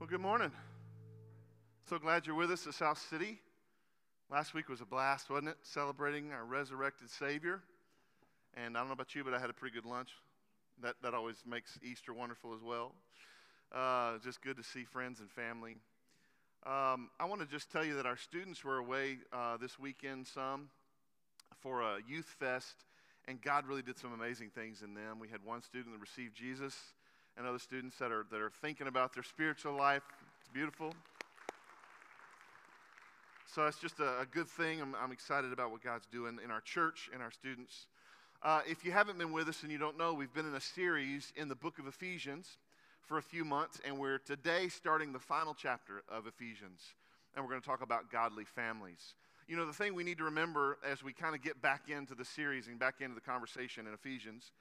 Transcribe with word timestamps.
Well, 0.00 0.06
good 0.06 0.20
morning. 0.20 0.52
So 1.90 1.98
glad 1.98 2.24
you're 2.24 2.36
with 2.36 2.52
us 2.52 2.68
at 2.68 2.74
South 2.74 3.04
City. 3.10 3.40
Last 4.30 4.54
week 4.54 4.68
was 4.68 4.80
a 4.80 4.84
blast, 4.84 5.28
wasn't 5.28 5.48
it? 5.48 5.56
Celebrating 5.64 6.30
our 6.30 6.44
resurrected 6.44 7.10
Savior. 7.10 7.62
And 8.54 8.76
I 8.76 8.80
don't 8.80 8.86
know 8.86 8.92
about 8.92 9.16
you, 9.16 9.24
but 9.24 9.34
I 9.34 9.40
had 9.40 9.50
a 9.50 9.52
pretty 9.52 9.74
good 9.74 9.84
lunch. 9.84 10.10
That, 10.82 10.94
that 11.02 11.14
always 11.14 11.42
makes 11.44 11.80
Easter 11.82 12.14
wonderful 12.14 12.54
as 12.54 12.62
well. 12.62 12.92
Uh, 13.72 14.18
just 14.22 14.40
good 14.40 14.56
to 14.58 14.62
see 14.62 14.84
friends 14.84 15.18
and 15.18 15.28
family. 15.32 15.74
Um, 16.64 17.10
I 17.18 17.24
want 17.24 17.40
to 17.40 17.46
just 17.48 17.72
tell 17.72 17.84
you 17.84 17.96
that 17.96 18.06
our 18.06 18.16
students 18.16 18.62
were 18.62 18.78
away 18.78 19.18
uh, 19.32 19.56
this 19.56 19.80
weekend 19.80 20.28
some 20.28 20.68
for 21.60 21.82
a 21.82 21.96
youth 22.08 22.36
fest, 22.38 22.84
and 23.26 23.42
God 23.42 23.66
really 23.66 23.82
did 23.82 23.98
some 23.98 24.12
amazing 24.12 24.50
things 24.50 24.80
in 24.80 24.94
them. 24.94 25.18
We 25.18 25.26
had 25.26 25.44
one 25.44 25.60
student 25.60 25.92
that 25.92 26.00
received 26.00 26.36
Jesus, 26.36 26.76
and 27.38 27.46
other 27.46 27.58
students 27.58 27.96
that 27.98 28.10
are, 28.10 28.26
that 28.30 28.40
are 28.40 28.50
thinking 28.60 28.88
about 28.88 29.14
their 29.14 29.22
spiritual 29.22 29.74
life. 29.74 30.02
It's 30.40 30.50
beautiful. 30.52 30.92
So 33.54 33.64
it's 33.66 33.78
just 33.78 34.00
a, 34.00 34.20
a 34.20 34.26
good 34.30 34.48
thing. 34.48 34.80
I'm, 34.82 34.94
I'm, 35.02 35.12
excited 35.12 35.52
about 35.52 35.70
what 35.70 35.82
God's 35.82 36.06
doing 36.06 36.38
in 36.44 36.50
our 36.50 36.60
church 36.60 37.08
and 37.14 37.22
our 37.22 37.30
students. 37.30 37.86
Uh, 38.42 38.60
if 38.68 38.84
you 38.84 38.92
haven't 38.92 39.18
been 39.18 39.32
with 39.32 39.48
us 39.48 39.62
and 39.62 39.72
you 39.72 39.78
don't 39.78 39.96
know, 39.96 40.12
we've 40.12 40.34
been 40.34 40.46
in 40.46 40.54
a 40.54 40.60
series 40.60 41.32
in 41.36 41.48
the 41.48 41.54
book 41.54 41.78
of 41.78 41.86
Ephesians 41.86 42.58
for 43.02 43.18
a 43.18 43.22
few 43.22 43.44
months, 43.44 43.80
and 43.86 43.98
we're 43.98 44.18
today 44.18 44.68
starting 44.68 45.12
the 45.12 45.18
final 45.18 45.54
chapter 45.54 46.02
of 46.10 46.26
Ephesians, 46.26 46.82
and 47.34 47.44
we're 47.44 47.50
going 47.50 47.62
to 47.62 47.66
talk 47.66 47.82
about 47.82 48.12
godly 48.12 48.44
families. 48.44 49.14
You 49.48 49.56
know, 49.56 49.64
the 49.64 49.72
thing 49.72 49.94
we 49.94 50.04
need 50.04 50.18
to 50.18 50.24
remember 50.24 50.76
as 50.86 51.02
we 51.02 51.14
kind 51.14 51.34
of 51.34 51.40
get 51.40 51.62
back 51.62 51.88
into 51.88 52.14
the 52.14 52.24
series 52.24 52.66
and 52.66 52.78
back 52.78 52.96
into 53.00 53.14
the 53.14 53.20
conversation 53.20 53.86
in 53.86 53.94
Ephesians 53.94 54.52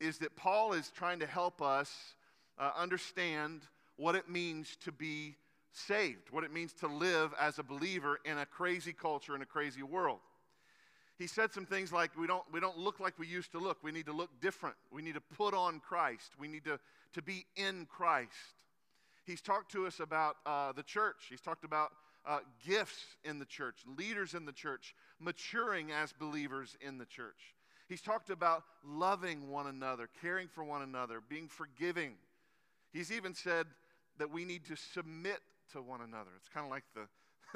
is 0.00 0.18
that 0.18 0.34
Paul 0.34 0.72
is 0.72 0.90
trying 0.90 1.20
to 1.20 1.26
help 1.26 1.62
us 1.62 2.14
uh, 2.62 2.70
understand 2.76 3.62
what 3.96 4.14
it 4.14 4.28
means 4.28 4.76
to 4.84 4.92
be 4.92 5.34
saved, 5.72 6.30
what 6.30 6.44
it 6.44 6.52
means 6.52 6.72
to 6.74 6.86
live 6.86 7.34
as 7.40 7.58
a 7.58 7.62
believer 7.62 8.20
in 8.24 8.38
a 8.38 8.46
crazy 8.46 8.92
culture, 8.92 9.34
in 9.34 9.42
a 9.42 9.46
crazy 9.46 9.82
world. 9.82 10.20
He 11.18 11.26
said 11.26 11.52
some 11.52 11.66
things 11.66 11.92
like, 11.92 12.16
we 12.16 12.26
don't, 12.26 12.44
we 12.52 12.60
don't 12.60 12.78
look 12.78 13.00
like 13.00 13.18
we 13.18 13.26
used 13.26 13.52
to 13.52 13.58
look. 13.58 13.78
We 13.82 13.90
need 13.90 14.06
to 14.06 14.12
look 14.12 14.30
different. 14.40 14.76
We 14.92 15.02
need 15.02 15.14
to 15.14 15.20
put 15.36 15.54
on 15.54 15.80
Christ. 15.80 16.30
We 16.38 16.46
need 16.46 16.64
to, 16.64 16.78
to 17.14 17.22
be 17.22 17.46
in 17.56 17.86
Christ. 17.86 18.30
He's 19.24 19.40
talked 19.40 19.72
to 19.72 19.86
us 19.86 19.98
about 19.98 20.36
uh, 20.46 20.72
the 20.72 20.82
church. 20.82 21.26
He's 21.30 21.40
talked 21.40 21.64
about 21.64 21.90
uh, 22.24 22.40
gifts 22.64 23.04
in 23.24 23.40
the 23.40 23.44
church, 23.44 23.76
leaders 23.98 24.34
in 24.34 24.46
the 24.46 24.52
church, 24.52 24.94
maturing 25.20 25.90
as 25.90 26.12
believers 26.12 26.76
in 26.80 26.98
the 26.98 27.06
church. 27.06 27.54
He's 27.88 28.02
talked 28.02 28.30
about 28.30 28.62
loving 28.86 29.50
one 29.50 29.66
another, 29.66 30.08
caring 30.20 30.48
for 30.48 30.62
one 30.64 30.82
another, 30.82 31.20
being 31.28 31.48
forgiving. 31.48 32.14
He's 32.92 33.10
even 33.10 33.34
said 33.34 33.66
that 34.18 34.30
we 34.30 34.44
need 34.44 34.66
to 34.66 34.76
submit 34.76 35.40
to 35.72 35.80
one 35.80 36.00
another. 36.00 36.30
It's 36.36 36.48
kind 36.48 36.64
of 36.64 36.70
like 36.70 36.84
the, 36.94 37.08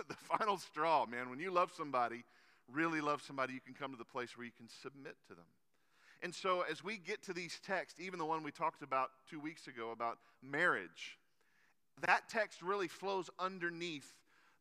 the 0.09 0.15
final 0.15 0.59
straw, 0.59 1.07
man. 1.07 1.31
When 1.31 1.39
you 1.39 1.51
love 1.51 1.73
somebody, 1.77 2.25
really 2.73 3.01
love 3.01 3.23
somebody, 3.23 3.55
you 3.55 3.61
can 3.61 3.75
come 3.75 3.93
to 3.93 3.99
the 3.99 4.05
place 4.05 4.37
where 4.37 4.47
you 4.47 4.53
can 4.57 4.69
submit 4.83 5.17
to 5.29 5.35
them. 5.35 5.45
And 6.23 6.35
so, 6.35 6.63
as 6.63 6.83
we 6.83 6.97
get 6.97 7.23
to 7.25 7.35
these 7.35 7.61
texts, 7.65 8.01
even 8.01 8.19
the 8.19 8.25
one 8.25 8.43
we 8.43 8.51
talked 8.51 8.83
about 8.83 9.11
two 9.29 9.39
weeks 9.39 9.67
ago 9.67 9.91
about 9.91 10.19
marriage, 10.43 11.19
that 12.01 12.29
text 12.31 12.63
really 12.63 12.89
flows 12.89 13.29
underneath 13.39 14.15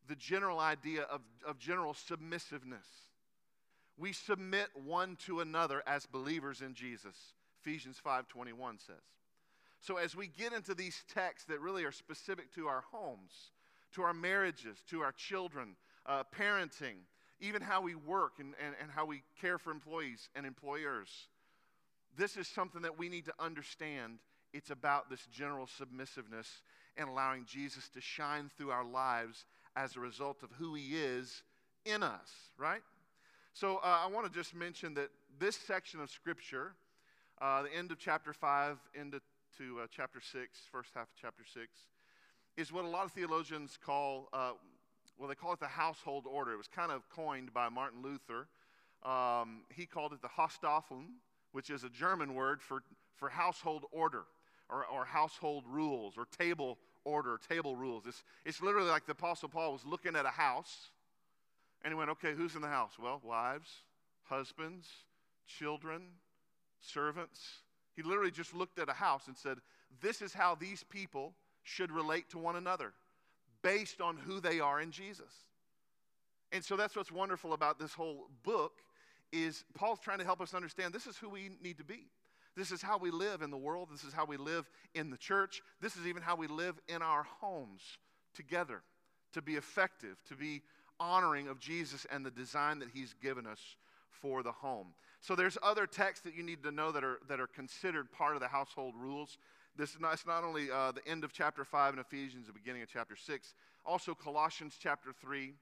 the 0.06 0.16
general 0.16 0.60
idea 0.60 1.02
of, 1.02 1.22
of 1.46 1.58
general 1.58 1.94
submissiveness. 1.94 2.86
We 3.98 4.12
submit 4.12 4.68
one 4.74 5.16
to 5.26 5.40
another 5.40 5.82
as 5.86 6.06
believers 6.06 6.60
in 6.60 6.74
Jesus. 6.74 7.16
Ephesians 7.62 8.00
5:21 8.04 8.78
says. 8.86 8.96
So, 9.86 9.98
as 9.98 10.16
we 10.16 10.26
get 10.26 10.52
into 10.52 10.74
these 10.74 11.04
texts 11.14 11.46
that 11.46 11.60
really 11.60 11.84
are 11.84 11.92
specific 11.92 12.52
to 12.56 12.66
our 12.66 12.82
homes, 12.90 13.52
to 13.92 14.02
our 14.02 14.12
marriages, 14.12 14.78
to 14.90 15.00
our 15.02 15.12
children, 15.12 15.76
uh, 16.06 16.24
parenting, 16.36 16.96
even 17.38 17.62
how 17.62 17.80
we 17.82 17.94
work 17.94 18.40
and, 18.40 18.54
and, 18.60 18.74
and 18.82 18.90
how 18.90 19.06
we 19.06 19.22
care 19.40 19.58
for 19.58 19.70
employees 19.70 20.28
and 20.34 20.44
employers, 20.44 21.28
this 22.16 22.36
is 22.36 22.48
something 22.48 22.82
that 22.82 22.98
we 22.98 23.08
need 23.08 23.26
to 23.26 23.34
understand. 23.38 24.18
It's 24.52 24.70
about 24.70 25.08
this 25.08 25.24
general 25.32 25.68
submissiveness 25.68 26.62
and 26.96 27.08
allowing 27.08 27.44
Jesus 27.44 27.88
to 27.90 28.00
shine 28.00 28.50
through 28.56 28.72
our 28.72 28.84
lives 28.84 29.44
as 29.76 29.94
a 29.94 30.00
result 30.00 30.42
of 30.42 30.50
who 30.58 30.74
he 30.74 30.96
is 30.96 31.44
in 31.84 32.02
us, 32.02 32.30
right? 32.58 32.82
So 33.52 33.76
uh, 33.76 34.00
I 34.04 34.08
want 34.08 34.26
to 34.26 34.36
just 34.36 34.52
mention 34.52 34.94
that 34.94 35.10
this 35.38 35.54
section 35.54 36.00
of 36.00 36.10
Scripture, 36.10 36.72
uh, 37.40 37.62
the 37.62 37.72
end 37.72 37.92
of 37.92 38.00
chapter 38.00 38.32
5 38.32 38.78
into 39.00 39.20
to 39.58 39.80
uh, 39.80 39.86
chapter 39.90 40.20
6, 40.20 40.58
first 40.70 40.90
half 40.94 41.04
of 41.04 41.14
chapter 41.20 41.44
6, 41.44 41.66
is 42.56 42.72
what 42.72 42.84
a 42.84 42.88
lot 42.88 43.04
of 43.04 43.12
theologians 43.12 43.78
call, 43.84 44.28
uh, 44.32 44.52
well, 45.18 45.28
they 45.28 45.34
call 45.34 45.52
it 45.52 45.60
the 45.60 45.66
household 45.66 46.24
order. 46.30 46.52
It 46.52 46.56
was 46.56 46.68
kind 46.68 46.92
of 46.92 47.08
coined 47.08 47.52
by 47.52 47.68
Martin 47.68 48.02
Luther. 48.02 48.48
Um, 49.02 49.62
he 49.74 49.86
called 49.86 50.12
it 50.12 50.20
the 50.22 50.28
Hausordnung, 50.28 51.06
which 51.52 51.70
is 51.70 51.84
a 51.84 51.88
German 51.88 52.34
word 52.34 52.60
for, 52.60 52.82
for 53.14 53.28
household 53.28 53.84
order 53.92 54.24
or, 54.68 54.84
or 54.86 55.04
household 55.04 55.64
rules 55.68 56.14
or 56.16 56.26
table 56.26 56.78
order, 57.04 57.38
table 57.48 57.76
rules. 57.76 58.04
It's, 58.06 58.24
it's 58.44 58.62
literally 58.62 58.90
like 58.90 59.06
the 59.06 59.12
Apostle 59.12 59.48
Paul 59.48 59.72
was 59.72 59.86
looking 59.86 60.16
at 60.16 60.26
a 60.26 60.30
house 60.30 60.90
and 61.82 61.92
he 61.92 61.96
went, 61.96 62.10
okay, 62.10 62.32
who's 62.34 62.56
in 62.56 62.62
the 62.62 62.68
house? 62.68 62.92
Well, 63.00 63.20
wives, 63.22 63.70
husbands, 64.24 64.88
children, 65.46 66.02
servants. 66.80 67.40
He 67.96 68.02
literally 68.02 68.30
just 68.30 68.54
looked 68.54 68.78
at 68.78 68.88
a 68.88 68.92
house 68.92 69.26
and 69.26 69.36
said, 69.36 69.58
This 70.00 70.22
is 70.22 70.32
how 70.32 70.54
these 70.54 70.84
people 70.84 71.32
should 71.62 71.90
relate 71.90 72.28
to 72.30 72.38
one 72.38 72.56
another 72.56 72.92
based 73.62 74.00
on 74.00 74.16
who 74.16 74.38
they 74.38 74.60
are 74.60 74.80
in 74.80 74.92
Jesus. 74.92 75.32
And 76.52 76.62
so 76.62 76.76
that's 76.76 76.94
what's 76.94 77.10
wonderful 77.10 77.52
about 77.52 77.78
this 77.78 77.92
whole 77.92 78.28
book 78.44 78.74
is 79.32 79.64
Paul's 79.74 79.98
trying 79.98 80.18
to 80.18 80.24
help 80.24 80.40
us 80.40 80.54
understand 80.54 80.94
this 80.94 81.06
is 81.06 81.16
who 81.16 81.28
we 81.28 81.50
need 81.60 81.78
to 81.78 81.84
be. 81.84 82.06
This 82.56 82.70
is 82.70 82.80
how 82.80 82.96
we 82.96 83.10
live 83.10 83.42
in 83.42 83.50
the 83.50 83.56
world. 83.56 83.88
This 83.92 84.04
is 84.04 84.12
how 84.12 84.24
we 84.24 84.36
live 84.36 84.68
in 84.94 85.10
the 85.10 85.16
church. 85.16 85.62
This 85.80 85.96
is 85.96 86.06
even 86.06 86.22
how 86.22 86.36
we 86.36 86.46
live 86.46 86.76
in 86.88 87.02
our 87.02 87.24
homes 87.40 87.82
together 88.34 88.82
to 89.32 89.42
be 89.42 89.56
effective, 89.56 90.16
to 90.28 90.36
be 90.36 90.62
honoring 90.98 91.48
of 91.48 91.60
Jesus 91.60 92.06
and 92.10 92.24
the 92.24 92.30
design 92.30 92.78
that 92.78 92.88
he's 92.92 93.14
given 93.14 93.46
us 93.46 93.60
for 94.10 94.42
the 94.42 94.52
home. 94.52 94.94
So 95.26 95.34
there's 95.34 95.58
other 95.60 95.88
texts 95.88 96.24
that 96.24 96.36
you 96.36 96.44
need 96.44 96.62
to 96.62 96.70
know 96.70 96.92
that 96.92 97.02
are, 97.02 97.18
that 97.28 97.40
are 97.40 97.48
considered 97.48 98.12
part 98.12 98.36
of 98.36 98.40
the 98.40 98.46
household 98.46 98.94
rules. 98.96 99.38
This 99.76 99.90
is 99.90 99.98
not, 99.98 100.12
it's 100.12 100.24
not 100.24 100.44
only 100.44 100.70
uh, 100.70 100.92
the 100.92 101.04
end 101.04 101.24
of 101.24 101.32
chapter 101.32 101.64
5 101.64 101.94
in 101.94 101.98
Ephesians, 101.98 102.46
the 102.46 102.52
beginning 102.52 102.82
of 102.82 102.88
chapter 102.88 103.16
6, 103.16 103.54
also 103.84 104.14
Colossians 104.14 104.76
chapter 104.80 105.10
3, 105.20 105.52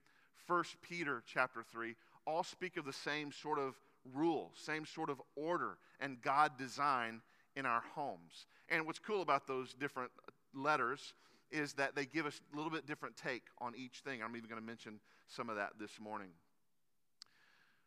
1 0.47 0.65
Peter 0.83 1.23
chapter 1.27 1.63
3, 1.73 1.95
all 2.27 2.45
speak 2.45 2.77
of 2.77 2.85
the 2.85 2.93
same 2.93 3.33
sort 3.33 3.59
of 3.59 3.75
rule, 4.13 4.51
same 4.53 4.85
sort 4.85 5.09
of 5.09 5.19
order 5.35 5.79
and 5.99 6.21
God 6.21 6.59
design 6.59 7.23
in 7.57 7.65
our 7.65 7.83
homes. 7.95 8.45
And 8.69 8.85
what's 8.85 8.99
cool 8.99 9.23
about 9.23 9.47
those 9.47 9.73
different 9.73 10.11
letters 10.55 11.15
is 11.51 11.73
that 11.75 11.95
they 11.95 12.05
give 12.05 12.27
us 12.27 12.39
a 12.53 12.57
little 12.57 12.71
bit 12.71 12.87
different 12.87 13.17
take 13.17 13.45
on 13.63 13.73
each 13.75 14.01
thing. 14.05 14.23
I'm 14.23 14.37
even 14.37 14.51
going 14.51 14.61
to 14.61 14.67
mention 14.67 15.01
some 15.27 15.49
of 15.49 15.57
that 15.57 15.71
this 15.81 15.99
morning. 15.99 16.29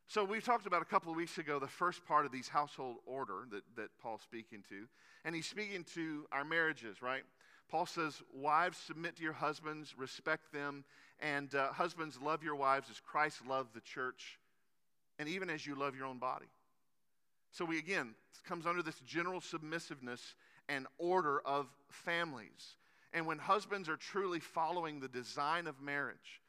So 0.10 0.24
we 0.24 0.40
talked 0.40 0.66
about 0.66 0.82
a 0.82 0.86
couple 0.86 1.12
of 1.12 1.18
weeks 1.18 1.38
ago 1.38 1.60
the 1.60 1.68
first 1.68 2.06
part 2.06 2.26
of 2.26 2.32
these 2.32 2.48
household 2.48 2.96
order 3.06 3.46
that, 3.52 3.64
that 3.76 3.90
Paul's 4.02 4.22
speaking 4.22 4.64
to. 4.70 4.88
And 5.26 5.36
he's 5.36 5.46
speaking 5.46 5.84
to 5.96 6.26
our 6.32 6.46
marriages, 6.46 7.02
right? 7.02 7.24
Paul 7.70 7.86
says, 7.86 8.24
Wives, 8.34 8.78
submit 8.78 9.18
to 9.18 9.24
your 9.24 9.34
husbands, 9.34 9.96
respect 9.98 10.54
them, 10.54 10.86
and 11.20 11.54
uh, 11.54 11.74
husbands, 11.74 12.18
love 12.24 12.42
your 12.42 12.56
wives 12.56 12.90
as 12.90 13.02
Christ 13.02 13.46
loved 13.46 13.74
the 13.74 13.82
church, 13.82 14.40
and 15.20 15.28
even 15.28 15.50
as 15.50 15.66
you 15.66 15.76
love 15.76 15.94
your 15.94 16.06
own 16.06 16.20
body. 16.20 16.46
So 17.52 17.66
we, 17.66 17.78
again, 17.78 18.16
comes 18.48 18.66
under 18.66 18.82
this 18.82 19.00
general 19.06 19.42
submissiveness 19.42 20.36
and 20.70 20.88
order 21.00 21.42
of 21.42 21.68
families. 21.90 22.78
And 23.12 23.26
when 23.26 23.40
husbands 23.40 23.90
are 23.90 23.98
truly 23.98 24.40
following 24.40 25.02
the 25.02 25.08
design 25.10 25.68
of 25.68 25.82
marriage, 25.82 26.42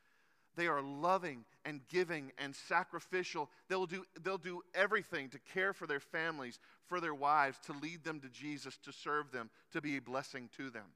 they 0.58 0.66
are 0.66 0.82
loving 0.82 1.44
and 1.64 1.80
giving 1.88 2.32
and 2.36 2.54
sacrificial. 2.54 3.48
They'll 3.68 3.86
do, 3.86 4.04
they'll 4.22 4.36
do 4.38 4.62
everything 4.74 5.28
to 5.30 5.38
care 5.54 5.72
for 5.72 5.86
their 5.86 6.00
families, 6.00 6.58
for 6.86 7.00
their 7.00 7.14
wives, 7.14 7.58
to 7.66 7.72
lead 7.72 8.02
them 8.02 8.20
to 8.20 8.28
Jesus, 8.28 8.76
to 8.84 8.92
serve 8.92 9.30
them, 9.30 9.50
to 9.72 9.80
be 9.80 9.96
a 9.96 10.02
blessing 10.02 10.50
to 10.56 10.68
them. 10.70 10.86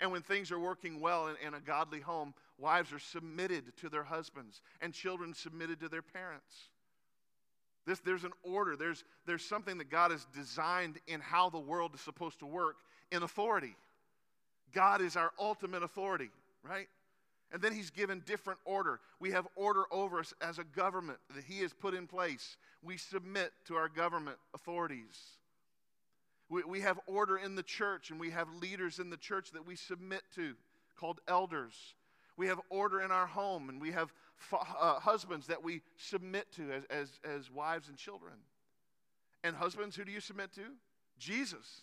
And 0.00 0.12
when 0.12 0.22
things 0.22 0.50
are 0.50 0.58
working 0.58 1.00
well 1.00 1.28
in, 1.28 1.36
in 1.46 1.54
a 1.54 1.60
godly 1.60 2.00
home, 2.00 2.34
wives 2.58 2.92
are 2.92 2.98
submitted 2.98 3.76
to 3.78 3.88
their 3.88 4.04
husbands 4.04 4.60
and 4.80 4.92
children 4.92 5.34
submitted 5.34 5.80
to 5.80 5.88
their 5.88 6.02
parents. 6.02 6.54
This, 7.86 8.00
there's 8.00 8.24
an 8.24 8.32
order, 8.42 8.76
there's, 8.76 9.04
there's 9.24 9.44
something 9.44 9.78
that 9.78 9.88
God 9.88 10.10
has 10.10 10.26
designed 10.34 10.98
in 11.06 11.20
how 11.20 11.48
the 11.48 11.58
world 11.58 11.92
is 11.94 12.00
supposed 12.00 12.40
to 12.40 12.46
work 12.46 12.76
in 13.10 13.22
authority. 13.22 13.76
God 14.74 15.00
is 15.00 15.16
our 15.16 15.30
ultimate 15.38 15.82
authority, 15.82 16.30
right? 16.62 16.88
And 17.52 17.62
then 17.62 17.72
he's 17.72 17.90
given 17.90 18.22
different 18.26 18.60
order. 18.64 19.00
We 19.20 19.30
have 19.30 19.46
order 19.56 19.84
over 19.90 20.20
us 20.20 20.34
as 20.40 20.58
a 20.58 20.64
government 20.64 21.18
that 21.34 21.44
he 21.44 21.60
has 21.60 21.72
put 21.72 21.94
in 21.94 22.06
place. 22.06 22.56
We 22.82 22.98
submit 22.98 23.52
to 23.66 23.76
our 23.76 23.88
government 23.88 24.36
authorities. 24.54 25.18
We, 26.50 26.62
we 26.64 26.80
have 26.80 27.00
order 27.06 27.38
in 27.38 27.54
the 27.54 27.62
church, 27.62 28.10
and 28.10 28.20
we 28.20 28.30
have 28.30 28.48
leaders 28.60 28.98
in 28.98 29.08
the 29.08 29.16
church 29.16 29.52
that 29.52 29.66
we 29.66 29.76
submit 29.76 30.22
to 30.34 30.54
called 30.98 31.20
elders. 31.28 31.94
We 32.36 32.48
have 32.48 32.60
order 32.70 33.00
in 33.00 33.10
our 33.10 33.26
home, 33.26 33.68
and 33.68 33.80
we 33.80 33.92
have 33.92 34.12
uh, 34.52 35.00
husbands 35.00 35.46
that 35.46 35.62
we 35.62 35.80
submit 35.96 36.52
to 36.52 36.70
as, 36.70 36.84
as, 36.90 37.10
as 37.24 37.50
wives 37.50 37.88
and 37.88 37.96
children. 37.96 38.34
And 39.42 39.56
husbands, 39.56 39.96
who 39.96 40.04
do 40.04 40.12
you 40.12 40.20
submit 40.20 40.52
to? 40.54 40.62
Jesus 41.18 41.82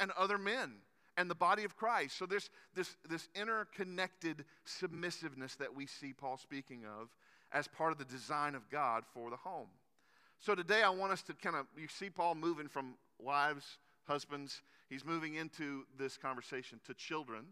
and 0.00 0.10
other 0.12 0.38
men 0.38 0.72
and 1.16 1.30
the 1.30 1.34
body 1.34 1.64
of 1.64 1.76
Christ. 1.76 2.16
So 2.16 2.26
there's 2.26 2.50
this, 2.74 2.96
this 3.08 3.28
interconnected 3.34 4.44
submissiveness 4.64 5.56
that 5.56 5.74
we 5.74 5.86
see 5.86 6.12
Paul 6.12 6.38
speaking 6.38 6.84
of 6.84 7.08
as 7.52 7.68
part 7.68 7.92
of 7.92 7.98
the 7.98 8.04
design 8.04 8.54
of 8.54 8.68
God 8.70 9.04
for 9.12 9.30
the 9.30 9.36
home. 9.36 9.68
So 10.40 10.54
today 10.54 10.82
I 10.82 10.88
want 10.88 11.12
us 11.12 11.22
to 11.22 11.34
kind 11.34 11.54
of, 11.54 11.66
you 11.76 11.86
see 11.86 12.10
Paul 12.10 12.34
moving 12.34 12.66
from 12.66 12.94
wives, 13.18 13.78
husbands, 14.06 14.62
he's 14.88 15.04
moving 15.04 15.34
into 15.34 15.84
this 15.98 16.16
conversation 16.16 16.80
to 16.86 16.94
children 16.94 17.44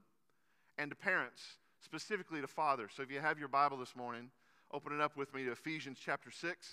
and 0.78 0.90
to 0.90 0.96
parents, 0.96 1.42
specifically 1.80 2.40
to 2.40 2.46
fathers. 2.46 2.92
So 2.96 3.02
if 3.02 3.10
you 3.10 3.20
have 3.20 3.38
your 3.38 3.48
Bible 3.48 3.76
this 3.76 3.94
morning, 3.94 4.30
open 4.72 4.92
it 4.92 5.00
up 5.00 5.16
with 5.16 5.32
me 5.34 5.44
to 5.44 5.52
Ephesians 5.52 5.98
chapter 6.02 6.30
6. 6.30 6.68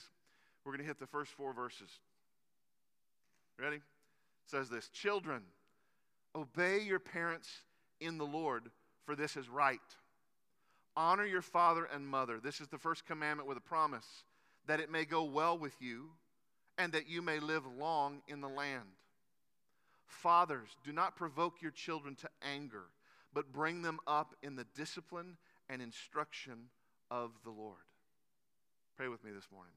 We're 0.64 0.72
going 0.72 0.82
to 0.82 0.88
hit 0.88 1.00
the 1.00 1.08
first 1.08 1.32
four 1.32 1.54
verses. 1.54 1.90
Ready? 3.60 3.78
It 3.78 3.82
says 4.46 4.70
this 4.70 4.90
Children, 4.90 5.42
obey 6.38 6.80
your 6.80 7.00
parents 7.00 7.50
in 8.00 8.18
the 8.18 8.26
Lord, 8.26 8.70
for 9.06 9.16
this 9.16 9.36
is 9.36 9.50
right. 9.50 9.80
Honor 10.96 11.26
your 11.26 11.42
father 11.42 11.86
and 11.86 12.08
mother. 12.08 12.40
This 12.40 12.62
is 12.62 12.68
the 12.68 12.78
first 12.78 13.06
commandment 13.06 13.50
with 13.50 13.58
a 13.58 13.62
promise 13.62 14.06
that 14.68 14.80
it 14.80 14.92
may 14.92 15.06
go 15.06 15.24
well 15.24 15.58
with 15.58 15.76
you 15.80 16.10
and 16.78 16.94
that 16.94 17.10
you 17.10 17.22
may 17.22 17.40
live 17.40 17.64
long 17.80 18.22
in 18.28 18.42
the 18.42 18.48
land. 18.48 18.84
Fathers, 20.06 20.70
do 20.86 20.92
not 20.92 21.16
provoke 21.16 21.62
your 21.62 21.72
children 21.72 22.16
to 22.16 22.30
anger, 22.42 22.84
but 23.34 23.52
bring 23.52 23.82
them 23.82 24.00
up 24.08 24.36
in 24.44 24.56
the 24.56 24.66
discipline 24.76 25.38
and 25.70 25.82
instruction 25.82 26.70
of 27.10 27.32
the 27.44 27.52
Lord. 27.52 27.78
Pray 28.96 29.08
with 29.08 29.24
me 29.24 29.32
this 29.32 29.48
morning. 29.52 29.74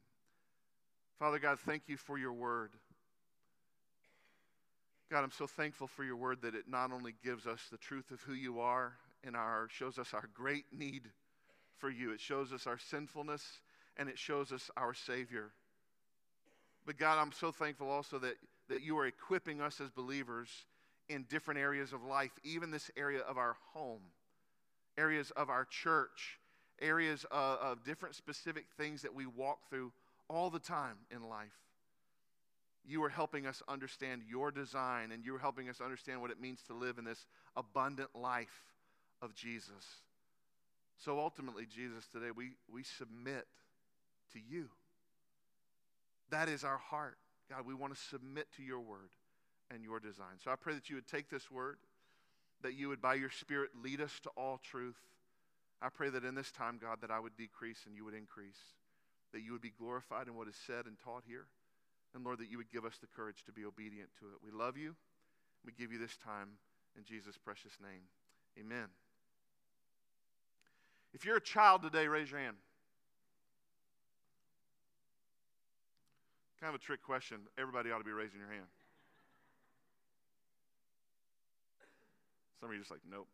Father 1.18 1.38
God, 1.38 1.58
thank 1.60 1.82
you 1.86 1.96
for 1.96 2.18
your 2.18 2.32
word. 2.32 2.70
God, 5.10 5.24
I'm 5.24 5.32
so 5.32 5.48
thankful 5.48 5.88
for 5.88 6.04
your 6.04 6.14
word 6.14 6.42
that 6.42 6.54
it 6.54 6.68
not 6.68 6.92
only 6.92 7.14
gives 7.24 7.44
us 7.44 7.66
the 7.68 7.76
truth 7.76 8.12
of 8.12 8.20
who 8.20 8.32
you 8.32 8.60
are 8.60 8.92
and 9.24 9.34
our 9.34 9.66
shows 9.68 9.98
us 9.98 10.14
our 10.14 10.28
great 10.34 10.66
need 10.72 11.02
for 11.78 11.90
you. 11.90 12.12
It 12.12 12.20
shows 12.20 12.52
us 12.52 12.68
our 12.68 12.78
sinfulness 12.78 13.58
and 13.96 14.08
it 14.08 14.16
shows 14.16 14.52
us 14.52 14.70
our 14.76 14.94
Savior. 14.94 15.50
But 16.86 16.96
God, 16.96 17.18
I'm 17.18 17.32
so 17.32 17.50
thankful 17.50 17.90
also 17.90 18.20
that, 18.20 18.34
that 18.68 18.82
you 18.82 18.96
are 18.98 19.06
equipping 19.06 19.60
us 19.60 19.80
as 19.80 19.90
believers 19.90 20.48
in 21.08 21.24
different 21.28 21.58
areas 21.58 21.92
of 21.92 22.04
life, 22.04 22.30
even 22.44 22.70
this 22.70 22.88
area 22.96 23.20
of 23.20 23.36
our 23.36 23.56
home, 23.72 24.02
areas 24.96 25.32
of 25.32 25.50
our 25.50 25.64
church, 25.64 26.38
areas 26.80 27.26
of, 27.32 27.58
of 27.58 27.84
different 27.84 28.14
specific 28.14 28.66
things 28.76 29.02
that 29.02 29.12
we 29.12 29.26
walk 29.26 29.58
through 29.68 29.90
all 30.28 30.50
the 30.50 30.60
time 30.60 30.98
in 31.10 31.28
life 31.28 31.58
you 32.86 33.02
are 33.04 33.08
helping 33.08 33.46
us 33.46 33.62
understand 33.68 34.22
your 34.28 34.50
design 34.50 35.12
and 35.12 35.24
you're 35.24 35.38
helping 35.38 35.68
us 35.68 35.80
understand 35.80 36.20
what 36.20 36.30
it 36.30 36.40
means 36.40 36.62
to 36.66 36.74
live 36.74 36.98
in 36.98 37.04
this 37.04 37.26
abundant 37.56 38.10
life 38.14 38.64
of 39.22 39.34
Jesus. 39.34 40.02
So 40.96 41.18
ultimately, 41.18 41.66
Jesus, 41.66 42.06
today 42.06 42.30
we, 42.34 42.52
we 42.72 42.82
submit 42.82 43.46
to 44.32 44.38
you. 44.38 44.68
That 46.30 46.48
is 46.48 46.64
our 46.64 46.78
heart. 46.78 47.16
God, 47.48 47.66
we 47.66 47.74
want 47.74 47.94
to 47.94 48.00
submit 48.00 48.48
to 48.56 48.62
your 48.62 48.80
word 48.80 49.10
and 49.72 49.82
your 49.82 49.98
design. 49.98 50.38
So 50.42 50.50
I 50.50 50.56
pray 50.56 50.74
that 50.74 50.88
you 50.88 50.96
would 50.96 51.08
take 51.08 51.28
this 51.28 51.50
word, 51.50 51.78
that 52.62 52.74
you 52.74 52.88
would, 52.88 53.00
by 53.00 53.14
your 53.14 53.30
Spirit, 53.30 53.70
lead 53.82 54.00
us 54.00 54.20
to 54.24 54.30
all 54.36 54.60
truth. 54.62 54.98
I 55.82 55.88
pray 55.88 56.10
that 56.10 56.24
in 56.24 56.34
this 56.34 56.52
time, 56.52 56.78
God, 56.80 56.98
that 57.00 57.10
I 57.10 57.18
would 57.18 57.36
decrease 57.36 57.80
and 57.86 57.96
you 57.96 58.04
would 58.04 58.14
increase, 58.14 58.58
that 59.32 59.40
you 59.40 59.52
would 59.52 59.62
be 59.62 59.72
glorified 59.76 60.28
in 60.28 60.34
what 60.34 60.48
is 60.48 60.56
said 60.66 60.86
and 60.86 60.96
taught 60.98 61.24
here. 61.26 61.46
And 62.14 62.24
Lord, 62.24 62.38
that 62.38 62.50
you 62.50 62.58
would 62.58 62.70
give 62.70 62.84
us 62.84 62.98
the 63.00 63.06
courage 63.06 63.44
to 63.46 63.52
be 63.52 63.64
obedient 63.64 64.10
to 64.18 64.26
it. 64.26 64.38
We 64.44 64.50
love 64.50 64.76
you. 64.76 64.96
We 65.64 65.72
give 65.72 65.92
you 65.92 65.98
this 65.98 66.16
time 66.16 66.48
in 66.96 67.04
Jesus' 67.04 67.36
precious 67.38 67.72
name. 67.80 68.02
Amen. 68.58 68.88
If 71.12 71.24
you're 71.24 71.36
a 71.36 71.40
child 71.40 71.82
today, 71.82 72.08
raise 72.08 72.30
your 72.30 72.40
hand. 72.40 72.56
Kind 76.60 76.74
of 76.74 76.80
a 76.80 76.84
trick 76.84 77.02
question. 77.02 77.38
Everybody 77.58 77.90
ought 77.90 77.98
to 77.98 78.04
be 78.04 78.12
raising 78.12 78.38
your 78.38 78.50
hand. 78.50 78.66
Some 82.60 82.68
of 82.68 82.74
you 82.74 82.80
are 82.80 82.82
just 82.82 82.90
like, 82.90 83.00
nope. 83.10 83.28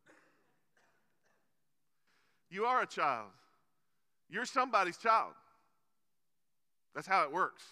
You 2.50 2.66
are 2.66 2.82
a 2.82 2.86
child. 2.86 3.30
You're 4.28 4.44
somebody's 4.44 4.96
child. 4.96 5.32
That's 6.94 7.06
how 7.06 7.24
it 7.24 7.32
works 7.32 7.62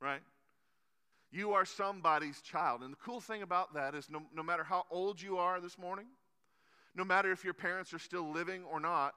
right? 0.00 0.22
You 1.30 1.52
are 1.52 1.64
somebody's 1.64 2.40
child. 2.40 2.82
And 2.82 2.92
the 2.92 2.98
cool 3.04 3.20
thing 3.20 3.42
about 3.42 3.74
that 3.74 3.94
is 3.94 4.10
no, 4.10 4.22
no 4.34 4.42
matter 4.42 4.64
how 4.64 4.84
old 4.90 5.20
you 5.20 5.38
are 5.38 5.60
this 5.60 5.78
morning, 5.78 6.06
no 6.94 7.04
matter 7.04 7.30
if 7.30 7.44
your 7.44 7.54
parents 7.54 7.94
are 7.94 7.98
still 7.98 8.30
living 8.30 8.64
or 8.64 8.80
not, 8.80 9.14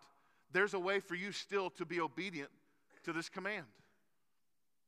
there's 0.51 0.75
a 0.75 0.79
way 0.79 0.99
for 0.99 1.15
you 1.15 1.31
still 1.31 1.69
to 1.71 1.85
be 1.85 1.99
obedient 1.99 2.51
to 3.03 3.13
this 3.13 3.29
command. 3.29 3.65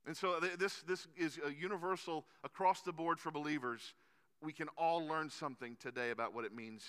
And 0.05 0.15
so 0.15 0.39
this, 0.39 0.83
this 0.83 1.07
is 1.17 1.39
a 1.43 1.51
universal 1.51 2.25
across 2.43 2.81
the 2.81 2.93
board 2.93 3.19
for 3.19 3.31
believers. 3.31 3.95
We 4.43 4.53
can 4.53 4.67
all 4.77 5.05
learn 5.07 5.31
something 5.31 5.77
today 5.79 6.11
about 6.11 6.35
what 6.35 6.45
it 6.45 6.55
means 6.55 6.83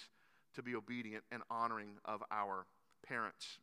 to 0.54 0.62
be 0.62 0.74
obedient 0.74 1.24
and 1.32 1.42
honoring 1.50 1.92
of 2.04 2.22
our 2.30 2.66
parents. 3.06 3.58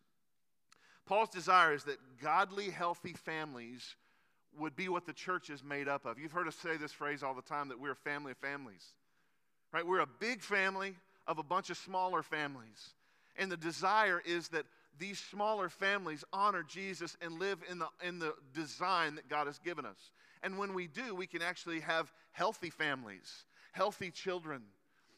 Paul's 1.06 1.30
desire 1.30 1.74
is 1.74 1.84
that 1.84 1.98
godly, 2.20 2.72
healthy 2.72 3.14
families 3.14 3.96
would 4.60 4.76
be 4.76 4.90
what 4.90 5.06
the 5.06 5.14
church 5.14 5.50
is 5.50 5.64
made 5.64 5.88
up 5.88 6.06
of. 6.06 6.20
You've 6.20 6.32
heard 6.32 6.48
us 6.48 6.56
say 6.56 6.78
this 6.78 6.92
phrase 6.92 7.24
all 7.24 7.34
the 7.34 7.42
time 7.42 7.70
that 7.70 7.80
we're 7.80 7.92
a 7.92 7.96
family 7.96 8.32
of 8.32 8.38
families, 8.38 8.86
right? 9.72 9.86
We're 9.86 10.00
a 10.02 10.10
big 10.20 10.42
family 10.42 10.96
of 11.28 11.38
a 11.38 11.44
bunch 11.44 11.70
of 11.70 11.78
smaller 11.78 12.24
families. 12.24 12.94
And 13.38 13.52
the 13.52 13.58
desire 13.58 14.22
is 14.26 14.50
that 14.50 14.66
these 15.00 15.20
smaller 15.20 15.70
families 15.70 16.24
honor 16.32 16.64
Jesus 16.64 17.18
and 17.22 17.40
live 17.40 17.60
in 17.70 17.80
the, 17.80 17.88
in 18.06 18.20
the 18.20 18.36
design 18.54 19.16
that 19.16 19.28
God 19.28 19.48
has 19.48 19.58
given 19.60 19.86
us. 19.86 20.12
And 20.44 20.58
when 20.58 20.74
we 20.74 20.88
do, 20.88 21.16
we 21.16 21.26
can 21.26 21.42
actually 21.42 21.80
have 21.80 22.12
healthy 22.32 22.70
families, 22.70 23.46
healthy 23.72 24.12
children, 24.12 24.62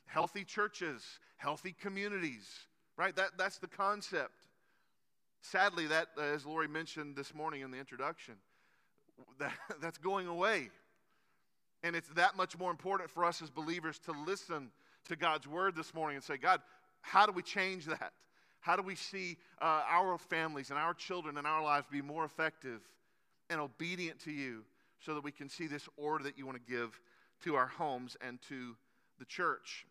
healthy 0.06 0.44
churches, 0.44 1.04
healthy 1.38 1.76
communities, 1.82 2.48
right? 2.98 3.16
That, 3.16 3.32
that's 3.38 3.58
the 3.58 3.68
concept. 3.68 4.46
Sadly, 5.42 5.88
that, 5.88 6.08
uh, 6.18 6.22
as 6.22 6.46
Lori 6.46 6.68
mentioned 6.68 7.16
this 7.16 7.34
morning 7.34 7.62
in 7.62 7.72
the 7.72 7.78
introduction, 7.78 8.36
that, 9.40 9.54
that's 9.82 9.98
going 9.98 10.28
away. 10.28 10.70
And 11.84 11.96
it's 11.96 12.10
that 12.10 12.36
much 12.36 12.58
more 12.58 12.72
important 12.72 13.10
for 13.10 13.24
us 13.26 13.42
as 13.42 13.50
believers 13.50 14.00
to 14.06 14.12
listen 14.12 14.72
to 15.08 15.16
God's 15.16 15.48
word 15.48 15.76
this 15.76 15.94
morning 15.94 16.16
and 16.16 16.24
say, 16.24 16.38
God, 16.38 16.62
how 17.02 17.26
do 17.26 17.32
we 17.32 17.44
change 17.44 17.86
that? 17.86 18.14
How 18.60 18.76
do 18.76 18.82
we 18.82 18.96
see 18.96 19.38
uh, 19.62 19.84
our 19.88 20.18
families 20.18 20.72
and 20.72 20.80
our 20.80 20.96
children 20.96 21.38
and 21.38 21.46
our 21.46 21.64
lives 21.64 21.86
be 21.92 22.02
more 22.02 22.26
effective 22.26 22.82
and 23.52 23.62
obedient 23.62 24.20
to 24.22 24.32
you 24.32 24.64
so 25.00 25.14
that 25.14 25.24
we 25.24 25.32
can 25.32 25.50
see 25.50 25.68
this 25.68 25.88
order 25.98 26.24
that 26.24 26.38
you 26.38 26.48
want 26.48 26.58
to 26.58 26.72
give 26.72 27.00
to 27.44 27.56
our 27.56 27.68
homes 27.68 28.18
and 28.26 28.40
to 28.50 28.76
the 29.20 29.26
church? 29.26 29.86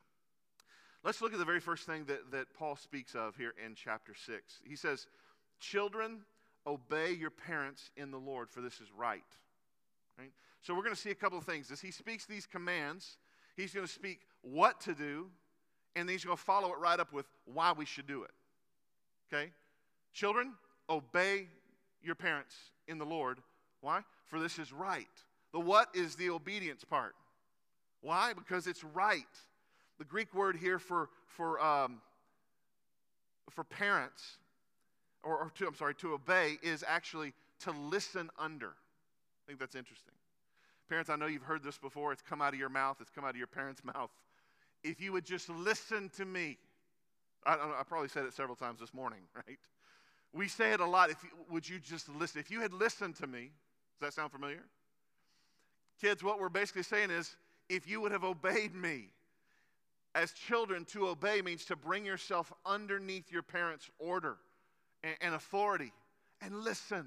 Let's 1.04 1.20
look 1.20 1.32
at 1.32 1.38
the 1.38 1.44
very 1.44 1.60
first 1.60 1.86
thing 1.86 2.06
that, 2.06 2.32
that 2.32 2.46
Paul 2.54 2.74
speaks 2.74 3.14
of 3.14 3.36
here 3.36 3.52
in 3.64 3.74
chapter 3.76 4.14
6. 4.14 4.60
He 4.64 4.74
says, 4.74 5.06
Children, 5.60 6.22
obey 6.66 7.12
your 7.12 7.30
parents 7.30 7.90
in 7.97 8.11
the 8.11 8.18
Lord, 8.18 8.50
for 8.50 8.61
this 8.61 8.75
is 8.75 8.88
right. 8.97 9.23
right? 10.18 10.30
So 10.62 10.75
we're 10.75 10.83
going 10.83 10.94
to 10.94 11.00
see 11.00 11.11
a 11.11 11.14
couple 11.14 11.38
of 11.38 11.44
things. 11.44 11.71
As 11.71 11.80
he 11.80 11.90
speaks 11.90 12.26
these 12.26 12.47
commands, 12.47 13.18
he's 13.56 13.75
going 13.75 13.87
to 13.87 13.92
speak 13.92 14.21
what 14.42 14.80
to 14.83 14.94
do, 14.94 15.28
and 15.97 16.09
then 16.09 16.14
he's 16.14 16.25
going 16.25 16.37
to 16.37 16.42
follow 16.42 16.73
it 16.73 16.78
right 16.78 16.99
up 16.99 17.12
with 17.12 17.26
why 17.44 17.73
we 17.73 17.85
should 17.85 18.06
do 18.06 18.25
it. 18.25 18.30
Okay? 19.33 19.50
Children, 20.12 20.54
obey 20.88 21.49
your 22.02 22.14
parents 22.14 22.54
in 22.88 22.99
the 22.99 23.04
Lord. 23.04 23.38
Why? 23.80 24.00
For 24.26 24.38
this 24.38 24.59
is 24.59 24.73
right. 24.73 25.06
The 25.52 25.61
what 25.61 25.88
is 25.94 26.16
the 26.16 26.30
obedience 26.30 26.85
part. 26.85 27.14
Why? 28.00 28.33
Because 28.33 28.66
it's 28.66 28.85
right. 28.85 29.23
The 29.99 30.04
Greek 30.04 30.35
word 30.35 30.56
here 30.56 30.78
for, 30.78 31.09
for, 31.26 31.61
um, 31.61 32.00
for 33.50 33.64
parents 33.64 34.38
or, 35.24 35.36
or 35.38 35.52
to, 35.56 35.66
I'm 35.66 35.74
sorry, 35.74 35.94
to 35.96 36.14
obey 36.14 36.58
is 36.62 36.84
actually 36.86 37.32
to 37.60 37.72
listen 37.72 38.30
under. 38.38 38.68
I 38.68 39.42
think 39.46 39.58
that's 39.58 39.74
interesting. 39.74 40.14
Parents, 40.88 41.10
I 41.10 41.16
know 41.16 41.26
you've 41.26 41.42
heard 41.42 41.62
this 41.62 41.78
before. 41.78 42.12
It's 42.12 42.22
come 42.22 42.42
out 42.42 42.52
of 42.52 42.58
your 42.58 42.68
mouth, 42.68 42.98
it's 43.00 43.10
come 43.10 43.24
out 43.24 43.30
of 43.30 43.36
your 43.36 43.46
parents' 43.46 43.82
mouth. 43.94 44.10
If 44.82 45.00
you 45.00 45.12
would 45.12 45.24
just 45.24 45.48
listen 45.48 46.10
to 46.16 46.24
me, 46.24 46.58
I, 47.46 47.54
I 47.54 47.82
probably 47.88 48.08
said 48.08 48.24
it 48.24 48.34
several 48.34 48.56
times 48.56 48.80
this 48.80 48.92
morning, 48.94 49.20
right? 49.34 49.58
We 50.32 50.48
say 50.48 50.72
it 50.72 50.80
a 50.80 50.86
lot. 50.86 51.10
If 51.10 51.22
you, 51.22 51.30
would 51.50 51.68
you 51.68 51.78
just 51.78 52.08
listen? 52.08 52.40
If 52.40 52.50
you 52.50 52.60
had 52.60 52.72
listened 52.72 53.16
to 53.16 53.26
me, 53.26 53.50
does 53.98 54.08
that 54.08 54.12
sound 54.14 54.32
familiar? 54.32 54.64
Kids, 56.00 56.22
what 56.22 56.40
we're 56.40 56.48
basically 56.48 56.82
saying 56.82 57.10
is, 57.10 57.36
if 57.68 57.88
you 57.88 58.00
would 58.00 58.12
have 58.12 58.24
obeyed 58.24 58.74
me, 58.74 59.10
As 60.14 60.32
children, 60.32 60.84
to 60.86 61.08
obey 61.08 61.42
means 61.42 61.64
to 61.66 61.76
bring 61.76 62.04
yourself 62.04 62.52
underneath 62.64 63.32
your 63.32 63.42
parents' 63.42 63.90
order 63.98 64.36
and, 65.04 65.16
and 65.20 65.34
authority 65.34 65.92
and 66.40 66.64
listen. 66.64 67.06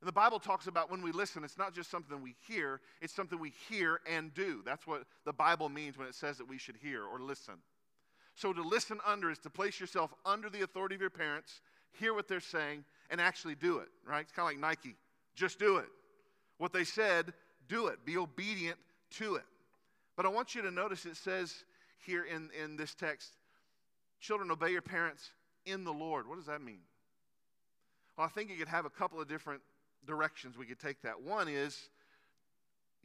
And 0.00 0.06
the 0.06 0.12
Bible 0.12 0.38
talks 0.38 0.68
about 0.68 0.90
when 0.90 1.02
we 1.02 1.10
listen, 1.10 1.42
it's 1.42 1.58
not 1.58 1.74
just 1.74 1.90
something 1.90 2.22
we 2.22 2.36
hear, 2.46 2.80
it's 3.02 3.14
something 3.14 3.38
we 3.38 3.52
hear 3.68 4.00
and 4.10 4.32
do. 4.32 4.62
That's 4.64 4.86
what 4.86 5.02
the 5.24 5.32
Bible 5.32 5.68
means 5.68 5.98
when 5.98 6.06
it 6.06 6.14
says 6.14 6.38
that 6.38 6.48
we 6.48 6.56
should 6.56 6.76
hear 6.76 7.04
or 7.04 7.18
listen. 7.20 7.54
So 8.36 8.52
to 8.52 8.62
listen 8.62 9.00
under 9.04 9.30
is 9.30 9.38
to 9.40 9.50
place 9.50 9.80
yourself 9.80 10.14
under 10.24 10.48
the 10.48 10.62
authority 10.62 10.94
of 10.94 11.00
your 11.00 11.10
parents, 11.10 11.60
hear 11.98 12.14
what 12.14 12.28
they're 12.28 12.38
saying, 12.38 12.84
and 13.10 13.20
actually 13.20 13.56
do 13.56 13.78
it, 13.78 13.88
right? 14.06 14.20
It's 14.20 14.30
kind 14.30 14.46
of 14.46 14.54
like 14.54 14.60
Nike. 14.60 14.94
Just 15.34 15.58
do 15.58 15.78
it. 15.78 15.88
What 16.58 16.72
they 16.72 16.84
said, 16.84 17.32
do 17.68 17.88
it. 17.88 18.04
Be 18.04 18.16
obedient 18.16 18.78
to 19.18 19.34
it. 19.34 19.44
But 20.16 20.26
I 20.26 20.28
want 20.28 20.54
you 20.54 20.62
to 20.62 20.70
notice 20.70 21.06
it 21.06 21.16
says 21.16 21.64
here 22.06 22.24
in, 22.24 22.50
in 22.62 22.76
this 22.76 22.94
text, 22.94 23.32
children, 24.20 24.50
obey 24.52 24.70
your 24.70 24.82
parents 24.82 25.30
in 25.66 25.82
the 25.82 25.92
Lord. 25.92 26.28
What 26.28 26.36
does 26.36 26.46
that 26.46 26.62
mean? 26.62 26.80
Well, 28.18 28.26
I 28.26 28.30
think 28.30 28.50
you 28.50 28.56
could 28.56 28.66
have 28.66 28.84
a 28.84 28.90
couple 28.90 29.20
of 29.20 29.28
different 29.28 29.62
directions 30.04 30.58
we 30.58 30.66
could 30.66 30.80
take 30.80 31.02
that. 31.02 31.22
One 31.22 31.46
is 31.46 31.88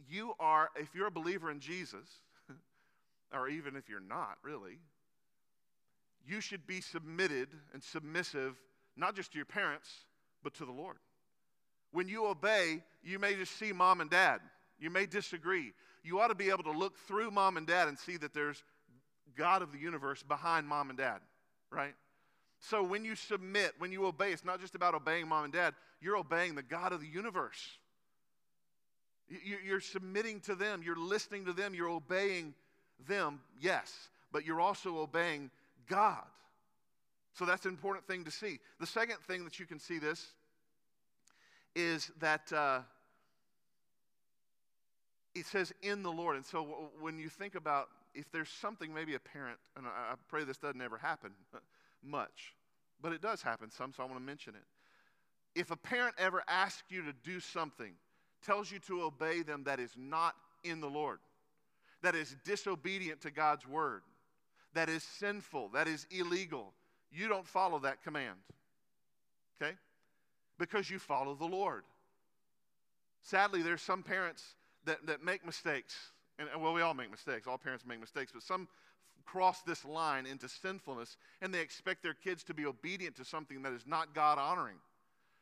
you 0.10 0.34
are, 0.39 0.70
if 0.75 0.96
you're 0.96 1.05
a 1.05 1.12
believer 1.12 1.51
in 1.51 1.60
Jesus, 1.60 2.08
or 3.32 3.48
even 3.48 3.75
if 3.75 3.88
you're 3.88 4.00
not 4.00 4.38
really, 4.41 4.79
you 6.27 6.41
should 6.41 6.65
be 6.65 6.82
submitted 6.82 7.50
and 7.74 7.84
submissive, 7.84 8.55
not 8.98 9.15
just 9.15 9.32
to 9.34 9.38
your 9.38 9.46
parents, 9.46 9.88
but 10.41 10.55
to 10.55 10.65
the 10.65 10.72
Lord. 10.72 10.98
When 11.91 12.08
you 12.08 12.25
obey, 12.25 12.82
you 13.03 13.20
may 13.20 13.36
just 13.36 13.60
see 13.60 13.72
mom 13.72 14.01
and 14.01 14.10
dad. 14.10 14.39
You 14.79 14.89
may 14.89 15.05
disagree. 15.05 15.74
You 16.03 16.22
ought 16.22 16.29
to 16.29 16.36
be 16.36 16.50
able 16.50 16.63
to 16.63 16.72
look 16.72 16.98
through 16.98 17.29
mom 17.29 17.58
and 17.58 17.67
dad 17.67 17.88
and 17.88 18.00
see 18.00 18.17
that 18.17 18.34
there's 18.34 18.63
God 19.38 19.62
of 19.62 19.72
the 19.74 19.77
universe 19.77 20.24
behind 20.24 20.67
mom 20.67 20.89
and 20.89 20.98
dad, 20.98 21.20
right? 21.70 21.93
So 22.70 22.82
when 22.82 23.03
you 23.03 23.15
submit, 23.15 23.74
when 23.77 23.91
you 23.91 24.05
obey, 24.05 24.32
it's 24.32 24.46
not 24.46 24.62
just 24.62 24.74
about 24.74 24.96
obeying 24.96 25.27
mom 25.27 25.43
and 25.43 25.53
dad, 25.53 25.74
you're 26.00 26.15
obeying 26.15 26.55
the 26.55 26.63
God 26.63 26.93
of 26.93 27.01
the 27.01 27.08
universe. 27.08 27.77
You're 29.65 29.82
submitting 29.82 30.39
to 30.41 30.55
them, 30.55 30.82
you're 30.82 30.96
listening 30.96 31.43
to 31.46 31.53
them, 31.53 31.74
you're 31.74 31.89
obeying 31.89 32.53
them, 33.05 33.41
yes, 33.60 34.08
but 34.32 34.46
you're 34.46 34.62
also 34.62 35.00
obeying 35.00 35.51
God. 35.89 36.24
So 37.34 37.43
that's 37.43 37.65
an 37.65 37.72
important 37.72 38.08
thing 38.08 38.24
to 38.24 38.32
see. 38.32 38.60
The 38.79 38.88
second 38.88 39.17
thing 39.27 39.43
that 39.43 39.60
you 39.60 39.65
can 39.65 39.79
see 39.79 40.00
this 40.00 40.27
is 41.75 42.12
that 42.22 42.53
uh, 42.53 42.79
it 45.36 45.46
says 45.48 45.74
in 45.82 46.01
the 46.01 46.12
Lord. 46.12 46.38
And 46.38 46.46
so 46.46 46.91
when 47.01 47.20
you 47.20 47.27
think 47.27 47.55
about 47.55 47.89
if 48.13 48.32
there's 48.32 48.50
something, 48.50 48.93
maybe 48.93 49.15
a 49.15 49.20
parent, 49.20 49.58
and 49.75 49.86
I 49.86 50.13
pray 50.29 50.46
this 50.46 50.58
doesn't 50.58 50.82
ever 50.82 50.98
happen, 50.98 51.32
much, 52.03 52.55
but 53.01 53.12
it 53.12 53.22
does 53.22 53.41
happen 53.41 53.69
some, 53.69 53.93
so 53.93 54.03
I 54.03 54.05
want 54.05 54.17
to 54.17 54.25
mention 54.25 54.55
it. 54.55 55.60
If 55.60 55.72
a 55.72 55.77
parent 55.77 56.15
ever 56.17 56.43
asks 56.48 56.83
you 56.89 57.03
to 57.03 57.13
do 57.24 57.39
something, 57.39 57.93
tells 58.45 58.72
you 58.72 58.79
to 58.79 59.03
obey 59.03 59.41
them 59.41 59.63
that 59.65 59.79
is 59.79 59.91
not 59.98 60.36
in 60.63 60.81
the 60.81 60.89
Lord, 60.89 61.19
that 62.01 62.15
is 62.15 62.36
disobedient 62.43 63.22
to 63.22 63.31
God's 63.31 63.67
word, 63.67 64.01
that 64.74 64.89
is 64.89 65.03
sinful, 65.03 65.69
that 65.74 65.88
is 65.88 66.07
illegal, 66.12 66.74
you 67.12 67.27
don't 67.27 67.48
follow 67.48 67.79
that 67.79 68.03
command. 68.03 68.38
Okay? 69.62 69.74
Because 70.57 70.89
you 70.89 71.00
follow 71.00 71.36
the 71.36 71.45
Lord. 71.45 71.83
Sadly, 73.22 73.62
there's 73.62 73.81
some 73.81 74.03
parents 74.03 74.43
that, 74.86 75.05
that 75.05 75.24
make 75.24 75.45
mistakes. 75.45 75.95
And, 76.39 76.50
well, 76.60 76.74
we 76.74 76.81
all 76.81 76.93
make 76.93 77.12
mistakes. 77.12 77.48
All 77.48 77.57
parents 77.57 77.86
make 77.88 78.00
mistakes. 78.00 78.31
But 78.33 78.43
some 78.43 78.67
cross 79.25 79.62
this 79.62 79.86
line 79.86 80.25
into 80.25 80.48
sinfulness 80.48 81.18
and 81.42 81.53
they 81.53 81.62
expect 81.62 82.03
their 82.03 82.13
kids 82.13 82.44
to 82.44 82.53
be 82.53 82.65
obedient 82.65 83.15
to 83.18 83.25
something 83.25 83.62
that 83.63 83.74
is 83.74 83.88
not 83.88 84.13
God 84.13 84.38
honoring. 84.38 84.77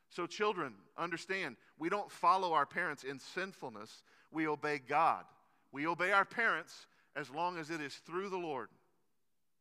So, 0.09 0.27
children, 0.27 0.73
understand, 0.97 1.55
we 1.79 1.89
don't 1.89 2.11
follow 2.11 2.53
our 2.53 2.65
parents 2.65 3.03
in 3.03 3.17
sinfulness, 3.17 4.03
we 4.31 4.47
obey 4.47 4.79
God. 4.79 5.23
We 5.71 5.87
obey 5.87 6.11
our 6.11 6.25
parents 6.25 6.87
as 7.15 7.29
long 7.29 7.57
as 7.57 7.69
it 7.69 7.79
is 7.79 7.95
through 7.95 8.29
the 8.29 8.37
Lord. 8.37 8.67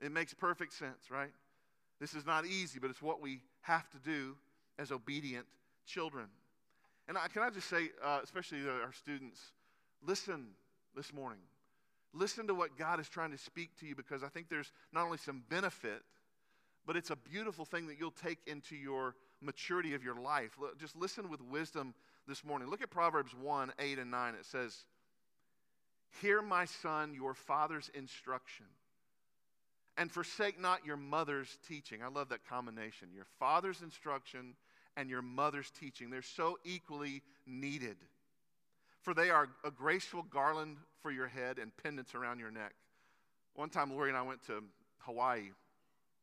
It 0.00 0.10
makes 0.10 0.34
perfect 0.34 0.72
sense, 0.72 1.10
right? 1.10 1.30
This 2.00 2.14
is 2.14 2.26
not 2.26 2.46
easy, 2.46 2.80
but 2.80 2.90
it's 2.90 3.02
what 3.02 3.20
we 3.20 3.42
have 3.60 3.88
to 3.90 3.98
do 3.98 4.36
as 4.78 4.90
obedient 4.90 5.46
children. 5.86 6.26
And 7.06 7.18
I, 7.18 7.28
can 7.28 7.42
I 7.42 7.50
just 7.50 7.68
say, 7.68 7.90
uh, 8.02 8.20
especially 8.22 8.60
our 8.68 8.92
students, 8.92 9.40
listen 10.04 10.48
this 10.96 11.12
morning. 11.12 11.40
Listen 12.12 12.46
to 12.48 12.54
what 12.54 12.76
God 12.76 12.98
is 12.98 13.08
trying 13.08 13.30
to 13.30 13.38
speak 13.38 13.78
to 13.80 13.86
you 13.86 13.94
because 13.94 14.22
I 14.22 14.28
think 14.28 14.48
there's 14.48 14.72
not 14.92 15.04
only 15.04 15.18
some 15.18 15.42
benefit, 15.48 16.02
but 16.86 16.96
it's 16.96 17.10
a 17.10 17.16
beautiful 17.16 17.64
thing 17.64 17.86
that 17.86 17.98
you'll 18.00 18.10
take 18.10 18.38
into 18.46 18.74
your 18.74 19.14
maturity 19.40 19.94
of 19.94 20.02
your 20.02 20.16
life. 20.16 20.56
Just 20.78 20.96
listen 20.96 21.28
with 21.28 21.40
wisdom 21.40 21.94
this 22.26 22.44
morning. 22.44 22.68
Look 22.68 22.82
at 22.82 22.90
Proverbs 22.90 23.34
1 23.34 23.72
8 23.78 23.98
and 23.98 24.10
9. 24.10 24.34
It 24.34 24.44
says, 24.44 24.84
Hear, 26.20 26.42
my 26.42 26.64
son, 26.64 27.14
your 27.14 27.34
father's 27.34 27.90
instruction, 27.94 28.66
and 29.96 30.10
forsake 30.10 30.60
not 30.60 30.84
your 30.84 30.96
mother's 30.96 31.58
teaching. 31.68 32.02
I 32.02 32.08
love 32.08 32.30
that 32.30 32.46
combination. 32.48 33.08
Your 33.14 33.26
father's 33.38 33.82
instruction 33.82 34.54
and 34.96 35.08
your 35.08 35.22
mother's 35.22 35.70
teaching. 35.70 36.10
They're 36.10 36.22
so 36.22 36.58
equally 36.64 37.22
needed 37.46 37.96
for 39.02 39.14
they 39.14 39.30
are 39.30 39.48
a 39.64 39.70
graceful 39.70 40.22
garland 40.22 40.76
for 41.02 41.10
your 41.10 41.26
head 41.26 41.58
and 41.58 41.74
pendants 41.82 42.14
around 42.14 42.38
your 42.38 42.50
neck. 42.50 42.74
One 43.54 43.70
time, 43.70 43.90
Lori 43.92 44.10
and 44.10 44.18
I 44.18 44.22
went 44.22 44.44
to 44.46 44.62
Hawaii. 45.00 45.50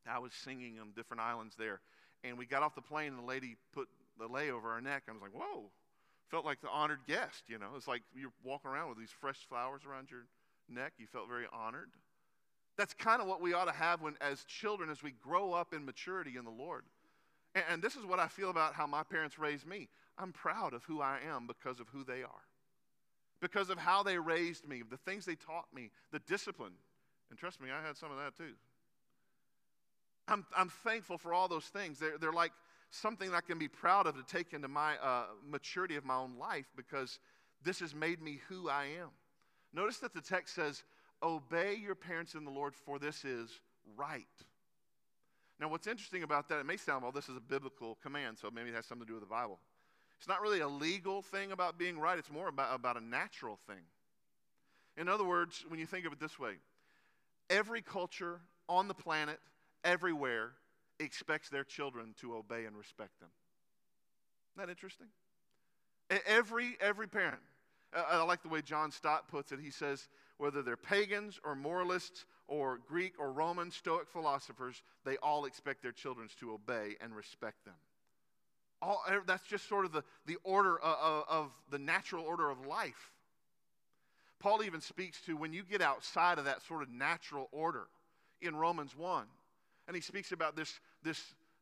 I 0.10 0.20
was 0.20 0.32
singing 0.34 0.80
on 0.80 0.92
different 0.96 1.22
islands 1.22 1.56
there, 1.58 1.82
and 2.24 2.38
we 2.38 2.46
got 2.46 2.64
off 2.64 2.76
the 2.76 2.82
plane, 2.82 3.10
and 3.10 3.20
the 3.20 3.28
lady 3.28 3.58
put 3.74 3.88
the 4.18 4.28
lei 4.28 4.52
over 4.52 4.72
our 4.72 4.80
neck. 4.80 5.04
I 5.10 5.12
was 5.12 5.22
like, 5.22 5.34
whoa. 5.34 5.66
Felt 6.30 6.46
like 6.46 6.62
the 6.62 6.70
honored 6.70 7.00
guest, 7.08 7.44
you 7.48 7.58
know. 7.58 7.70
It's 7.76 7.88
like 7.88 8.02
you're 8.16 8.32
walking 8.44 8.72
around 8.72 8.90
with 8.90 8.98
these 8.98 9.12
fresh 9.12 9.38
flowers 9.48 9.82
around 9.90 10.12
your 10.12 10.26
neck. 10.70 10.94
You 10.98 11.08
felt 11.08 11.28
very 11.28 11.46
honored. 11.54 11.90
That's 12.78 12.94
kind 12.94 13.22
of 13.22 13.28
what 13.28 13.42
we 13.42 13.54
ought 13.54 13.66
to 13.66 13.72
have 13.72 14.02
when, 14.02 14.16
as 14.22 14.44
children, 14.44 14.90
as 14.90 15.02
we 15.02 15.12
grow 15.12 15.54
up 15.54 15.74
in 15.74 15.86
maturity 15.86 16.38
in 16.38 16.46
the 16.46 16.52
Lord. 16.52 16.84
And, 17.56 17.64
and 17.70 17.82
this 17.82 17.96
is 17.96 18.06
what 18.06 18.20
I 18.20 18.28
feel 18.28 18.50
about 18.50 18.74
how 18.74 18.88
my 18.88 19.04
parents 19.04 19.40
raised 19.40 19.66
me. 19.66 19.88
I'm 20.18 20.32
proud 20.32 20.74
of 20.74 20.84
who 20.84 21.02
I 21.02 21.20
am 21.28 21.48
because 21.48 21.80
of 21.80 21.88
who 21.90 22.04
they 22.04 22.24
are 22.24 22.47
because 23.42 23.70
of 23.70 23.78
how 23.78 24.04
they 24.04 24.18
raised 24.18 24.68
me, 24.68 24.84
the 24.90 24.98
things 24.98 25.26
they 25.26 25.36
taught 25.36 25.66
me, 25.74 25.92
the 26.12 26.20
discipline. 26.20 26.74
And 27.30 27.38
trust 27.38 27.62
me, 27.62 27.70
I 27.72 27.86
had 27.86 27.98
some 27.98 28.12
of 28.12 28.18
that 28.18 28.36
too. 28.36 28.54
I'm, 30.28 30.46
I'm 30.56 30.70
thankful 30.70 31.18
for 31.18 31.34
all 31.34 31.48
those 31.48 31.66
things. 31.66 32.00
They're, 32.00 32.18
they're 32.18 32.34
like 32.34 32.52
something 32.92 33.34
I 33.34 33.42
can 33.42 33.58
be 33.58 33.68
proud 33.68 34.08
of 34.08 34.16
to 34.16 34.24
take 34.24 34.54
into 34.54 34.68
my 34.68 34.96
uh, 34.98 35.26
maturity 35.48 35.96
of 35.96 36.06
my 36.06 36.16
own 36.16 36.38
life 36.38 36.66
because 36.76 37.20
this 37.64 37.80
has 37.80 37.96
made 37.96 38.22
me 38.22 38.40
who 38.50 38.70
I 38.70 38.86
am. 39.02 39.10
Notice 39.74 39.98
that 40.00 40.14
the 40.14 40.22
text 40.22 40.56
says, 40.56 40.84
Obey 41.24 41.76
your 41.76 41.96
parents 41.96 42.36
in 42.36 42.46
the 42.46 42.52
Lord, 42.52 42.76
for 42.76 43.00
this 43.00 43.26
is 43.26 43.50
right. 43.96 44.26
Now, 45.60 45.70
what's 45.70 45.88
interesting 45.88 46.22
about 46.22 46.48
that, 46.50 46.60
it 46.60 46.66
may 46.66 46.78
sound, 46.78 47.02
well, 47.02 47.12
this 47.12 47.30
is 47.30 47.36
a 47.36 47.42
biblical 47.42 47.98
command, 48.04 48.38
so 48.38 48.52
maybe 48.52 48.70
it 48.70 48.76
has 48.76 48.86
something 48.86 49.08
to 49.08 49.12
do 49.12 49.16
with 49.16 49.24
the 49.24 49.30
Bible. 49.30 49.60
It's 50.18 50.28
not 50.28 50.42
really 50.42 50.60
a 50.60 50.68
legal 50.68 51.22
thing 51.22 51.52
about 51.52 51.78
being 51.78 52.00
right, 52.00 52.18
it's 52.18 52.32
more 52.32 52.48
about, 52.48 52.76
about 52.76 52.98
a 52.98 53.04
natural 53.04 53.60
thing. 53.68 53.84
In 54.98 55.08
other 55.08 55.24
words, 55.24 55.64
when 55.68 55.80
you 55.80 55.86
think 55.86 56.06
of 56.06 56.14
it 56.14 56.20
this 56.20 56.40
way, 56.40 56.54
every 57.50 57.82
culture 57.82 58.40
on 58.68 58.88
the 58.88 58.94
planet, 58.94 59.40
everywhere, 59.84 60.52
expects 61.00 61.50
their 61.50 61.64
children 61.64 62.16
to 62.22 62.36
obey 62.36 62.66
and 62.66 62.76
respect 62.76 63.20
them. 63.20 63.30
Isn't 64.56 64.68
that 64.68 64.72
interesting? 64.72 65.08
Every, 66.26 66.78
every 66.82 67.08
parent. 67.08 67.42
I 67.94 68.22
like 68.24 68.42
the 68.42 68.50
way 68.50 68.62
John 68.62 68.92
Stott 68.92 69.28
puts 69.28 69.52
it. 69.52 69.60
He 69.60 69.70
says, 69.70 70.08
whether 70.38 70.62
they're 70.62 70.76
pagans 70.78 71.40
or 71.44 71.56
moralists 71.56 72.26
or 72.48 72.80
Greek 72.88 73.14
or 73.20 73.32
Roman 73.32 73.72
Stoic 73.72 74.08
philosophers, 74.10 74.82
they 75.06 75.18
all 75.18 75.46
expect 75.46 75.84
their 75.84 75.92
children 75.92 76.28
to 76.40 76.54
obey 76.54 76.96
and 77.02 77.16
respect 77.16 77.64
them. 77.66 77.76
All, 78.82 79.04
that's 79.26 79.46
just 79.48 79.68
sort 79.68 79.86
of 79.86 79.92
the, 79.92 80.04
the 80.26 80.38
order 80.44 80.78
of, 80.80 81.24
of 81.28 81.52
the 81.72 81.80
natural 81.80 82.24
order 82.24 82.50
of 82.50 82.66
life. 82.66 83.12
Paul 84.40 84.64
even 84.64 84.82
speaks 84.82 85.20
to 85.22 85.36
when 85.36 85.52
you 85.52 85.64
get 85.64 85.82
outside 85.82 86.38
of 86.38 86.46
that 86.46 86.62
sort 86.68 86.84
of 86.84 86.90
natural 86.90 87.50
order 87.52 87.88
in 88.42 88.56
Romans 88.56 88.96
1. 88.96 89.26
And 89.88 89.96
he 89.96 90.02
speaks 90.02 90.32
about 90.32 90.56
this, 90.56 90.80
this 91.02 91.20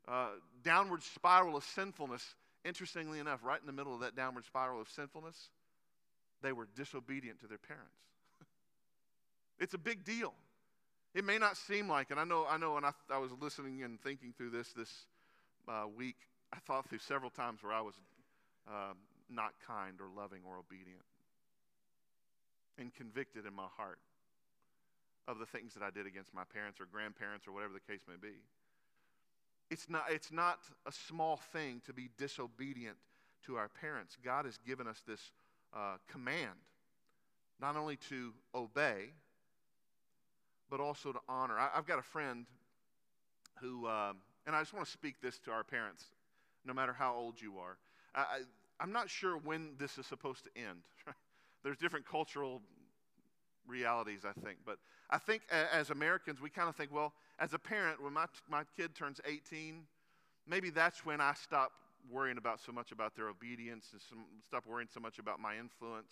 uh, 0.08 0.30
downward 0.64 1.04
spiral 1.04 1.56
of 1.56 1.64
sinfulness. 1.64 2.36
Interestingly 2.66 3.20
enough, 3.20 3.40
right 3.44 3.60
in 3.60 3.68
the 3.68 3.74
middle 3.74 3.94
of 3.94 4.02
that 4.02 4.16
downward 4.16 4.44
spiral 4.44 4.82
of 4.82 4.90
sinfulness, 4.90 5.50
they 6.42 6.52
were 6.52 6.68
disobedient 6.76 7.40
to 7.42 7.48
their 7.48 7.60
parents. 7.60 7.96
it's 9.60 9.74
a 9.74 9.78
big 9.78 10.04
deal. 10.04 10.34
It 11.14 11.24
may 11.24 11.38
not 11.38 11.56
seem 11.56 11.88
like, 11.88 12.12
and 12.12 12.20
I 12.20 12.26
know, 12.26 12.46
I 12.50 12.58
know 12.58 12.74
when 12.74 12.84
I, 12.84 12.92
I 13.10 13.20
was 13.20 13.32
listening 13.40 13.84
and 13.84 14.02
thinking 14.02 14.34
through 14.36 14.50
this 14.50 14.74
this 14.74 14.92
uh, 15.68 15.86
week, 15.96 16.18
I 16.56 16.60
thought 16.66 16.88
through 16.88 17.00
several 17.00 17.30
times 17.30 17.62
where 17.64 17.74
I 17.74 17.82
was 17.82 17.96
uh, 18.68 18.94
not 19.30 19.54
kind 19.68 20.00
or 20.00 20.08
loving 20.16 20.40
or 20.48 20.58
obedient 20.58 21.04
and 22.78 22.94
convicted 22.94 23.46
in 23.46 23.54
my 23.54 23.68
heart. 23.78 24.00
of 25.28 25.40
the 25.40 25.46
things 25.46 25.74
that 25.74 25.82
I 25.82 25.90
did 25.90 26.06
against 26.06 26.34
my 26.34 26.44
parents 26.44 26.80
or 26.80 26.86
grandparents 26.86 27.48
or 27.48 27.52
whatever 27.52 27.74
the 27.74 27.80
case 27.92 28.02
may 28.08 28.16
be. 28.16 28.36
It's 29.72 29.90
not, 29.90 30.04
it's 30.12 30.32
not 30.32 30.60
a 30.86 30.92
small 30.92 31.38
thing 31.52 31.82
to 31.88 31.94
be 31.94 32.10
disobedient 32.18 32.98
to 33.48 33.56
our 33.56 33.68
parents. 33.68 34.18
God 34.24 34.46
has 34.46 34.60
given 34.60 34.88
us 34.88 35.02
this 35.08 35.32
uh, 35.76 35.98
command, 36.08 36.62
not 37.60 37.76
only 37.76 37.98
to 38.10 38.34
obey, 38.54 39.14
but 40.70 40.80
also 40.80 41.12
to 41.12 41.20
honor. 41.28 41.58
I, 41.58 41.70
have 41.74 41.88
got 41.88 41.98
a 41.98 42.04
friend 42.04 42.46
who, 43.60 43.88
uh, 43.88 44.14
and 44.46 44.56
I 44.56 44.62
just 44.62 44.74
want 44.74 44.86
to 44.86 44.92
speak 44.92 45.16
this 45.22 45.40
to 45.40 45.52
our 45.52 45.64
parents, 45.64 46.06
no 46.66 46.74
matter 46.74 46.94
how 46.94 47.16
old 47.16 47.42
you 47.42 47.58
are. 47.58 47.78
I, 48.14 48.42
I'm 48.80 48.92
not 48.92 49.10
sure 49.10 49.38
when 49.38 49.72
this 49.78 49.98
is 49.98 50.06
supposed 50.06 50.44
to 50.46 50.50
end. 50.56 50.82
There's 51.64 51.78
different 51.78 52.06
cultural 52.08 52.62
realities, 53.68 54.22
I 54.26 54.40
think. 54.42 54.60
But 54.66 54.78
I 55.10 55.18
think 55.18 55.44
as 55.52 55.90
Americans, 55.90 56.42
we 56.42 56.50
kind 56.50 56.70
of 56.70 56.76
think, 56.76 56.94
well, 56.94 57.14
as 57.40 57.54
a 57.54 57.60
parent, 57.60 58.02
when 58.02 58.14
my, 58.14 58.26
my 58.50 58.64
kid 58.78 58.96
turns 58.96 59.20
18, 59.26 59.84
maybe 60.48 60.70
that's 60.70 61.06
when 61.06 61.22
I 61.22 61.34
stop 61.34 61.72
worrying 62.12 62.38
about 62.38 62.60
so 62.60 62.72
much 62.72 62.92
about 62.92 63.16
their 63.16 63.30
obedience 63.30 63.88
and 63.92 64.02
some, 64.02 64.26
stop 64.48 64.66
worrying 64.68 64.90
so 64.94 65.00
much 65.00 65.20
about 65.20 65.40
my 65.40 65.58
influence. 65.58 66.12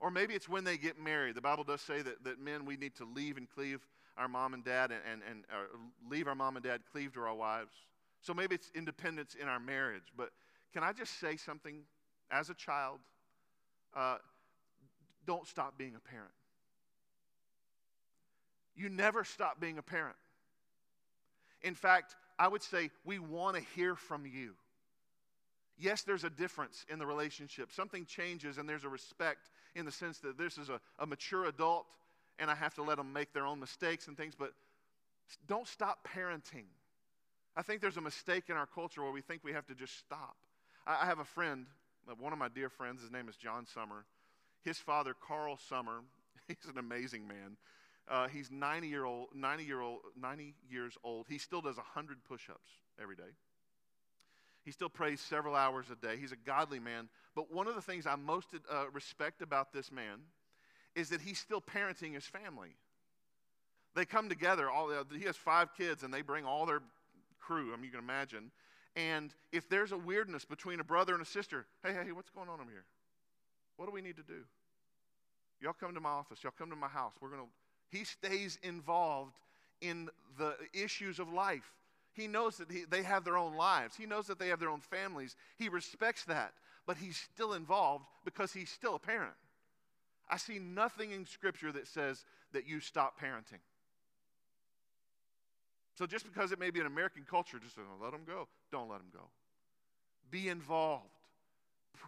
Or 0.00 0.10
maybe 0.10 0.34
it's 0.34 0.48
when 0.48 0.64
they 0.64 0.76
get 0.76 1.00
married. 1.00 1.34
The 1.34 1.40
Bible 1.40 1.64
does 1.64 1.80
say 1.80 2.02
that, 2.02 2.24
that 2.24 2.38
men, 2.38 2.64
we 2.64 2.76
need 2.76 2.94
to 2.96 3.04
leave 3.04 3.36
and 3.36 3.48
cleave 3.48 3.80
our 4.16 4.28
mom 4.28 4.54
and 4.54 4.64
dad 4.64 4.90
and, 4.90 5.00
and, 5.10 5.22
and 5.28 5.44
uh, 5.50 5.64
leave 6.10 6.28
our 6.28 6.34
mom 6.34 6.56
and 6.56 6.64
dad, 6.64 6.82
cleave 6.92 7.12
to 7.14 7.20
our 7.20 7.34
wives. 7.34 7.72
So 8.20 8.34
maybe 8.34 8.54
it's 8.54 8.70
independence 8.74 9.36
in 9.40 9.48
our 9.48 9.60
marriage. 9.60 10.12
But 10.16 10.30
can 10.72 10.82
I 10.82 10.92
just 10.92 11.20
say 11.20 11.36
something 11.36 11.82
as 12.30 12.50
a 12.50 12.54
child? 12.54 12.98
Uh, 13.96 14.16
don't 15.26 15.46
stop 15.46 15.78
being 15.78 15.94
a 15.94 16.00
parent. 16.00 16.32
You 18.74 18.88
never 18.88 19.24
stop 19.24 19.60
being 19.60 19.78
a 19.78 19.82
parent. 19.82 20.16
In 21.62 21.74
fact, 21.74 22.14
I 22.38 22.46
would 22.46 22.62
say 22.62 22.90
we 23.04 23.18
want 23.18 23.56
to 23.56 23.62
hear 23.74 23.96
from 23.96 24.24
you. 24.24 24.54
Yes, 25.76 26.02
there's 26.02 26.24
a 26.24 26.30
difference 26.30 26.84
in 26.88 26.98
the 26.98 27.06
relationship. 27.06 27.72
Something 27.72 28.04
changes, 28.04 28.58
and 28.58 28.68
there's 28.68 28.84
a 28.84 28.88
respect 28.88 29.50
in 29.74 29.84
the 29.84 29.92
sense 29.92 30.18
that 30.18 30.38
this 30.38 30.58
is 30.58 30.68
a, 30.68 30.80
a 30.98 31.06
mature 31.06 31.46
adult, 31.46 31.86
and 32.38 32.50
I 32.50 32.54
have 32.54 32.74
to 32.74 32.82
let 32.82 32.96
them 32.96 33.12
make 33.12 33.32
their 33.32 33.46
own 33.46 33.60
mistakes 33.60 34.08
and 34.08 34.16
things, 34.16 34.34
but 34.36 34.52
don't 35.46 35.66
stop 35.66 36.06
parenting. 36.16 36.66
I 37.58 37.62
think 37.62 37.80
there's 37.80 37.96
a 37.96 38.00
mistake 38.00 38.44
in 38.50 38.56
our 38.56 38.66
culture 38.66 39.02
where 39.02 39.10
we 39.10 39.20
think 39.20 39.42
we 39.42 39.52
have 39.52 39.66
to 39.66 39.74
just 39.74 39.98
stop. 39.98 40.36
I, 40.86 41.06
have 41.06 41.18
a 41.18 41.24
friend, 41.24 41.66
uh, 42.08 42.14
one 42.16 42.32
of 42.32 42.38
my 42.38 42.46
dear 42.46 42.68
friends, 42.70 43.02
his 43.02 43.10
name 43.10 43.28
is 43.28 43.34
John 43.34 43.66
Summer. 43.66 44.04
His 44.62 44.78
father, 44.78 45.12
Carl 45.26 45.58
Summer, 45.68 46.02
he's 46.46 46.70
an 46.70 46.78
amazing 46.78 47.26
man. 47.26 47.56
Uh, 48.06 48.28
he's 48.28 48.48
90 48.52 48.86
year 48.86 49.04
old, 49.04 49.30
90 49.34 49.64
year 49.64 49.80
old, 49.80 50.02
90 50.16 50.54
years 50.70 50.96
old. 51.02 51.26
He 51.28 51.38
still 51.38 51.60
does 51.60 51.76
100 51.76 52.18
push-ups 52.22 52.70
every 53.02 53.16
day. 53.16 53.34
He 54.64 54.70
still 54.70 54.88
prays 54.88 55.20
several 55.20 55.56
hours 55.56 55.86
a 55.90 55.96
day. 55.96 56.16
He's 56.16 56.32
a 56.32 56.36
godly 56.36 56.78
man. 56.78 57.08
But 57.34 57.52
one 57.52 57.66
of 57.66 57.74
the 57.74 57.82
things 57.82 58.06
I 58.06 58.14
most 58.14 58.50
uh, 58.70 58.84
respect 58.92 59.42
about 59.42 59.72
this 59.72 59.90
man 59.90 60.20
is 60.94 61.08
that 61.08 61.20
he's 61.20 61.40
still 61.40 61.60
parenting 61.60 62.14
his 62.14 62.24
family. 62.24 62.76
They 63.96 64.04
come 64.04 64.28
together. 64.28 64.70
All 64.70 64.92
he 65.12 65.24
has 65.24 65.36
five 65.36 65.74
kids, 65.76 66.04
and 66.04 66.14
they 66.14 66.22
bring 66.22 66.44
all 66.44 66.64
their 66.64 66.82
crew. 67.40 67.72
I 67.72 67.76
mean, 67.76 67.84
you 67.84 67.90
can 67.90 68.00
imagine. 68.00 68.50
And 68.96 69.32
if 69.52 69.68
there's 69.68 69.92
a 69.92 69.98
weirdness 69.98 70.44
between 70.44 70.80
a 70.80 70.84
brother 70.84 71.12
and 71.12 71.22
a 71.22 71.26
sister, 71.26 71.66
hey, 71.84 71.92
hey, 71.92 72.12
what's 72.12 72.30
going 72.30 72.48
on 72.48 72.60
over 72.60 72.70
here? 72.70 72.84
What 73.76 73.86
do 73.86 73.92
we 73.92 74.02
need 74.02 74.16
to 74.16 74.22
do? 74.22 74.44
Y'all 75.60 75.72
come 75.72 75.94
to 75.94 76.00
my 76.00 76.10
office. 76.10 76.42
Y'all 76.42 76.52
come 76.56 76.70
to 76.70 76.76
my 76.76 76.88
house. 76.88 77.12
We're 77.20 77.28
going 77.28 77.42
to 77.42 77.48
he 77.90 78.04
stays 78.04 78.58
involved 78.62 79.34
in 79.80 80.08
the 80.36 80.54
issues 80.72 81.18
of 81.18 81.32
life. 81.32 81.72
He 82.12 82.26
knows 82.26 82.56
that 82.58 82.70
he, 82.70 82.84
they 82.88 83.02
have 83.02 83.24
their 83.24 83.36
own 83.36 83.56
lives. 83.56 83.96
He 83.96 84.06
knows 84.06 84.26
that 84.26 84.38
they 84.38 84.48
have 84.48 84.60
their 84.60 84.70
own 84.70 84.80
families. 84.80 85.36
He 85.56 85.68
respects 85.68 86.24
that, 86.24 86.52
but 86.86 86.96
he's 86.96 87.16
still 87.16 87.54
involved 87.54 88.04
because 88.24 88.52
he's 88.52 88.70
still 88.70 88.94
a 88.94 88.98
parent. 88.98 89.34
I 90.28 90.36
see 90.36 90.58
nothing 90.58 91.12
in 91.12 91.24
Scripture 91.24 91.72
that 91.72 91.86
says 91.86 92.24
that 92.52 92.66
you 92.66 92.80
stop 92.80 93.18
parenting. 93.20 93.60
So 95.98 96.06
just 96.06 96.24
because 96.24 96.52
it 96.52 96.60
may 96.60 96.70
be 96.70 96.78
an 96.78 96.86
American 96.86 97.24
culture, 97.28 97.58
just 97.58 97.76
oh, 97.76 97.82
let 98.00 98.12
them 98.12 98.20
go. 98.24 98.46
Don't 98.70 98.88
let 98.88 98.98
them 98.98 99.08
go. 99.12 99.24
Be 100.30 100.48
involved. 100.48 101.10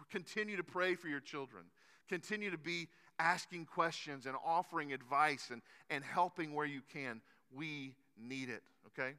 Continue 0.09 0.55
to 0.55 0.63
pray 0.63 0.95
for 0.95 1.09
your 1.09 1.19
children. 1.19 1.63
Continue 2.07 2.51
to 2.51 2.57
be 2.57 2.87
asking 3.19 3.65
questions 3.65 4.25
and 4.27 4.37
offering 4.45 4.93
advice 4.93 5.49
and, 5.51 5.61
and 5.89 6.05
helping 6.05 6.53
where 6.53 6.65
you 6.65 6.79
can. 6.93 7.19
We 7.53 7.93
need 8.17 8.47
it, 8.47 8.63
okay? 8.87 9.11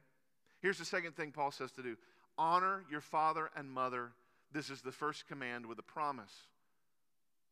Here's 0.59 0.79
the 0.79 0.85
second 0.85 1.15
thing 1.15 1.31
Paul 1.31 1.51
says 1.51 1.71
to 1.73 1.83
do 1.83 1.95
honor 2.39 2.83
your 2.89 3.01
father 3.01 3.51
and 3.55 3.69
mother. 3.69 4.09
This 4.51 4.71
is 4.71 4.81
the 4.81 4.91
first 4.91 5.27
command 5.27 5.67
with 5.67 5.77
a 5.77 5.83
promise 5.83 6.33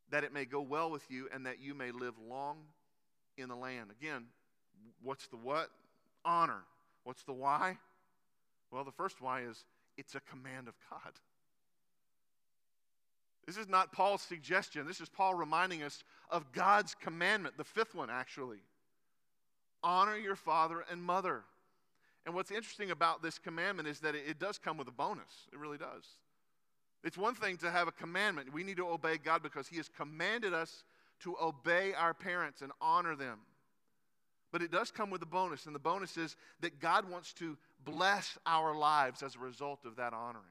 that 0.10 0.23
it 0.23 0.34
may 0.34 0.45
go 0.45 0.62
well 0.62 0.89
with 0.89 1.03
you 1.12 1.29
and 1.31 1.45
that 1.45 1.62
you 1.62 1.75
may 1.75 1.91
live 1.91 2.15
long 2.27 2.57
in 3.38 3.47
the 3.47 3.55
land. 3.55 3.91
Again, 3.91 4.25
what's 5.03 5.27
the 5.27 5.38
what? 5.38 5.69
Honor. 6.25 6.63
What's 7.03 7.23
the 7.23 7.33
why? 7.33 7.77
Well, 8.71 8.83
the 8.83 8.91
first 8.91 9.21
why 9.21 9.41
is 9.41 9.65
it's 9.97 10.15
a 10.15 10.21
command 10.21 10.67
of 10.67 10.75
God. 10.89 11.13
This 13.45 13.57
is 13.57 13.67
not 13.67 13.91
Paul's 13.91 14.21
suggestion. 14.21 14.85
This 14.85 15.01
is 15.01 15.09
Paul 15.09 15.35
reminding 15.35 15.83
us 15.83 16.03
of 16.29 16.51
God's 16.53 16.95
commandment, 16.95 17.57
the 17.57 17.63
fifth 17.63 17.95
one, 17.95 18.09
actually. 18.09 18.59
Honor 19.83 20.15
your 20.15 20.35
father 20.35 20.85
and 20.91 21.01
mother. 21.01 21.41
And 22.25 22.35
what's 22.35 22.51
interesting 22.51 22.91
about 22.91 23.23
this 23.23 23.39
commandment 23.39 23.87
is 23.87 23.99
that 24.01 24.13
it, 24.13 24.39
does 24.39 24.59
come 24.59 24.77
with 24.77 24.87
a 24.87 24.91
bonus. 24.91 25.47
It 25.51 25.57
really 25.57 25.79
does. 25.79 26.05
It's 27.03 27.17
one 27.17 27.33
thing 27.33 27.57
to 27.57 27.71
have 27.71 27.87
a 27.87 27.91
commandment. 27.91 28.53
We 28.53 28.63
need 28.63 28.77
to 28.77 28.87
obey 28.87 29.17
God 29.17 29.41
because 29.41 29.67
He 29.67 29.77
has 29.77 29.89
commanded 29.89 30.53
us 30.53 30.83
to 31.21 31.35
obey 31.41 31.93
our 31.93 32.13
parents 32.13 32.61
and 32.61 32.71
honor 32.79 33.15
them. 33.15 33.39
But 34.51 34.61
it 34.61 34.71
does 34.71 34.91
come 34.91 35.09
with 35.09 35.21
a 35.21 35.27
bonus, 35.27 35.65
and 35.65 35.73
the 35.73 35.79
bonus 35.79 36.17
is 36.17 36.35
that 36.59 36.79
God 36.79 37.09
wants 37.09 37.33
to 37.33 37.57
bless 37.85 38.37
our 38.45 38.75
lives 38.75 39.23
as 39.23 39.35
a 39.35 39.39
result 39.39 39.85
of 39.85 39.95
that 39.95 40.13
honoring 40.13 40.45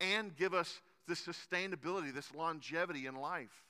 and 0.00 0.36
give 0.36 0.52
us 0.52 0.80
this 1.08 1.22
sustainability, 1.22 2.12
this 2.12 2.34
longevity 2.34 3.06
in 3.06 3.16
life. 3.16 3.64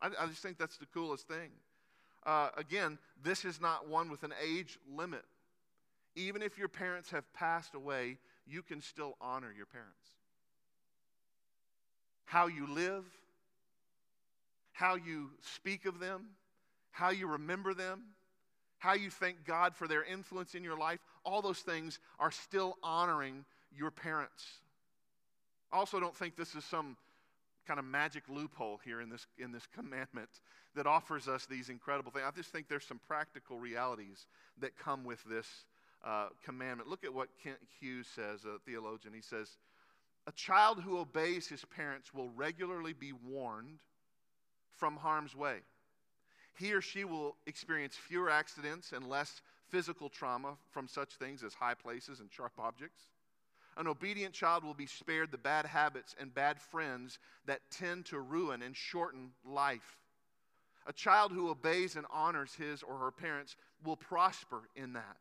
I, 0.00 0.10
I 0.18 0.26
just 0.26 0.42
think 0.42 0.58
that's 0.58 0.78
the 0.78 0.86
coolest 0.86 1.28
thing. 1.28 1.50
Uh, 2.24 2.50
again, 2.56 2.98
this 3.22 3.44
is 3.44 3.60
not 3.60 3.88
one 3.88 4.10
with 4.10 4.22
an 4.22 4.32
age 4.42 4.78
limit. 4.92 5.24
Even 6.14 6.42
if 6.42 6.58
your 6.58 6.68
parents 6.68 7.10
have 7.10 7.32
passed 7.32 7.74
away, 7.74 8.18
you 8.46 8.62
can 8.62 8.80
still 8.80 9.16
honor 9.20 9.52
your 9.56 9.66
parents. 9.66 9.90
How 12.24 12.46
you 12.46 12.66
live, 12.66 13.04
how 14.72 14.96
you 14.96 15.30
speak 15.40 15.86
of 15.86 15.98
them, 15.98 16.26
how 16.90 17.10
you 17.10 17.26
remember 17.26 17.74
them, 17.74 18.02
how 18.82 18.94
you 18.94 19.10
thank 19.10 19.44
God 19.44 19.76
for 19.76 19.86
their 19.86 20.02
influence 20.02 20.56
in 20.56 20.64
your 20.64 20.76
life, 20.76 20.98
all 21.24 21.40
those 21.40 21.60
things 21.60 22.00
are 22.18 22.32
still 22.32 22.76
honoring 22.82 23.44
your 23.72 23.92
parents. 23.92 24.44
Also 25.72 26.00
don't 26.00 26.16
think 26.16 26.34
this 26.34 26.56
is 26.56 26.64
some 26.64 26.96
kind 27.64 27.78
of 27.78 27.84
magic 27.84 28.24
loophole 28.28 28.80
here 28.84 29.00
in 29.00 29.08
this, 29.08 29.28
in 29.38 29.52
this 29.52 29.68
commandment 29.76 30.28
that 30.74 30.88
offers 30.88 31.28
us 31.28 31.46
these 31.46 31.68
incredible 31.68 32.10
things. 32.10 32.24
I 32.26 32.32
just 32.32 32.50
think 32.50 32.68
there's 32.68 32.84
some 32.84 32.98
practical 33.06 33.56
realities 33.56 34.26
that 34.58 34.76
come 34.76 35.04
with 35.04 35.22
this 35.30 35.46
uh, 36.04 36.30
commandment. 36.44 36.90
Look 36.90 37.04
at 37.04 37.14
what 37.14 37.28
Kent 37.40 37.58
Hughes 37.78 38.08
says, 38.12 38.40
a 38.44 38.58
theologian. 38.66 39.14
He 39.14 39.20
says, 39.20 39.58
A 40.26 40.32
child 40.32 40.82
who 40.82 40.98
obeys 40.98 41.46
his 41.46 41.64
parents 41.64 42.12
will 42.12 42.30
regularly 42.30 42.94
be 42.94 43.12
warned 43.12 43.78
from 44.76 44.96
harm's 44.96 45.36
way. 45.36 45.58
He 46.58 46.72
or 46.72 46.80
she 46.80 47.04
will 47.04 47.36
experience 47.46 47.96
fewer 47.96 48.30
accidents 48.30 48.92
and 48.92 49.08
less 49.08 49.40
physical 49.68 50.08
trauma 50.08 50.56
from 50.70 50.86
such 50.86 51.14
things 51.14 51.42
as 51.42 51.54
high 51.54 51.74
places 51.74 52.20
and 52.20 52.30
sharp 52.30 52.52
objects. 52.58 53.02
An 53.76 53.86
obedient 53.86 54.34
child 54.34 54.64
will 54.64 54.74
be 54.74 54.86
spared 54.86 55.30
the 55.30 55.38
bad 55.38 55.64
habits 55.64 56.14
and 56.20 56.34
bad 56.34 56.60
friends 56.60 57.18
that 57.46 57.60
tend 57.70 58.04
to 58.06 58.20
ruin 58.20 58.60
and 58.60 58.76
shorten 58.76 59.30
life. 59.46 59.96
A 60.86 60.92
child 60.92 61.32
who 61.32 61.48
obeys 61.48 61.96
and 61.96 62.06
honors 62.10 62.54
his 62.54 62.82
or 62.82 62.98
her 62.98 63.10
parents 63.10 63.56
will 63.84 63.96
prosper 63.96 64.68
in 64.76 64.92
that. 64.92 65.16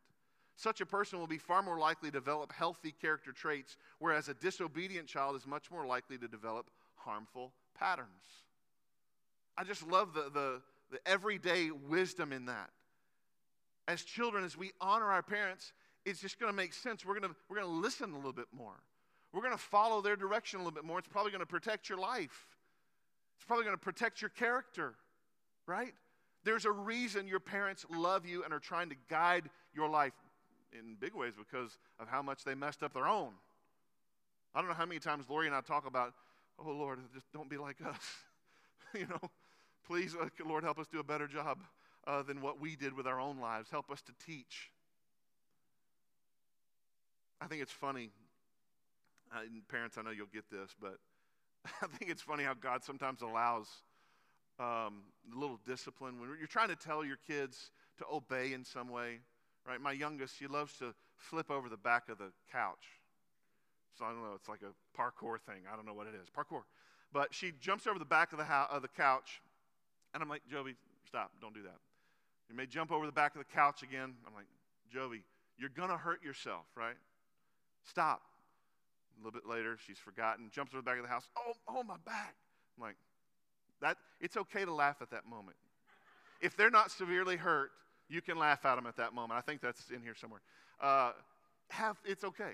Such 0.58 0.82
a 0.82 0.86
person 0.86 1.18
will 1.18 1.28
be 1.28 1.38
far 1.38 1.64
more 1.64 1.80
likely 1.80 2.10
to 2.10 2.20
develop 2.20 2.52
healthy 2.52 2.94
character 3.02 3.32
traits, 3.32 3.78
whereas 4.00 4.28
a 4.28 4.34
disobedient 4.34 5.08
child 5.08 5.36
is 5.36 5.48
much 5.48 5.72
more 5.72 5.86
likely 5.86 6.18
to 6.18 6.28
develop 6.28 6.70
harmful 6.96 7.54
patterns. 7.80 8.10
I 9.58 9.64
just 9.64 9.88
love 9.88 10.14
the, 10.14 10.30
the, 10.30 10.62
the 10.92 11.00
everyday 11.08 11.72
wisdom 11.72 12.34
in 12.34 12.46
that. 12.46 12.70
As 13.88 14.04
children, 14.04 14.44
as 14.44 14.58
we 14.58 14.72
honor 14.80 15.06
our 15.06 15.24
parents, 15.24 15.74
it's 16.06 16.20
just 16.20 16.40
going 16.40 16.52
to 16.52 16.56
make 16.56 16.74
sense. 16.74 17.06
We're 17.06 17.20
going 17.20 17.34
we're 17.50 17.60
to 17.60 17.66
listen 17.66 18.12
a 18.12 18.16
little 18.16 18.34
bit 18.34 18.48
more. 18.56 18.76
We're 19.34 19.42
going 19.42 19.54
to 19.54 19.62
follow 19.62 20.02
their 20.02 20.16
direction 20.16 20.60
a 20.60 20.64
little 20.64 20.76
bit 20.76 20.84
more. 20.84 21.00
It's 21.00 21.08
probably 21.08 21.32
going 21.32 21.42
to 21.42 21.46
protect 21.46 21.90
your 21.90 21.98
life. 21.98 22.48
It's 23.38 23.46
probably 23.46 23.66
going 23.66 23.78
to 23.78 23.82
protect 23.82 24.22
your 24.22 24.30
character, 24.30 24.94
right? 25.66 25.94
There's 26.44 26.66
a 26.66 26.72
reason 26.72 27.28
your 27.28 27.40
parents 27.40 27.86
love 27.90 28.26
you 28.26 28.44
and 28.44 28.54
are 28.54 28.60
trying 28.60 28.90
to 28.90 28.96
guide 29.10 29.50
your 29.74 29.90
life 29.90 30.14
in 30.78 30.96
big 31.00 31.14
ways 31.14 31.34
because 31.38 31.78
of 32.00 32.08
how 32.08 32.22
much 32.22 32.44
they 32.44 32.56
messed 32.56 32.84
up 32.84 32.94
their 32.94 33.08
own. 33.08 33.32
I 34.54 34.60
don't 34.60 34.70
know 34.70 34.76
how 34.76 34.86
many 34.86 35.00
times 35.00 35.26
Lori 35.30 35.48
and 35.48 35.56
I 35.56 35.62
talk 35.62 35.88
about, 35.88 36.14
oh 36.60 36.72
Lord, 36.72 37.00
just 37.14 37.32
don't 37.32 37.50
be 37.50 37.58
like 37.58 37.78
us. 37.86 38.02
you 38.94 39.08
know, 39.08 39.30
please, 39.92 40.16
uh, 40.16 40.28
Lord, 40.48 40.64
help 40.64 40.80
us 40.80 40.88
do 40.88 41.02
a 41.02 41.04
better 41.04 41.28
job 41.28 41.60
uh, 42.08 42.24
than 42.24 42.42
what 42.42 42.62
we 42.62 42.78
did 42.78 42.96
with 42.96 43.06
our 43.06 43.20
own 43.20 43.42
lives. 43.42 43.70
Help 43.70 43.92
us 43.92 44.02
to 44.04 44.14
teach. 44.26 44.72
I 47.42 47.48
think 47.48 47.62
it's 47.62 47.74
funny. 47.74 48.10
Uh, 49.36 49.40
parents, 49.68 49.98
I 49.98 50.04
know 50.04 50.12
you'll 50.12 50.28
get 50.34 50.50
this, 50.50 50.70
but 50.80 50.96
I 51.82 51.88
think 51.88 52.10
it's 52.10 52.22
funny 52.22 52.46
how 52.46 52.54
God 52.54 52.86
sometimes 52.86 53.22
allows 53.22 53.68
um, 54.62 55.02
a 55.30 55.38
little 55.38 55.60
discipline 55.68 56.22
when 56.22 56.30
you're 56.40 56.48
trying 56.48 56.70
to 56.70 56.78
tell 56.78 57.04
your 57.04 57.18
kids 57.28 57.72
to 57.98 58.06
obey 58.10 58.54
in 58.54 58.64
some 58.64 58.88
way. 58.88 59.20
Right? 59.68 59.82
My 59.82 59.92
youngest, 59.92 60.38
she 60.40 60.48
loves 60.48 60.78
to 60.78 60.94
flip 61.18 61.52
over 61.52 61.68
the 61.68 61.76
back 61.76 62.08
of 62.08 62.18
the 62.18 62.32
couch. 62.50 63.02
So 64.00 64.06
I 64.06 64.12
don't 64.12 64.22
know, 64.22 64.36
it's 64.38 64.48
like 64.48 64.62
a 64.62 64.72
parkour 64.98 65.38
thing. 65.42 65.64
I 65.70 65.76
don't 65.76 65.86
know 65.86 65.94
what 65.94 66.08
it 66.08 66.14
is. 66.16 66.30
Parkour. 66.30 66.62
But 67.12 67.34
she 67.34 67.52
jumps 67.60 67.88
over 67.88 68.00
the 68.00 68.06
back 68.06 68.32
of 68.32 68.38
the, 68.38 68.46
ho- 68.46 68.68
of 68.72 68.84
the 68.84 68.88
couch, 68.88 69.42
and 70.14 70.22
I'm 70.22 70.30
like, 70.30 70.42
Jovi, 70.52 70.76
stop, 71.08 71.32
don't 71.42 71.54
do 71.54 71.64
that. 71.64 71.78
You 72.50 72.56
may 72.56 72.66
jump 72.66 72.92
over 72.92 73.06
the 73.06 73.12
back 73.12 73.34
of 73.36 73.40
the 73.40 73.54
couch 73.54 73.82
again. 73.82 74.14
I'm 74.28 74.34
like, 74.34 74.48
Jovi, 74.94 75.22
you're 75.58 75.70
going 75.70 75.90
to 75.90 75.98
hurt 75.98 76.24
yourself, 76.24 76.66
right? 76.76 76.96
Stop. 77.88 78.22
A 79.16 79.26
little 79.26 79.32
bit 79.32 79.48
later, 79.48 79.78
she's 79.86 79.98
forgotten, 79.98 80.50
jumps 80.52 80.74
over 80.74 80.82
the 80.82 80.86
back 80.86 80.98
of 80.98 81.04
the 81.04 81.10
house. 81.10 81.30
Oh, 81.38 81.54
oh, 81.68 81.84
my 81.84 81.96
back. 82.06 82.36
I'm 82.78 82.84
like, 82.84 82.96
that, 83.82 83.98
it's 84.20 84.38
okay 84.38 84.66
to 84.66 84.74
laugh 84.74 84.98
at 85.02 85.12
that 85.12 85.26
moment. 85.26 85.58
If 86.42 86.58
they're 86.58 86.72
not 86.72 86.92
severely 86.92 87.38
hurt, 87.38 87.72
you 88.10 88.22
can 88.22 88.38
laugh 88.38 88.66
at 88.66 88.76
them 88.76 88.88
at 88.88 88.98
that 88.98 89.14
moment. 89.14 89.38
I 89.38 89.42
think 89.42 89.62
that's 89.62 89.90
in 89.90 90.02
here 90.02 90.16
somewhere. 90.16 90.42
Uh, 90.82 91.12
have, 91.70 91.98
it's 92.04 92.24
okay. 92.24 92.54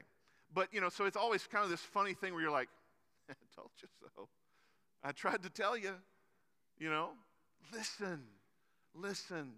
But, 0.53 0.67
you 0.71 0.81
know, 0.81 0.89
so 0.89 1.05
it's 1.05 1.17
always 1.17 1.47
kind 1.47 1.63
of 1.63 1.69
this 1.69 1.81
funny 1.81 2.13
thing 2.13 2.33
where 2.33 2.41
you're 2.41 2.51
like, 2.51 2.69
I 3.29 3.33
told 3.55 3.71
you 3.81 3.87
so. 4.15 4.27
I 5.03 5.11
tried 5.11 5.43
to 5.43 5.49
tell 5.49 5.77
you, 5.77 5.93
you 6.77 6.89
know, 6.89 7.11
listen, 7.73 8.21
listen. 8.95 9.53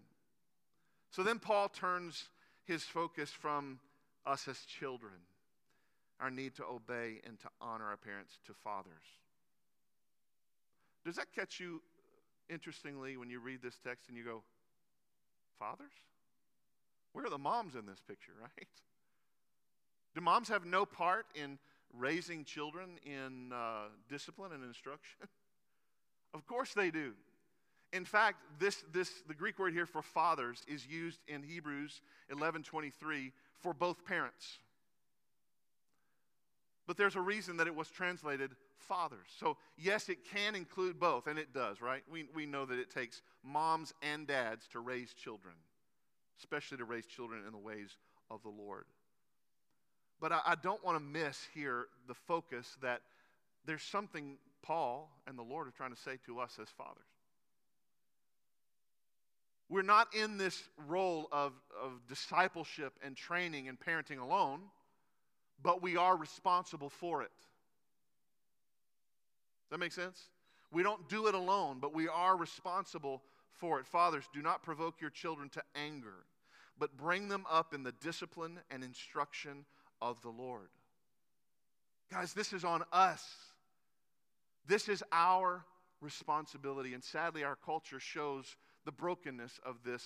So 1.12 1.24
then 1.24 1.40
Paul 1.40 1.70
turns 1.70 2.26
his 2.66 2.84
focus 2.84 3.30
from 3.30 3.80
us 4.26 4.48
as 4.48 4.60
children, 4.60 5.14
our 6.20 6.30
need 6.30 6.56
to 6.56 6.66
obey 6.66 7.20
and 7.26 7.40
to 7.40 7.48
honor 7.62 7.86
our 7.86 7.98
parents, 7.98 8.38
to 8.46 8.54
fathers. 8.54 8.94
Does 11.06 11.16
that 11.16 11.34
catch 11.34 11.60
you 11.60 11.82
interestingly 12.50 13.18
when 13.18 13.30
you 13.30 13.40
read 13.40 13.62
this 13.62 13.80
text 13.84 14.10
and 14.10 14.18
you 14.18 14.24
go, 14.24 14.44
Fathers? 15.60 15.92
Where 17.12 17.26
are 17.26 17.30
the 17.30 17.38
moms 17.38 17.76
in 17.76 17.86
this 17.86 18.00
picture, 18.08 18.32
right? 18.42 18.68
Do 20.16 20.22
moms 20.22 20.48
have 20.50 20.66
no 20.66 20.86
part 20.86 21.26
in 21.36 21.60
raising 21.94 22.46
children 22.46 22.98
in 23.06 23.52
uh, 23.54 23.90
discipline 24.10 24.54
and 24.54 24.64
instruction? 24.64 25.20
of 26.34 26.46
course 26.48 26.74
they 26.74 26.92
do. 26.92 27.14
In 27.92 28.06
fact, 28.06 28.38
this, 28.60 28.84
this, 28.94 29.10
the 29.28 29.34
Greek 29.34 29.58
word 29.58 29.74
here 29.74 29.86
for 29.86 30.02
fathers 30.02 30.64
is 30.68 30.86
used 30.86 31.20
in 31.28 31.42
Hebrews 31.42 32.02
11:23 32.32 33.32
for 33.58 33.74
both 33.74 34.06
parents. 34.06 34.60
But 36.86 36.98
there's 36.98 37.16
a 37.16 37.22
reason 37.22 37.58
that 37.58 37.68
it 37.68 37.76
was 37.76 37.90
translated 37.90 38.52
fathers. 38.78 39.28
So, 39.40 39.58
yes, 39.78 40.10
it 40.10 40.26
can 40.26 40.56
include 40.56 41.00
both, 41.00 41.28
and 41.28 41.38
it 41.38 41.54
does, 41.54 41.82
right? 41.82 42.02
We, 42.12 42.26
we 42.34 42.46
know 42.46 42.66
that 42.66 42.80
it 42.80 42.90
takes 42.90 43.22
moms 43.44 43.94
and 44.02 44.26
dads 44.26 44.68
to 44.72 44.80
raise 44.80 45.14
children, 45.14 45.54
especially 46.40 46.78
to 46.78 46.86
raise 46.86 47.06
children 47.06 47.44
in 47.46 47.52
the 47.52 47.60
ways 47.60 47.98
of 48.32 48.42
the 48.42 48.50
Lord. 48.50 48.86
But 50.20 50.32
I, 50.32 50.40
I 50.48 50.56
don't 50.56 50.84
want 50.84 50.98
to 50.98 51.04
miss 51.04 51.48
here 51.54 51.88
the 52.08 52.16
focus 52.16 52.78
that 52.82 53.02
there's 53.66 53.84
something 53.84 54.38
Paul 54.62 55.10
and 55.28 55.38
the 55.38 55.44
Lord 55.44 55.68
are 55.68 55.72
trying 55.72 55.94
to 55.94 56.00
say 56.00 56.18
to 56.26 56.40
us 56.40 56.58
as 56.62 56.70
fathers. 56.70 57.09
We're 59.70 59.84
not 59.84 60.16
in 60.16 60.38
this 60.38 60.64
role 60.88 61.30
of, 61.32 61.54
of 61.82 61.92
discipleship 62.08 62.94
and 63.04 63.16
training 63.16 63.68
and 63.68 63.80
parenting 63.80 64.20
alone, 64.20 64.62
but 65.62 65.82
we 65.82 65.96
are 65.96 66.18
responsible 66.18 66.90
for 66.90 67.22
it. 67.22 67.32
Does 69.70 69.72
that 69.72 69.80
make 69.80 69.92
sense? 69.92 70.30
We 70.72 70.82
don't 70.82 71.08
do 71.08 71.28
it 71.28 71.36
alone, 71.36 71.78
but 71.80 71.94
we 71.94 72.08
are 72.08 72.36
responsible 72.36 73.22
for 73.52 73.80
it. 73.80 73.86
Fathers, 73.86 74.26
do 74.34 74.42
not 74.42 74.64
provoke 74.64 75.02
your 75.02 75.12
children 75.12 75.50
to 75.50 75.62
anger, 75.76 76.26
but 76.80 76.98
bring 76.98 77.28
them 77.28 77.46
up 77.50 77.74
in 77.74 77.84
the 77.84 77.92
discipline 77.92 78.60
and 78.72 78.84
instruction 78.84 79.66
of 80.02 80.20
the 80.24 80.30
Lord. 80.30 80.70
Guys, 82.12 82.34
this 82.34 82.54
is 82.54 82.64
on 82.64 82.84
us. 82.92 83.24
This 84.66 84.90
is 84.90 85.04
our 85.12 85.64
responsibility. 86.02 86.96
And 86.96 87.04
sadly, 87.04 87.44
our 87.44 87.56
culture 87.56 88.00
shows 88.00 88.56
the 88.90 88.94
brokenness 88.94 89.60
of 89.64 89.76
this 89.86 90.04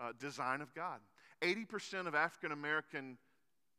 uh, 0.00 0.12
design 0.18 0.62
of 0.62 0.74
God. 0.74 0.98
80% 1.42 2.06
of 2.06 2.14
African 2.14 2.52
American 2.52 3.18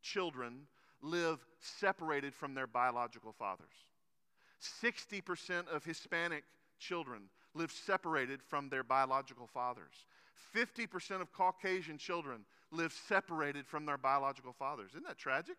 children 0.02 0.68
live 1.02 1.44
separated 1.58 2.32
from 2.32 2.54
their 2.54 2.68
biological 2.68 3.32
fathers. 3.32 3.74
60% 4.84 5.66
of 5.66 5.84
Hispanic 5.84 6.44
children 6.78 7.22
live 7.54 7.72
separated 7.72 8.40
from 8.40 8.68
their 8.68 8.84
biological 8.84 9.48
fathers. 9.48 10.06
50% 10.54 11.20
of 11.20 11.32
Caucasian 11.32 11.98
children 11.98 12.44
live 12.70 12.92
separated 13.08 13.66
from 13.66 13.84
their 13.84 13.98
biological 13.98 14.52
fathers. 14.52 14.92
Isn't 14.92 15.08
that 15.08 15.18
tragic? 15.18 15.56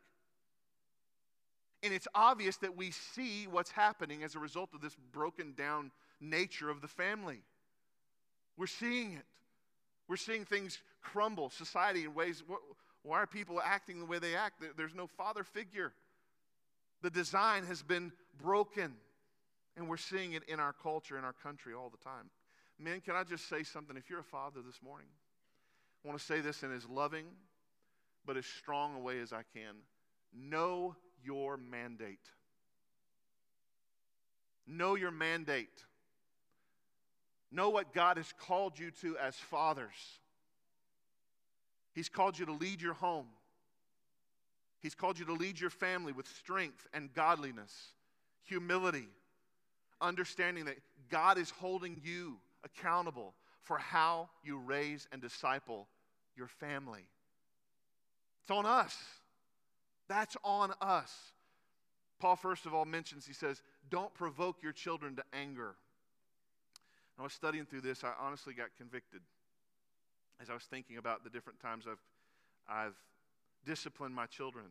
And 1.84 1.94
it's 1.94 2.08
obvious 2.16 2.56
that 2.58 2.78
we 2.78 2.92
see 2.92 3.48
what's 3.48 3.72
happening 3.72 4.24
as 4.24 4.36
a 4.36 4.40
result 4.40 4.70
of 4.74 4.80
this 4.80 4.96
broken 5.12 5.54
down 5.58 5.92
nature 6.22 6.70
of 6.70 6.80
the 6.80 6.88
family. 6.88 7.42
We're 8.58 8.68
seeing 8.68 9.14
it. 9.14 9.26
We're 10.08 10.16
seeing 10.16 10.46
things 10.46 10.80
crumble, 11.02 11.50
society 11.50 12.06
in 12.06 12.14
ways. 12.14 12.44
Why 13.04 13.20
are 13.20 13.28
people 13.28 13.62
acting 13.64 14.00
the 14.00 14.06
way 14.06 14.20
they 14.20 14.36
act? 14.36 14.64
There's 14.76 14.96
no 14.96 15.08
father 15.08 15.44
figure. 15.44 15.94
The 17.02 17.10
design 17.10 17.66
has 17.66 17.84
been 17.84 18.12
broken. 18.42 18.94
And 19.76 19.88
we're 19.88 19.98
seeing 19.98 20.34
it 20.34 20.44
in 20.48 20.60
our 20.60 20.74
culture, 20.74 21.20
in 21.20 21.24
our 21.24 21.34
country 21.34 21.74
all 21.74 21.90
the 21.90 22.04
time. 22.04 22.32
Men, 22.80 23.00
can 23.02 23.16
I 23.16 23.24
just 23.24 23.48
say 23.48 23.64
something? 23.64 23.96
If 23.96 24.10
you're 24.10 24.22
a 24.22 24.24
father 24.24 24.62
this 24.66 24.82
morning, 24.84 25.08
I 26.04 26.08
want 26.08 26.20
to 26.20 26.26
say 26.26 26.42
this 26.42 26.64
in 26.64 26.76
as 26.76 26.88
loving 26.88 27.26
but 28.28 28.38
as 28.38 28.46
strong 28.46 28.94
a 28.96 29.00
way 29.00 29.20
as 29.20 29.34
I 29.34 29.42
can. 29.56 29.76
Know 30.36 30.96
your 31.24 31.58
mandate. 31.58 32.20
Know 34.68 34.96
your 34.96 35.12
mandate. 35.12 35.86
Know 37.52 37.70
what 37.70 37.94
God 37.94 38.18
has 38.18 38.34
called 38.40 38.78
you 38.78 38.92
to 39.02 39.18
as 39.18 39.36
fathers. 39.36 40.20
He's 41.94 42.10
called 42.10 42.38
you 42.38 42.46
to 42.46 42.54
lead 42.54 42.82
your 42.82 42.94
home. 42.94 43.28
He's 44.80 44.96
called 44.96 45.18
you 45.18 45.26
to 45.26 45.34
lead 45.34 45.60
your 45.60 45.70
family 45.70 46.12
with 46.12 46.28
strength 46.28 46.88
and 46.94 47.12
godliness, 47.14 47.74
humility, 48.44 49.08
understanding 50.00 50.66
that 50.66 50.78
God 51.10 51.38
is 51.38 51.50
holding 51.50 52.00
you 52.04 52.38
accountable 52.64 53.34
for 53.64 53.78
how 53.78 54.30
you 54.44 54.60
raise 54.60 55.08
and 55.12 55.22
disciple 55.22 55.88
your 56.36 56.48
family. 56.48 57.08
It's 58.44 58.52
on 58.52 58.66
us. 58.66 58.96
That's 60.08 60.38
on 60.44 60.74
us. 60.80 61.14
Paul, 62.20 62.36
first 62.36 62.66
of 62.66 62.74
all, 62.74 62.86
mentions, 62.86 63.26
he 63.26 63.34
says, 63.34 63.62
don't 63.90 64.14
provoke 64.14 64.64
your 64.64 64.72
children 64.72 65.16
to 65.16 65.24
anger. 65.34 65.76
I 67.20 67.24
was 67.24 67.34
studying 67.34 67.66
through 67.66 67.82
this, 67.82 68.04
I 68.04 68.12
honestly 68.20 68.54
got 68.54 68.68
convicted 68.78 69.22
as 70.42 70.50
I 70.50 70.54
was 70.54 70.64
thinking 70.64 70.98
about 70.98 71.24
the 71.24 71.30
different 71.30 71.60
times 71.60 71.86
I've, 71.90 71.98
I've 72.70 72.96
disciplined 73.66 74.14
my 74.14 74.28
children. 74.28 74.66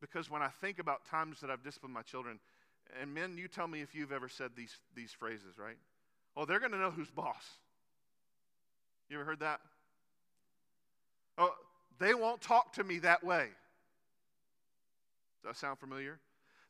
Because 0.00 0.28
when 0.28 0.42
I 0.42 0.48
think 0.48 0.80
about 0.80 1.04
times 1.04 1.40
that 1.40 1.50
I've 1.50 1.62
disciplined 1.62 1.94
my 1.94 2.02
children, 2.02 2.40
and 3.00 3.14
men, 3.14 3.38
you 3.38 3.46
tell 3.46 3.68
me 3.68 3.80
if 3.80 3.94
you've 3.94 4.10
ever 4.10 4.28
said 4.28 4.50
these, 4.56 4.76
these 4.94 5.12
phrases, 5.12 5.56
right? 5.56 5.76
Oh, 6.36 6.44
they're 6.44 6.58
going 6.58 6.72
to 6.72 6.78
know 6.78 6.90
who's 6.90 7.10
boss. 7.10 7.44
You 9.08 9.16
ever 9.18 9.24
heard 9.24 9.40
that? 9.40 9.60
Oh, 11.38 11.54
they 12.00 12.14
won't 12.14 12.40
talk 12.40 12.72
to 12.74 12.84
me 12.84 12.98
that 13.00 13.22
way. 13.22 13.48
Does 15.42 15.54
that 15.54 15.56
sound 15.56 15.78
familiar? 15.78 16.18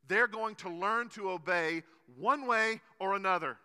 They're 0.09 0.29
going 0.29 0.57
to 0.57 0.69
learn 0.69 1.09
to 1.11 1.31
obey 1.31 1.83
one 2.19 2.47
way 2.47 2.81
or 2.99 3.15
another. 3.15 3.57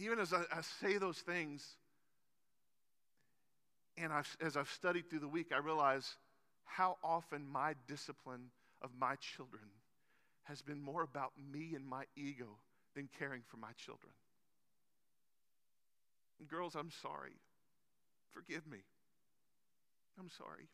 Even 0.00 0.18
as 0.18 0.32
I, 0.32 0.42
I 0.52 0.60
say 0.80 0.98
those 0.98 1.18
things, 1.18 1.66
and 3.96 4.12
I've, 4.12 4.36
as 4.40 4.56
I've 4.56 4.70
studied 4.70 5.10
through 5.10 5.20
the 5.20 5.28
week, 5.28 5.48
I 5.52 5.58
realize 5.58 6.16
how 6.64 6.96
often 7.02 7.46
my 7.50 7.74
discipline 7.86 8.50
of 8.82 8.90
my 8.98 9.16
children 9.16 9.64
has 10.44 10.62
been 10.62 10.80
more 10.80 11.02
about 11.02 11.32
me 11.52 11.74
and 11.74 11.86
my 11.86 12.04
ego 12.16 12.46
than 12.94 13.08
caring 13.18 13.42
for 13.46 13.56
my 13.56 13.72
children. 13.76 14.12
Girls, 16.48 16.76
I'm 16.76 16.90
sorry. 17.02 17.32
Forgive 18.30 18.66
me. 18.66 18.78
I'm 20.18 20.30
sorry. 20.30 20.68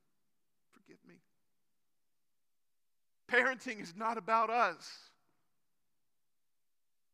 Forgive 0.72 0.98
me. 1.08 1.14
Parenting 3.28 3.80
is 3.80 3.94
not 3.96 4.18
about 4.18 4.50
us. 4.50 4.86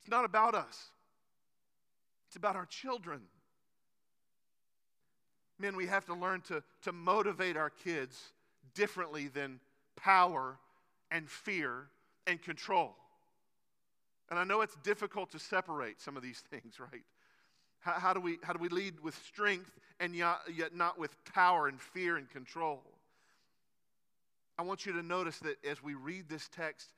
It's 0.00 0.10
not 0.10 0.24
about 0.24 0.54
us. 0.54 0.90
It's 2.30 2.36
about 2.36 2.54
our 2.54 2.66
children. 2.66 3.22
Men, 5.58 5.74
we 5.74 5.86
have 5.86 6.04
to 6.04 6.14
learn 6.14 6.42
to, 6.42 6.62
to 6.82 6.92
motivate 6.92 7.56
our 7.56 7.70
kids 7.70 8.16
differently 8.72 9.26
than 9.26 9.58
power 9.96 10.56
and 11.10 11.28
fear 11.28 11.88
and 12.28 12.40
control. 12.40 12.94
And 14.30 14.38
I 14.38 14.44
know 14.44 14.60
it's 14.60 14.76
difficult 14.84 15.32
to 15.32 15.40
separate 15.40 16.00
some 16.00 16.16
of 16.16 16.22
these 16.22 16.38
things, 16.50 16.78
right? 16.78 17.02
How, 17.80 17.94
how, 17.94 18.12
do, 18.12 18.20
we, 18.20 18.38
how 18.44 18.52
do 18.52 18.60
we 18.60 18.68
lead 18.68 19.00
with 19.00 19.20
strength 19.26 19.72
and 19.98 20.14
yet, 20.14 20.36
yet 20.54 20.72
not 20.72 21.00
with 21.00 21.12
power 21.24 21.66
and 21.66 21.80
fear 21.80 22.16
and 22.16 22.30
control? 22.30 22.80
I 24.56 24.62
want 24.62 24.86
you 24.86 24.92
to 24.92 25.02
notice 25.02 25.40
that 25.40 25.56
as 25.68 25.82
we 25.82 25.94
read 25.94 26.28
this 26.28 26.48
text, 26.54 26.90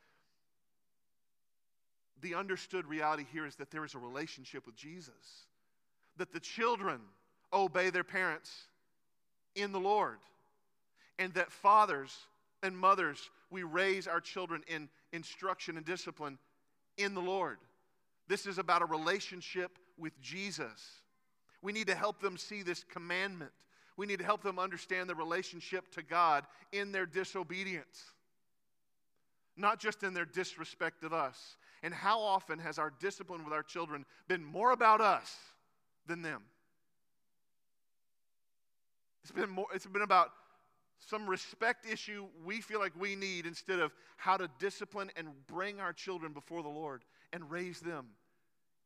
the 2.23 2.35
understood 2.35 2.87
reality 2.87 3.27
here 3.33 3.47
is 3.47 3.57
that 3.57 3.71
there 3.71 3.85
is 3.85 3.95
a 3.95 3.99
relationship 3.99 4.65
with 4.67 4.77
Jesus, 4.77 5.47
that 6.17 6.33
the 6.33 6.41
children 6.41 7.01
obey 7.53 7.91
their 7.91 8.05
parents 8.05 8.67
in 9.55 9.73
the 9.73 9.81
Lord, 9.81 10.19
and 11.19 11.35
that 11.35 11.53
fathers 11.53 12.17
and 12.63 12.77
mothers, 12.77 13.31
we 13.51 13.65
raise 13.65 14.07
our 14.07 14.21
children 14.21 14.63
in 14.67 14.89
instruction 15.13 15.77
and 15.77 15.85
discipline 15.85 16.39
in 16.97 17.15
the 17.15 17.21
Lord. 17.21 17.59
This 18.29 18.47
is 18.47 18.59
about 18.59 18.83
a 18.83 18.87
relationship 18.87 19.79
with 19.99 20.19
Jesus. 20.23 21.03
We 21.61 21.73
need 21.73 21.89
to 21.89 21.95
help 21.95 22.21
them 22.21 22.39
see 22.39 22.63
this 22.63 22.85
commandment. 22.85 23.51
We 23.97 24.07
need 24.07 24.21
to 24.21 24.25
help 24.25 24.43
them 24.43 24.59
understand 24.59 25.11
the 25.11 25.15
relationship 25.15 25.91
to 25.93 26.03
God 26.03 26.45
in 26.73 26.93
their 26.93 27.05
disobedience, 27.05 28.05
not 29.57 29.79
just 29.79 30.03
in 30.03 30.15
their 30.15 30.25
disrespect 30.25 31.05
of 31.05 31.13
us. 31.13 31.57
And 31.83 31.93
how 31.93 32.21
often 32.21 32.59
has 32.61 32.79
our 32.79 32.93
discipline 33.01 33.45
with 33.45 33.53
our 33.53 33.63
children 33.63 34.05
been 34.29 34.45
more 34.45 34.71
about 34.71 35.01
us 35.01 35.35
than 36.07 36.23
them? 36.23 36.43
It's 39.23 39.33
been, 39.33 39.51
more, 39.51 39.67
it's 39.75 39.87
been 39.87 40.03
about 40.03 40.31
some 40.99 41.29
respect 41.29 41.87
issue 41.91 42.27
we 42.45 42.61
feel 42.61 42.81
like 42.81 42.93
we 42.99 43.17
need 43.17 43.47
instead 43.47 43.81
of 43.81 43.93
how 44.17 44.37
to 44.37 44.49
discipline 44.59 45.11
and 45.17 45.29
bring 45.47 45.81
our 45.81 45.93
children 45.93 46.33
before 46.33 46.63
the 46.63 46.69
Lord 46.69 47.03
and 47.33 47.51
raise 47.51 47.81
them 47.81 48.09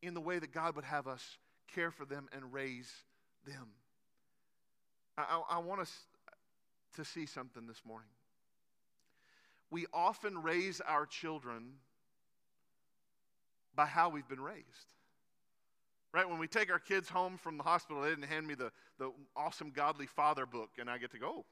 in 0.03 0.15
the 0.15 0.21
way 0.21 0.39
that 0.39 0.53
God 0.53 0.77
would 0.77 0.85
have 0.85 1.07
us 1.07 1.37
care 1.75 1.91
for 1.91 2.05
them 2.05 2.29
and 2.33 2.53
raise 2.53 2.91
them. 3.47 3.69
I, 5.19 5.23
I, 5.23 5.57
I 5.57 5.59
want 5.59 5.81
us 5.81 5.93
to 6.97 7.05
see 7.05 7.27
something 7.27 7.67
this 7.67 7.83
morning. 7.85 8.09
We 9.71 9.87
often 9.93 10.43
raise 10.43 10.81
our 10.81 11.07
children 11.07 11.75
by 13.77 13.87
how 13.87 14.09
we've 14.09 14.29
been 14.29 14.41
raised. 14.41 14.65
Right? 16.13 16.29
When 16.29 16.39
we 16.39 16.49
take 16.49 16.71
our 16.71 16.79
kids 16.79 17.09
home 17.09 17.37
from 17.37 17.59
the 17.59 17.63
hospital, 17.63 18.03
they 18.03 18.09
didn't 18.09 18.25
hand 18.25 18.47
me 18.47 18.55
the, 18.55 18.73
the 18.99 19.13
awesome 19.37 19.71
Godly 19.71 20.07
Father 20.07 20.47
book, 20.47 20.71
and 20.79 20.89
I 20.89 20.99
get 20.99 21.11
to 21.13 21.19
go, 21.19 21.29
oh, 21.29 21.45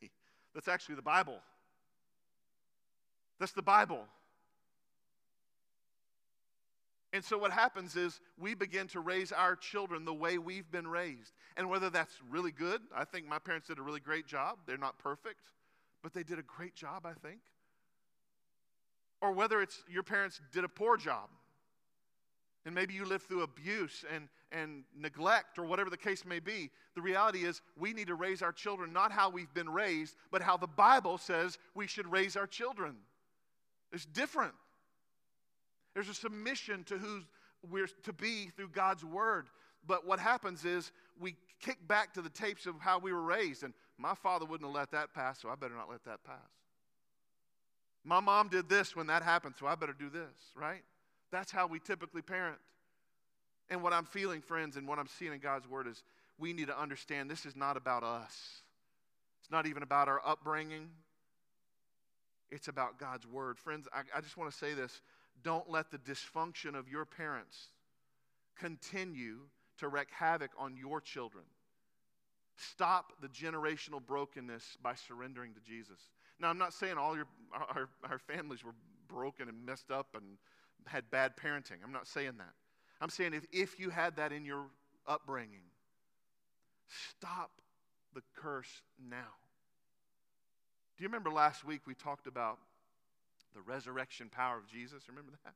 hey, 0.00 0.10
that's 0.54 0.66
actually 0.66 0.96
the 0.96 1.02
Bible. 1.02 1.38
That's 3.38 3.52
the 3.52 3.62
Bible. 3.62 4.04
And 7.12 7.24
so 7.24 7.38
what 7.38 7.52
happens 7.52 7.96
is 7.96 8.20
we 8.38 8.54
begin 8.54 8.88
to 8.88 9.00
raise 9.00 9.32
our 9.32 9.56
children 9.56 10.04
the 10.04 10.12
way 10.12 10.36
we've 10.36 10.70
been 10.70 10.86
raised. 10.86 11.32
And 11.56 11.70
whether 11.70 11.88
that's 11.88 12.12
really 12.28 12.50
good, 12.50 12.80
I 12.94 13.04
think 13.04 13.26
my 13.26 13.38
parents 13.38 13.68
did 13.68 13.78
a 13.78 13.82
really 13.82 14.00
great 14.00 14.26
job. 14.26 14.58
They're 14.66 14.76
not 14.76 14.98
perfect, 14.98 15.40
but 16.02 16.12
they 16.12 16.22
did 16.22 16.38
a 16.38 16.42
great 16.42 16.74
job, 16.74 17.06
I 17.06 17.14
think. 17.26 17.40
Or 19.20 19.32
whether 19.32 19.60
it's 19.62 19.82
your 19.88 20.02
parents 20.02 20.40
did 20.52 20.64
a 20.64 20.68
poor 20.68 20.96
job. 20.96 21.28
And 22.64 22.74
maybe 22.74 22.94
you 22.94 23.04
lived 23.04 23.24
through 23.28 23.42
abuse 23.42 24.04
and, 24.12 24.28
and 24.50 24.82
neglect 24.98 25.58
or 25.58 25.64
whatever 25.64 25.88
the 25.88 25.96
case 25.96 26.24
may 26.24 26.40
be. 26.40 26.70
The 26.96 27.00
reality 27.00 27.44
is, 27.44 27.62
we 27.78 27.92
need 27.92 28.08
to 28.08 28.16
raise 28.16 28.42
our 28.42 28.52
children 28.52 28.92
not 28.92 29.12
how 29.12 29.30
we've 29.30 29.52
been 29.54 29.70
raised, 29.70 30.16
but 30.32 30.42
how 30.42 30.56
the 30.56 30.66
Bible 30.66 31.16
says 31.16 31.58
we 31.74 31.86
should 31.86 32.10
raise 32.10 32.36
our 32.36 32.46
children. 32.46 32.96
It's 33.92 34.04
different. 34.04 34.54
There's 35.94 36.08
a 36.08 36.14
submission 36.14 36.84
to 36.84 36.98
who 36.98 37.22
we're 37.70 37.88
to 38.02 38.12
be 38.12 38.50
through 38.56 38.68
God's 38.68 39.04
word. 39.04 39.46
But 39.86 40.06
what 40.06 40.18
happens 40.18 40.64
is 40.64 40.90
we 41.20 41.36
kick 41.60 41.78
back 41.86 42.12
to 42.14 42.22
the 42.22 42.28
tapes 42.28 42.66
of 42.66 42.74
how 42.80 42.98
we 42.98 43.12
were 43.12 43.22
raised. 43.22 43.62
And 43.62 43.72
my 43.96 44.14
father 44.14 44.44
wouldn't 44.44 44.68
have 44.68 44.74
let 44.74 44.90
that 44.90 45.14
pass, 45.14 45.40
so 45.40 45.48
I 45.48 45.54
better 45.54 45.74
not 45.74 45.88
let 45.88 46.04
that 46.04 46.24
pass. 46.24 46.50
My 48.06 48.20
mom 48.20 48.48
did 48.48 48.68
this 48.68 48.94
when 48.94 49.08
that 49.08 49.24
happened, 49.24 49.56
so 49.58 49.66
I 49.66 49.74
better 49.74 49.92
do 49.92 50.08
this, 50.08 50.52
right? 50.54 50.82
That's 51.32 51.50
how 51.50 51.66
we 51.66 51.80
typically 51.80 52.22
parent. 52.22 52.58
And 53.68 53.82
what 53.82 53.92
I'm 53.92 54.04
feeling, 54.04 54.40
friends, 54.40 54.76
and 54.76 54.86
what 54.86 55.00
I'm 55.00 55.08
seeing 55.08 55.32
in 55.32 55.40
God's 55.40 55.68
word 55.68 55.88
is 55.88 56.04
we 56.38 56.52
need 56.52 56.68
to 56.68 56.80
understand 56.80 57.28
this 57.28 57.44
is 57.44 57.56
not 57.56 57.76
about 57.76 58.04
us. 58.04 58.62
It's 59.40 59.50
not 59.50 59.66
even 59.66 59.82
about 59.82 60.06
our 60.06 60.20
upbringing. 60.24 60.88
It's 62.48 62.68
about 62.68 62.96
God's 62.96 63.26
word. 63.26 63.58
Friends, 63.58 63.88
I, 63.92 64.02
I 64.16 64.20
just 64.20 64.36
want 64.36 64.52
to 64.52 64.56
say 64.56 64.72
this. 64.72 65.00
Don't 65.42 65.68
let 65.68 65.90
the 65.90 65.98
dysfunction 65.98 66.78
of 66.78 66.88
your 66.88 67.04
parents 67.04 67.70
continue 68.56 69.38
to 69.78 69.88
wreak 69.88 70.08
havoc 70.12 70.52
on 70.56 70.76
your 70.76 71.00
children. 71.00 71.44
Stop 72.56 73.14
the 73.20 73.28
generational 73.28 74.00
brokenness 74.04 74.78
by 74.80 74.94
surrendering 74.94 75.52
to 75.54 75.60
Jesus. 75.60 75.98
Now, 76.38 76.48
I'm 76.48 76.58
not 76.58 76.72
saying 76.72 76.98
all 76.98 77.16
your, 77.16 77.26
our, 77.52 77.88
our 78.08 78.18
families 78.18 78.64
were 78.64 78.74
broken 79.08 79.48
and 79.48 79.64
messed 79.64 79.90
up 79.90 80.08
and 80.14 80.24
had 80.86 81.10
bad 81.10 81.36
parenting. 81.36 81.78
I'm 81.84 81.92
not 81.92 82.06
saying 82.06 82.34
that. 82.38 82.52
I'm 83.00 83.10
saying 83.10 83.34
if, 83.34 83.44
if 83.52 83.80
you 83.80 83.90
had 83.90 84.16
that 84.16 84.32
in 84.32 84.44
your 84.44 84.66
upbringing, 85.06 85.64
stop 87.10 87.50
the 88.14 88.22
curse 88.36 88.82
now. 89.10 89.34
Do 90.96 91.04
you 91.04 91.08
remember 91.08 91.30
last 91.30 91.64
week 91.64 91.82
we 91.86 91.94
talked 91.94 92.26
about 92.26 92.58
the 93.54 93.60
resurrection 93.60 94.30
power 94.30 94.56
of 94.56 94.66
Jesus? 94.66 95.08
Remember 95.08 95.32
that? 95.44 95.54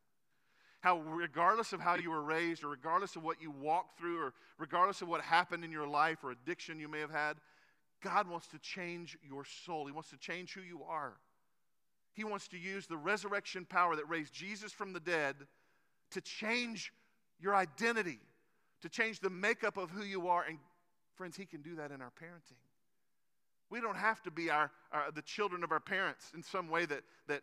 How, 0.81 1.01
regardless 1.01 1.73
of 1.73 1.81
how 1.81 1.97
you 1.97 2.11
were 2.11 2.23
raised, 2.23 2.65
or 2.65 2.69
regardless 2.69 3.17
of 3.17 3.23
what 3.23 3.41
you 3.41 3.51
walked 3.51 3.99
through, 3.99 4.19
or 4.19 4.33
regardless 4.59 5.03
of 5.03 5.09
what 5.09 5.21
happened 5.21 5.65
in 5.65 5.71
your 5.71 5.87
life 5.87 6.25
or 6.25 6.31
addiction 6.31 6.81
you 6.81 6.89
may 6.89 7.01
have 7.01 7.11
had, 7.11 7.37
God 8.03 8.29
wants 8.29 8.47
to 8.49 8.59
change 8.59 9.19
your 9.23 9.45
soul. 9.45 9.87
He 9.87 9.93
wants 9.93 10.11
to 10.11 10.17
change 10.17 10.55
who 10.55 10.63
you 10.63 10.83
are. 10.89 11.13
He 12.21 12.25
wants 12.25 12.49
to 12.49 12.59
use 12.59 12.87
the 12.87 12.99
resurrection 12.99 13.65
power 13.65 13.97
that 13.97 14.07
raised 14.07 14.35
Jesus 14.35 14.73
from 14.73 14.93
the 14.93 15.01
dead 15.01 15.37
to 16.11 16.21
change 16.21 16.93
your 17.41 17.55
identity, 17.55 18.19
to 18.83 18.91
change 18.91 19.21
the 19.21 19.31
makeup 19.31 19.79
of 19.79 19.91
who 19.91 20.03
you 20.03 20.29
are. 20.29 20.45
And 20.47 20.59
friends, 21.15 21.35
He 21.35 21.47
can 21.47 21.63
do 21.63 21.77
that 21.77 21.91
in 21.91 22.03
our 22.03 22.13
parenting. 22.23 22.61
We 23.71 23.81
don't 23.81 23.97
have 23.97 24.21
to 24.25 24.31
be 24.31 24.51
our, 24.51 24.71
our, 24.93 25.11
the 25.11 25.23
children 25.23 25.65
of 25.65 25.73
our 25.73 25.81
parents 25.81 26.31
in 26.35 26.43
some 26.43 26.69
way 26.69 26.85
that, 26.85 27.01
that 27.27 27.41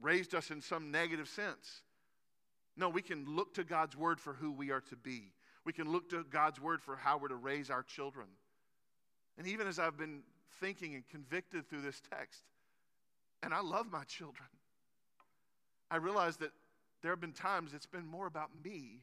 raised 0.00 0.34
us 0.34 0.50
in 0.50 0.62
some 0.62 0.90
negative 0.90 1.28
sense. 1.28 1.82
No, 2.78 2.88
we 2.88 3.02
can 3.02 3.26
look 3.26 3.52
to 3.56 3.62
God's 3.62 3.94
word 3.94 4.18
for 4.18 4.32
who 4.32 4.52
we 4.52 4.70
are 4.70 4.80
to 4.88 4.96
be. 4.96 5.32
We 5.66 5.74
can 5.74 5.92
look 5.92 6.08
to 6.08 6.24
God's 6.30 6.62
word 6.62 6.80
for 6.80 6.96
how 6.96 7.18
we're 7.18 7.28
to 7.28 7.36
raise 7.36 7.68
our 7.68 7.82
children. 7.82 8.28
And 9.36 9.46
even 9.46 9.66
as 9.66 9.78
I've 9.78 9.98
been 9.98 10.22
thinking 10.60 10.94
and 10.94 11.06
convicted 11.06 11.68
through 11.68 11.82
this 11.82 12.00
text, 12.10 12.40
and 13.44 13.52
I 13.52 13.60
love 13.60 13.92
my 13.92 14.04
children, 14.04 14.48
I 15.90 15.96
realize 15.96 16.38
that 16.38 16.50
there 17.02 17.12
have 17.12 17.20
been 17.20 17.32
times 17.32 17.74
it's 17.74 17.86
been 17.86 18.06
more 18.06 18.26
about 18.26 18.48
me 18.64 19.02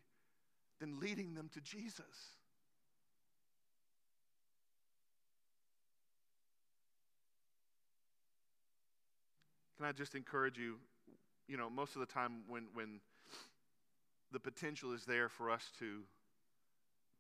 than 0.80 1.00
leading 1.00 1.36
them 1.36 1.48
to 1.54 1.62
Jesus. 1.62 2.06
Can 9.78 9.86
I 9.86 9.92
just 9.92 10.16
encourage 10.16 10.58
you? 10.58 10.78
You 11.48 11.58
know, 11.58 11.70
most 11.70 11.96
of 11.96 12.00
the 12.00 12.08
time 12.08 12.42
when, 12.48 12.68
when 12.74 13.00
the 14.32 14.40
potential 14.40 14.92
is 14.94 15.06
there 15.06 15.30
for 15.30 15.52
us 15.52 15.70
to 15.80 16.02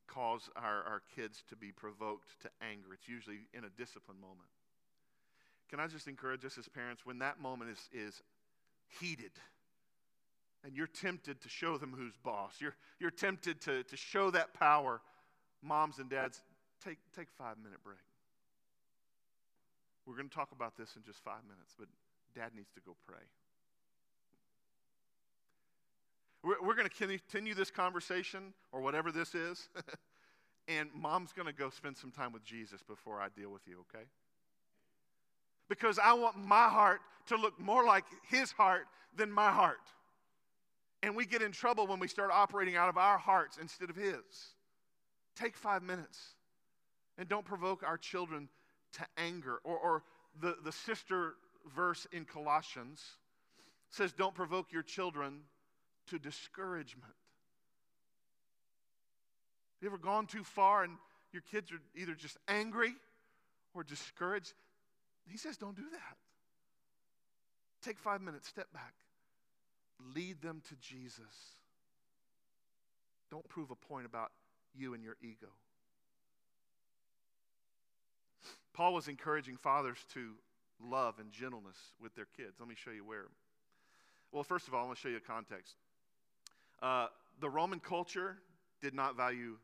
cause 0.08 0.50
our, 0.56 0.84
our 0.84 1.02
kids 1.16 1.44
to 1.50 1.56
be 1.56 1.72
provoked 1.72 2.28
to 2.42 2.50
anger. 2.62 2.94
It's 2.94 3.08
usually 3.08 3.48
in 3.54 3.64
a 3.64 3.70
discipline 3.70 4.20
moment. 4.20 4.50
Can 5.72 5.80
I 5.80 5.88
just 5.88 6.08
encourage 6.08 6.44
us 6.44 6.58
as 6.58 6.68
parents 6.68 7.06
when 7.06 7.20
that 7.20 7.40
moment 7.40 7.72
is, 7.72 7.90
is 7.94 8.22
heated 9.00 9.32
and 10.64 10.76
you're 10.76 10.86
tempted 10.86 11.42
to 11.42 11.50
show 11.50 11.78
them 11.78 11.94
who's 11.98 12.18
boss, 12.24 12.56
you're, 12.60 12.76
you're 13.00 13.10
tempted 13.10 13.62
to, 13.62 13.84
to 13.84 13.98
show 13.98 14.30
that 14.32 14.54
power, 14.54 15.02
moms 15.64 15.98
and 15.98 16.10
dads, 16.10 16.42
take, 16.84 16.98
take 17.16 17.28
five 17.38 17.56
minute 17.64 17.80
break. 17.84 17.98
We're 20.06 20.16
going 20.16 20.30
to 20.30 20.36
talk 20.36 20.52
about 20.52 20.78
this 20.78 20.96
in 20.98 21.04
just 21.04 21.24
five 21.24 21.44
minutes, 21.48 21.74
but 21.80 21.88
dad 22.36 22.52
needs 22.56 22.72
to 22.74 22.82
go 22.82 22.96
pray. 23.08 23.24
We're, 26.44 26.62
we're 26.62 26.76
going 26.76 26.90
to 26.90 26.94
continue 26.94 27.54
this 27.54 27.72
conversation 27.72 28.54
or 28.74 28.82
whatever 28.82 29.12
this 29.12 29.34
is 29.36 29.70
and 30.68 30.90
mom's 30.94 31.32
going 31.32 31.48
to 31.48 31.54
go 31.54 31.70
spend 31.70 31.98
some 31.98 32.12
time 32.12 32.34
with 32.34 32.44
Jesus 32.44 32.82
before 32.84 33.22
I 33.22 33.28
deal 33.30 33.52
with 33.52 33.62
you, 33.68 33.86
okay? 33.90 34.06
Because 35.72 35.98
I 35.98 36.12
want 36.12 36.36
my 36.36 36.68
heart 36.68 37.00
to 37.28 37.38
look 37.38 37.58
more 37.58 37.86
like 37.86 38.04
his 38.30 38.52
heart 38.52 38.88
than 39.16 39.32
my 39.32 39.52
heart. 39.52 39.78
And 41.02 41.16
we 41.16 41.26
get 41.26 41.42
in 41.42 41.54
trouble 41.54 41.88
when 41.88 41.98
we 41.98 42.10
start 42.10 42.30
operating 42.30 42.76
out 42.76 42.90
of 42.90 42.98
our 42.98 43.18
hearts 43.18 43.58
instead 43.58 43.90
of 43.90 43.96
his. 43.96 44.20
Take 45.34 45.56
five 45.56 45.82
minutes 45.82 46.20
and 47.18 47.30
don't 47.30 47.46
provoke 47.46 47.84
our 47.84 47.98
children 47.98 48.50
to 48.98 49.06
anger. 49.16 49.60
Or, 49.64 49.78
or 49.78 50.04
the, 50.42 50.58
the 50.62 50.74
sister 50.74 51.36
verse 51.74 52.06
in 52.12 52.26
Colossians 52.26 53.02
says, 53.92 54.12
Don't 54.12 54.36
provoke 54.36 54.74
your 54.74 54.84
children 54.84 55.40
to 56.08 56.20
discouragement. 56.20 57.14
Have 59.80 59.84
You 59.84 59.88
ever 59.88 59.98
gone 59.98 60.26
too 60.26 60.44
far 60.44 60.84
and 60.84 60.98
your 61.32 61.44
kids 61.50 61.72
are 61.72 61.80
either 61.96 62.14
just 62.14 62.36
angry 62.50 62.94
or 63.74 63.86
discouraged? 63.86 64.52
He 65.28 65.38
says, 65.38 65.58
don't 65.58 65.76
do 65.76 65.90
that. 65.92 66.18
Take 67.82 68.00
five 68.00 68.22
minutes, 68.22 68.48
step 68.48 68.72
back, 68.74 68.94
lead 70.16 70.42
them 70.42 70.62
to 70.70 70.76
Jesus. 70.76 71.24
Don't 73.32 73.48
prove 73.50 73.72
a 73.72 73.76
point 73.76 74.06
about 74.06 74.32
you 74.76 74.94
and 74.94 75.04
your 75.04 75.16
ego. 75.22 75.48
Paul 78.74 78.94
was 78.94 79.08
encouraging 79.08 79.58
fathers 79.58 79.98
to 80.14 80.34
love 80.84 81.16
and 81.20 81.32
gentleness 81.32 81.78
with 82.02 82.16
their 82.16 82.28
kids. 82.38 82.56
Let 82.60 82.68
me 82.68 82.76
show 82.76 82.92
you 82.92 83.06
where. 83.06 83.26
Well, 84.32 84.44
first 84.44 84.68
of 84.68 84.74
all, 84.74 84.84
I 84.84 84.86
want 84.86 84.98
to 84.98 85.02
show 85.02 85.10
you 85.10 85.18
a 85.18 85.20
context. 85.20 85.76
Uh, 86.82 87.08
the 87.40 87.50
Roman 87.50 87.80
culture 87.80 88.38
did 88.82 88.94
not 88.94 89.16
value 89.16 89.58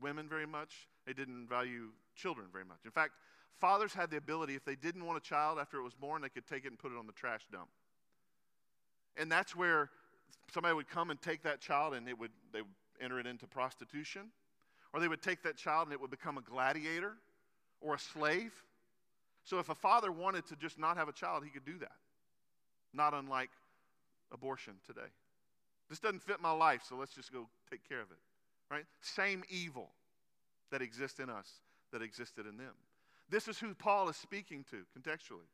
women 0.00 0.28
very 0.28 0.46
much, 0.46 0.88
they 1.06 1.12
didn't 1.12 1.48
value 1.48 1.88
children 2.14 2.46
very 2.52 2.64
much. 2.64 2.78
In 2.84 2.90
fact, 2.90 3.12
fathers 3.60 3.92
had 3.92 4.10
the 4.10 4.16
ability, 4.16 4.54
if 4.54 4.64
they 4.64 4.76
didn't 4.76 5.04
want 5.04 5.18
a 5.18 5.20
child 5.20 5.58
after 5.58 5.78
it 5.78 5.82
was 5.82 5.94
born, 5.94 6.22
they 6.22 6.28
could 6.28 6.46
take 6.46 6.64
it 6.64 6.68
and 6.68 6.78
put 6.78 6.92
it 6.92 6.98
on 6.98 7.06
the 7.06 7.12
trash 7.12 7.42
dump. 7.50 7.68
And 9.16 9.30
that's 9.30 9.54
where 9.54 9.90
somebody 10.52 10.74
would 10.74 10.88
come 10.88 11.10
and 11.10 11.20
take 11.20 11.42
that 11.42 11.60
child 11.60 11.94
and 11.94 12.08
it 12.08 12.18
would, 12.18 12.32
they 12.52 12.62
would 12.62 12.70
enter 13.00 13.18
it 13.18 13.26
into 13.26 13.46
prostitution. 13.46 14.30
Or 14.92 15.00
they 15.00 15.08
would 15.08 15.22
take 15.22 15.42
that 15.42 15.56
child 15.56 15.88
and 15.88 15.92
it 15.92 16.00
would 16.00 16.10
become 16.10 16.38
a 16.38 16.42
gladiator 16.42 17.14
or 17.80 17.94
a 17.94 17.98
slave. 17.98 18.52
So 19.44 19.58
if 19.58 19.68
a 19.68 19.74
father 19.74 20.10
wanted 20.10 20.46
to 20.46 20.56
just 20.56 20.78
not 20.78 20.96
have 20.96 21.08
a 21.08 21.12
child, 21.12 21.44
he 21.44 21.50
could 21.50 21.64
do 21.64 21.78
that. 21.78 21.96
Not 22.92 23.14
unlike 23.14 23.50
abortion 24.32 24.74
today. 24.86 25.10
This 25.90 25.98
doesn't 25.98 26.22
fit 26.22 26.40
my 26.40 26.52
life, 26.52 26.82
so 26.88 26.96
let's 26.96 27.14
just 27.14 27.32
go 27.32 27.46
take 27.70 27.86
care 27.88 28.00
of 28.00 28.10
it 28.10 28.18
right? 28.70 28.84
Same 29.00 29.44
evil 29.48 29.90
that 30.70 30.82
exists 30.82 31.20
in 31.20 31.30
us 31.30 31.48
that 31.92 32.02
existed 32.02 32.46
in 32.46 32.56
them. 32.56 32.74
This 33.34 33.48
is 33.48 33.58
who 33.58 33.74
Paul 33.74 34.08
is 34.08 34.16
speaking 34.16 34.64
to 34.70 34.84
contextually. 34.96 35.48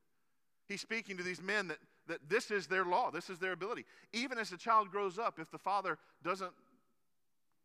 He's 0.68 0.82
speaking 0.82 1.16
to 1.16 1.22
these 1.22 1.40
men 1.40 1.68
that, 1.68 1.78
that 2.08 2.18
this 2.28 2.50
is 2.50 2.66
their 2.66 2.84
law, 2.84 3.10
this 3.10 3.30
is 3.30 3.38
their 3.38 3.52
ability. 3.52 3.86
Even 4.12 4.36
as 4.36 4.50
the 4.50 4.58
child 4.58 4.90
grows 4.90 5.18
up, 5.18 5.38
if 5.38 5.50
the 5.50 5.56
father 5.56 5.96
doesn't 6.22 6.52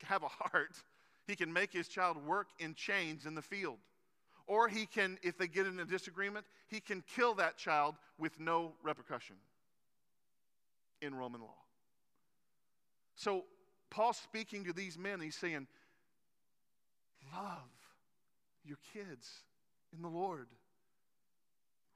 have 0.04 0.24
a 0.24 0.28
heart, 0.30 0.72
he 1.28 1.36
can 1.36 1.52
make 1.52 1.74
his 1.74 1.90
child 1.90 2.16
work 2.26 2.48
in 2.60 2.76
chains 2.76 3.26
in 3.26 3.36
the 3.36 3.42
field. 3.42 3.76
Or 4.48 4.70
he 4.70 4.86
can, 4.86 5.18
if 5.22 5.38
they 5.38 5.48
get 5.48 5.68
in 5.68 5.82
a 5.82 5.86
disagreement, 5.86 6.46
he 6.70 6.80
can 6.80 7.04
kill 7.14 7.34
that 7.34 7.58
child 7.58 7.96
with 8.18 8.40
no 8.40 8.72
repercussion 8.84 9.36
in 11.02 11.14
Roman 11.14 11.42
law. 11.42 11.58
So 13.16 13.44
Paul's 13.90 14.16
speaking 14.16 14.64
to 14.64 14.72
these 14.72 14.98
men, 14.98 15.20
he's 15.20 15.36
saying, 15.36 15.68
Love 17.34 17.68
your 18.64 18.78
kids 18.94 19.44
in 19.96 20.02
the 20.02 20.10
Lord. 20.10 20.48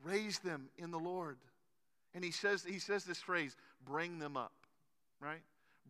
Raise 0.04 0.40
them 0.40 0.70
in 0.78 0.92
the 0.92 1.00
Lord. 1.00 1.38
And 2.14 2.24
he 2.24 2.32
says, 2.32 2.64
he 2.64 2.80
says 2.80 3.04
this 3.04 3.20
phrase, 3.20 3.56
bring 3.86 4.20
them 4.20 4.38
up, 4.38 4.54
right? 5.22 5.42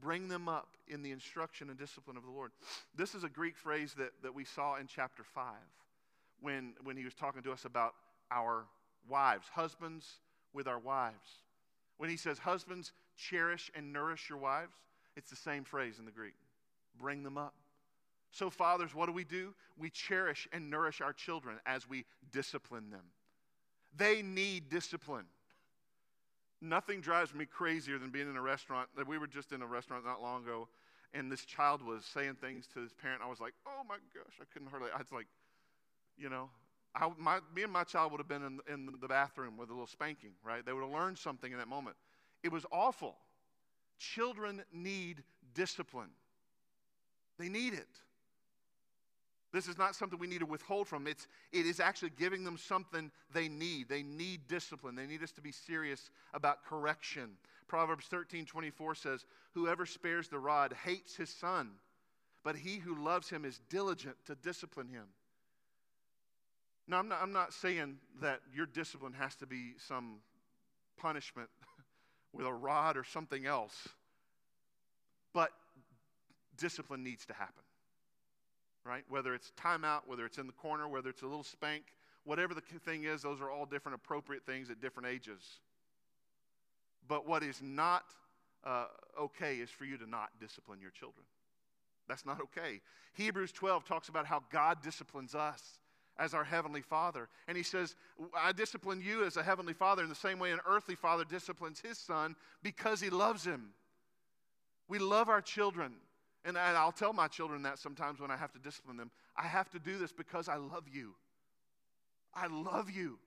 Bring 0.01 0.27
them 0.27 0.49
up 0.49 0.69
in 0.87 1.01
the 1.01 1.11
instruction 1.11 1.69
and 1.69 1.77
discipline 1.77 2.17
of 2.17 2.23
the 2.23 2.31
Lord. 2.31 2.51
This 2.95 3.15
is 3.15 3.23
a 3.23 3.29
Greek 3.29 3.57
phrase 3.57 3.93
that, 3.97 4.11
that 4.23 4.33
we 4.33 4.45
saw 4.45 4.75
in 4.77 4.87
chapter 4.87 5.23
5 5.23 5.53
when, 6.41 6.73
when 6.83 6.97
he 6.97 7.05
was 7.05 7.13
talking 7.13 7.43
to 7.43 7.51
us 7.51 7.65
about 7.65 7.93
our 8.31 8.65
wives, 9.07 9.47
husbands 9.53 10.05
with 10.53 10.67
our 10.67 10.79
wives. 10.79 11.43
When 11.97 12.09
he 12.09 12.17
says, 12.17 12.39
Husbands, 12.39 12.93
cherish 13.17 13.69
and 13.75 13.91
nourish 13.91 14.29
your 14.29 14.39
wives, 14.39 14.73
it's 15.15 15.29
the 15.29 15.35
same 15.35 15.63
phrase 15.63 15.99
in 15.99 16.05
the 16.05 16.11
Greek 16.11 16.33
bring 16.99 17.23
them 17.23 17.37
up. 17.37 17.53
So, 18.31 18.49
fathers, 18.49 18.93
what 18.93 19.07
do 19.07 19.11
we 19.11 19.23
do? 19.23 19.53
We 19.77 19.89
cherish 19.89 20.47
and 20.51 20.69
nourish 20.69 21.01
our 21.01 21.13
children 21.13 21.57
as 21.65 21.89
we 21.89 22.05
discipline 22.31 22.89
them. 22.91 23.05
They 23.97 24.21
need 24.21 24.69
discipline. 24.69 25.25
Nothing 26.61 27.01
drives 27.01 27.33
me 27.33 27.45
crazier 27.45 27.97
than 27.97 28.09
being 28.09 28.29
in 28.29 28.35
a 28.35 28.41
restaurant. 28.41 28.89
We 29.07 29.17
were 29.17 29.27
just 29.27 29.51
in 29.51 29.61
a 29.61 29.67
restaurant 29.67 30.05
not 30.05 30.21
long 30.21 30.43
ago, 30.43 30.67
and 31.13 31.31
this 31.31 31.45
child 31.45 31.81
was 31.81 32.05
saying 32.05 32.35
things 32.35 32.67
to 32.73 32.81
his 32.81 32.93
parent. 32.93 33.21
I 33.23 33.29
was 33.29 33.39
like, 33.39 33.53
oh 33.65 33.81
my 33.87 33.95
gosh, 34.13 34.33
I 34.39 34.43
couldn't 34.53 34.69
hardly. 34.69 34.89
I 34.93 34.97
was 34.97 35.11
like, 35.11 35.27
you 36.17 36.29
know, 36.29 36.49
I, 36.93 37.09
my, 37.17 37.39
me 37.55 37.63
and 37.63 37.71
my 37.71 37.83
child 37.83 38.11
would 38.11 38.19
have 38.19 38.27
been 38.27 38.43
in, 38.43 38.59
in 38.71 38.89
the 38.99 39.07
bathroom 39.07 39.57
with 39.57 39.69
a 39.69 39.73
little 39.73 39.87
spanking, 39.87 40.31
right? 40.43 40.65
They 40.65 40.73
would 40.73 40.83
have 40.83 40.91
learned 40.91 41.17
something 41.17 41.51
in 41.51 41.57
that 41.57 41.67
moment. 41.67 41.95
It 42.43 42.51
was 42.51 42.65
awful. 42.71 43.15
Children 43.97 44.63
need 44.71 45.23
discipline, 45.53 46.11
they 47.37 47.49
need 47.49 47.73
it. 47.73 47.87
This 49.51 49.67
is 49.67 49.77
not 49.77 49.95
something 49.95 50.19
we 50.19 50.27
need 50.27 50.39
to 50.39 50.45
withhold 50.45 50.87
from. 50.87 51.07
It's, 51.07 51.27
it 51.51 51.65
is 51.65 51.79
actually 51.79 52.11
giving 52.17 52.43
them 52.43 52.57
something 52.57 53.11
they 53.33 53.49
need. 53.49 53.89
They 53.89 54.03
need 54.03 54.47
discipline. 54.47 54.95
They 54.95 55.07
need 55.07 55.23
us 55.23 55.31
to 55.33 55.41
be 55.41 55.51
serious 55.51 56.11
about 56.33 56.63
correction. 56.63 57.31
Proverbs 57.67 58.05
13 58.05 58.45
24 58.45 58.95
says, 58.95 59.25
Whoever 59.53 59.85
spares 59.85 60.27
the 60.27 60.39
rod 60.39 60.73
hates 60.85 61.15
his 61.15 61.29
son, 61.29 61.71
but 62.43 62.55
he 62.55 62.77
who 62.77 63.03
loves 63.03 63.29
him 63.29 63.45
is 63.45 63.59
diligent 63.69 64.15
to 64.25 64.35
discipline 64.35 64.87
him. 64.87 65.05
Now, 66.87 66.97
I'm 66.97 67.07
not, 67.07 67.19
I'm 67.21 67.31
not 67.31 67.53
saying 67.53 67.97
that 68.21 68.41
your 68.53 68.65
discipline 68.65 69.13
has 69.13 69.35
to 69.37 69.45
be 69.45 69.73
some 69.77 70.17
punishment 70.97 71.49
with 72.33 72.47
a 72.47 72.53
rod 72.53 72.97
or 72.97 73.03
something 73.03 73.45
else. 73.45 73.87
But 75.33 75.51
discipline 76.57 77.03
needs 77.03 77.27
to 77.27 77.33
happen, 77.33 77.63
right? 78.89 79.03
Whether 79.07 79.35
it's 79.35 79.51
timeout, 79.51 80.01
whether 80.07 80.25
it's 80.25 80.39
in 80.39 80.47
the 80.47 80.53
corner, 80.53 80.87
whether 80.87 81.09
it's 81.11 81.21
a 81.21 81.27
little 81.27 81.43
spank, 81.43 81.83
whatever 82.23 82.55
the 82.55 82.61
thing 82.61 83.03
is, 83.03 83.21
those 83.21 83.39
are 83.39 83.51
all 83.51 83.67
different 83.67 83.95
appropriate 83.95 84.47
things 84.47 84.71
at 84.71 84.81
different 84.81 85.07
ages. 85.07 85.41
But 87.07 87.27
what 87.27 87.43
is 87.43 87.61
not 87.61 88.05
uh, 88.63 88.85
okay 89.21 89.57
is 89.57 89.69
for 89.69 89.85
you 89.85 89.95
to 89.97 90.09
not 90.09 90.29
discipline 90.41 90.81
your 90.81 90.89
children. 90.89 91.25
That's 92.07 92.25
not 92.25 92.41
okay. 92.41 92.81
Hebrews 93.13 93.51
12 93.51 93.85
talks 93.85 94.09
about 94.09 94.25
how 94.25 94.41
God 94.51 94.81
disciplines 94.81 95.35
us 95.35 95.77
as 96.17 96.33
our 96.33 96.43
Heavenly 96.43 96.81
Father. 96.81 97.29
And 97.47 97.55
He 97.55 97.63
says, 97.63 97.95
I 98.35 98.51
discipline 98.53 99.03
you 99.05 99.23
as 99.23 99.37
a 99.37 99.43
Heavenly 99.43 99.73
Father 99.73 100.01
in 100.01 100.09
the 100.09 100.15
same 100.15 100.39
way 100.39 100.51
an 100.51 100.59
earthly 100.67 100.95
father 100.95 101.23
disciplines 101.23 101.79
his 101.79 101.99
son 101.99 102.35
because 102.63 102.99
he 102.99 103.11
loves 103.11 103.45
him. 103.45 103.69
We 104.87 104.97
love 104.97 105.29
our 105.29 105.41
children. 105.41 105.93
And 106.45 106.57
I'll 106.57 106.91
tell 106.91 107.13
my 107.13 107.27
children 107.27 107.63
that 107.63 107.79
sometimes 107.79 108.19
when 108.19 108.31
I 108.31 108.37
have 108.37 108.51
to 108.53 108.59
discipline 108.59 108.97
them. 108.97 109.11
I 109.35 109.45
have 109.45 109.69
to 109.71 109.79
do 109.79 109.97
this 109.97 110.11
because 110.11 110.47
I 110.47 110.55
love 110.55 110.85
you. 110.91 111.15
I 112.33 112.47
love 112.47 112.89
you. 112.89 113.19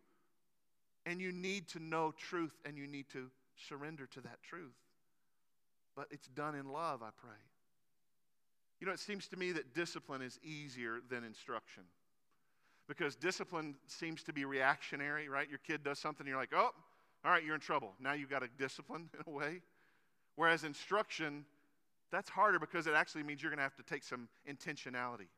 And 1.05 1.20
you 1.20 1.33
need 1.33 1.68
to 1.70 1.79
know 1.79 2.12
truth 2.16 2.53
and 2.64 2.79
you 2.79 2.87
need 2.87 3.09
to 3.12 3.31
surrender 3.68 4.07
to 4.07 4.20
that 4.22 4.42
truth. 4.42 4.75
But 5.95 6.07
it's 6.11 6.28
done 6.28 6.55
in 6.55 6.72
love, 6.72 7.03
I 7.03 7.11
pray. 7.20 7.37
You 8.80 8.87
know, 8.87 8.93
it 8.93 9.01
seems 9.01 9.28
to 9.28 9.37
me 9.37 9.53
that 9.53 9.74
discipline 9.74 10.22
is 10.22 10.41
easier 10.43 11.01
than 11.11 11.22
instruction 11.22 11.84
because 12.89 13.14
discipline 13.14 13.76
seems 13.87 14.22
to 14.24 14.32
be 14.32 14.45
reactionary, 14.45 15.28
right? 15.28 15.49
Your 15.49 15.61
kid 15.61 15.84
does 15.84 15.99
something, 15.99 16.26
you're 16.26 16.37
like, 16.37 16.53
oh, 16.55 16.70
all 17.24 17.30
right, 17.30 17.45
you're 17.45 17.55
in 17.55 17.61
trouble. 17.61 17.95
Now 18.01 18.14
you've 18.14 18.30
got 18.30 18.43
to 18.43 18.49
discipline 18.59 19.09
in 19.14 19.32
a 19.32 19.37
way. 19.37 19.61
Whereas 20.37 20.64
instruction, 20.64 21.45
that's 22.13 22.29
harder 22.29 22.59
because 22.59 22.87
it 22.87 22.95
actually 22.95 23.25
means 23.25 23.43
you're 23.43 23.51
going 23.51 23.59
to 23.59 23.65
have 23.65 23.75
to 23.77 23.83
take 23.83 24.05
some 24.05 24.29
intentionality. 24.49 25.29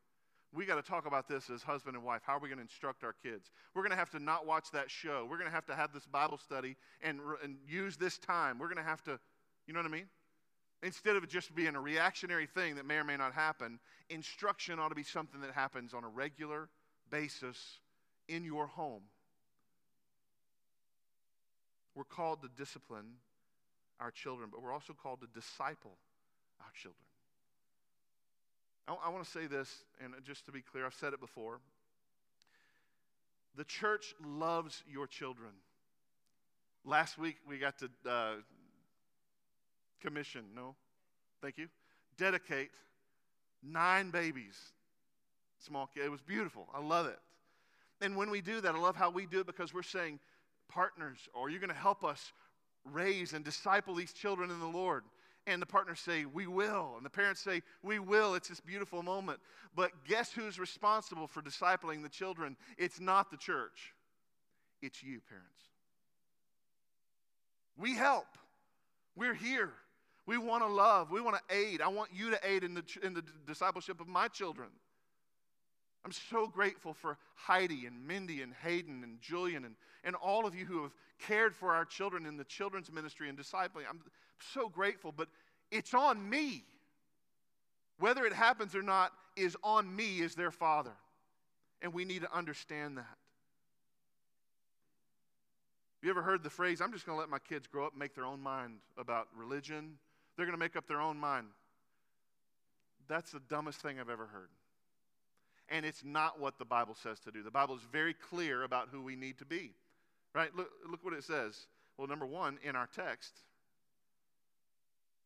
We 0.53 0.67
got 0.67 0.77
to 0.77 0.83
talk 0.83 1.07
about 1.07 1.29
this 1.29 1.49
as 1.49 1.63
husband 1.63 1.97
and 1.97 2.05
wife. 2.05 2.23
How 2.27 2.37
are 2.37 2.41
we 2.41 2.49
going 2.49 2.59
to 2.59 2.63
instruct 2.63 3.03
our 3.03 3.15
kids? 3.23 3.51
We're 3.75 3.83
going 3.83 3.93
to 3.93 3.97
have 3.97 4.11
to 4.11 4.19
not 4.19 4.47
watch 4.47 4.67
that 4.73 4.91
show. 4.91 5.27
We're 5.29 5.39
going 5.39 5.49
to 5.49 5.55
have 5.55 5.67
to 5.67 5.75
have 5.75 5.93
this 5.93 6.05
Bible 6.07 6.39
study 6.39 6.77
and, 7.01 7.21
and 7.43 7.57
use 7.67 7.97
this 7.97 8.19
time. 8.19 8.59
We're 8.59 8.69
going 8.69 8.79
to 8.79 8.89
have 8.89 9.03
to, 9.05 9.19
you 9.67 9.73
know 9.73 9.81
what 9.81 9.87
I 9.87 9.93
mean? 9.93 10.07
Instead 10.83 11.17
of 11.17 11.27
just 11.29 11.55
being 11.55 11.77
a 11.77 11.81
reactionary 11.81 12.47
thing 12.47 12.75
that 12.75 12.85
may 12.85 12.97
or 12.97 13.05
may 13.05 13.17
not 13.17 13.33
happen, 13.33 13.79
instruction 14.11 14.79
ought 14.79 14.91
to 14.91 14.95
be 14.95 15.03
something 15.03 15.41
that 15.41 15.53
happens 15.53 15.95
on 15.95 16.05
a 16.05 16.09
regular 16.09 16.69
basis 17.11 17.79
in 18.29 18.45
your 18.45 18.67
home. 18.67 19.03
We're 21.95 22.05
called 22.05 22.43
to 22.43 22.49
discipline 22.57 23.15
our 24.01 24.11
children, 24.11 24.51
but 24.53 24.61
we're 24.63 24.73
also 24.73 24.93
called 24.93 25.21
to 25.21 25.29
disciple 25.29 25.97
our 26.65 26.73
children. 26.75 27.05
I, 28.89 29.07
I 29.07 29.11
want 29.11 29.25
to 29.25 29.31
say 29.31 29.47
this, 29.47 29.85
and 30.03 30.15
just 30.25 30.47
to 30.47 30.53
be 30.53 30.61
clear, 30.61 30.87
I've 30.87 30.95
said 30.95 31.13
it 31.13 31.21
before. 31.21 31.61
The 33.57 33.65
church 33.65 34.15
loves 34.25 34.83
your 34.91 35.07
children. 35.07 35.51
Last 36.85 37.19
week 37.19 37.37
we 37.49 37.59
got 37.59 37.79
to 37.79 37.91
uh, 38.09 38.35
commission, 40.03 40.45
no? 40.55 40.75
Thank 41.41 41.59
you. 41.59 41.69
Dedicate 42.19 42.71
nine 43.63 44.11
babies. 44.11 44.59
Small 45.59 45.89
kid. 45.95 46.05
It 46.05 46.11
was 46.11 46.21
beautiful. 46.21 46.69
I 46.75 46.81
love 46.81 47.07
it. 47.07 47.19
And 48.01 48.17
when 48.17 48.31
we 48.31 48.41
do 48.41 48.61
that, 48.61 48.75
I 48.75 48.79
love 48.79 48.97
how 48.97 49.11
we 49.11 49.25
do 49.25 49.41
it 49.41 49.47
because 49.47 49.73
we're 49.73 49.83
saying, 49.83 50.19
partners, 50.69 51.19
or 51.33 51.49
you're 51.49 51.61
going 51.61 51.71
to 51.71 51.77
help 51.77 52.05
us 52.05 52.33
raise 52.93 53.33
and 53.33 53.45
disciple 53.45 53.95
these 53.95 54.13
children 54.13 54.51
in 54.51 54.61
the 54.61 54.67
Lord. 54.67 55.05
And 55.47 55.61
the 55.61 55.67
partners 55.67 56.01
say, 56.01 56.25
We 56.25 56.47
will. 56.47 56.95
And 56.97 57.05
the 57.05 57.11
parents 57.11 57.41
say, 57.41 57.63
We 57.83 57.99
will. 57.99 58.35
It's 58.35 58.49
this 58.49 58.61
beautiful 58.61 59.03
moment. 59.03 59.41
But 59.77 59.91
guess 60.07 60.33
who's 60.33 60.59
responsible 60.59 61.27
for 61.27 61.43
discipling 61.43 62.03
the 62.03 62.09
children? 62.09 62.57
It's 62.79 63.01
not 63.01 63.31
the 63.31 63.37
church, 63.37 63.93
it's 64.83 65.03
you, 65.03 65.21
parents. 65.29 65.49
We 67.77 67.95
help. 67.95 68.27
We're 69.17 69.35
here. 69.35 69.73
We 70.27 70.39
want 70.39 70.63
to 70.63 70.69
love. 70.69 71.11
We 71.11 71.21
want 71.21 71.37
to 71.37 71.55
aid. 71.55 71.83
I 71.83 71.89
want 71.89 72.11
you 72.13 72.31
to 72.31 72.41
aid 72.43 72.65
in 72.65 72.75
the, 72.75 72.85
in 73.03 73.15
the 73.15 73.23
discipleship 73.47 74.01
of 74.01 74.09
my 74.09 74.29
children. 74.29 74.69
I'm 76.05 76.13
so 76.13 76.47
grateful 76.47 76.93
for 76.95 77.17
Heidi 77.35 77.87
and 77.87 78.07
Mindy 78.07 78.43
and 78.43 78.53
Hayden 78.63 79.03
and 79.03 79.21
Julian 79.21 79.65
and, 79.65 79.75
and 80.03 80.15
all 80.15 80.47
of 80.47 80.55
you 80.55 80.67
who 80.67 80.83
have 80.83 80.93
cared 81.19 81.55
for 81.55 81.75
our 81.75 81.85
children 81.85 82.27
in 82.27 82.37
the 82.37 82.45
children's 82.45 82.93
ministry 82.93 83.29
and 83.29 83.39
discipling. 83.39 83.85
I'm 83.89 84.01
so 84.39 84.69
grateful, 84.69 85.13
but 85.13 85.29
it's 85.71 85.95
on 85.95 86.29
me. 86.29 86.65
Whether 87.99 88.25
it 88.25 88.33
happens 88.33 88.75
or 88.75 88.83
not 88.83 89.13
is 89.37 89.57
on 89.63 89.95
me 89.95 90.23
as 90.23 90.35
their 90.35 90.51
father. 90.51 90.93
And 91.83 91.93
we 91.93 92.05
need 92.05 92.23
to 92.23 92.35
understand 92.35 92.99
that. 92.99 93.19
You 96.03 96.11
ever 96.11 96.23
heard 96.23 96.43
the 96.43 96.51
phrase, 96.51 96.81
I'm 96.81 96.93
just 96.93 97.07
going 97.07 97.17
to 97.17 97.21
let 97.21 97.31
my 97.31 97.39
kids 97.39 97.67
grow 97.67 97.87
up 97.87 97.93
and 97.93 97.99
make 97.99 98.15
their 98.15 98.27
own 98.27 98.41
mind 98.41 98.75
about 98.99 99.29
religion? 99.35 99.97
They're 100.37 100.45
going 100.45 100.57
to 100.57 100.63
make 100.63 100.77
up 100.77 100.87
their 100.87 101.01
own 101.01 101.17
mind. 101.17 101.47
That's 103.09 103.31
the 103.33 103.41
dumbest 103.49 103.81
thing 103.81 103.99
I've 103.99 104.11
ever 104.11 104.27
heard. 104.27 104.51
And 105.71 105.87
it's 105.87 106.05
not 106.05 106.39
what 106.39 106.59
the 106.59 106.65
Bible 106.65 106.95
says 106.95 107.21
to 107.21 107.31
do. 107.31 107.43
The 107.43 107.51
Bible 107.51 107.75
is 107.75 107.81
very 107.91 108.13
clear 108.13 108.65
about 108.65 108.89
who 108.91 109.03
we 109.03 109.17
need 109.17 109.39
to 109.39 109.47
be. 109.47 109.73
Right? 110.35 110.55
Look, 110.55 110.69
look 110.91 111.03
what 111.05 111.15
it 111.15 111.25
says. 111.25 111.67
Well, 111.97 112.07
number 112.09 112.27
one, 112.27 112.59
in 112.63 112.77
our 112.77 112.89
text, 112.95 113.43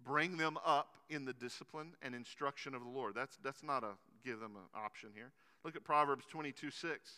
bring 0.05 0.37
them 0.37 0.59
up 0.65 0.97
in 1.11 1.25
the 1.25 1.33
discipline 1.33 1.93
and 2.03 2.15
instruction 2.15 2.75
of 2.75 2.83
the 2.83 2.89
Lord. 2.89 3.15
That's, 3.15 3.39
that's 3.43 3.63
not 3.63 3.85
a 3.85 3.93
give 4.25 4.41
them 4.41 4.57
an 4.57 4.81
option 4.81 5.11
here. 5.15 5.31
Look 5.65 5.77
at 5.77 5.85
Proverbs 5.85 6.25
22 6.31 6.71
6. 6.71 7.11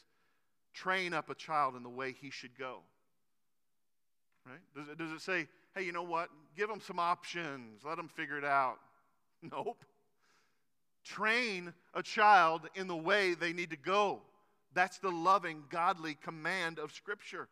Train 0.72 1.12
up 1.12 1.30
a 1.30 1.34
child 1.34 1.74
in 1.76 1.82
the 1.82 1.88
way 1.88 2.14
he 2.20 2.30
should 2.30 2.56
go. 2.56 2.80
Right? 4.46 4.60
Does 4.74 4.88
it, 4.88 4.98
does 4.98 5.12
it 5.12 5.20
say, 5.20 5.48
hey, 5.74 5.82
you 5.82 5.92
know 5.92 6.02
what? 6.02 6.30
Give 6.56 6.68
them 6.68 6.80
some 6.80 6.98
options, 6.98 7.82
let 7.84 7.96
them 7.96 8.08
figure 8.08 8.38
it 8.38 8.44
out? 8.44 8.78
Nope. 9.50 9.86
Train 11.02 11.72
a 11.94 12.02
child 12.02 12.68
in 12.74 12.88
the 12.88 12.96
way 12.96 13.32
they 13.32 13.54
need 13.54 13.70
to 13.70 13.76
go. 13.78 14.20
That's 14.74 14.98
the 14.98 15.10
loving, 15.10 15.64
godly 15.70 16.14
command 16.22 16.78
of 16.78 16.92
Scripture. 16.92 17.48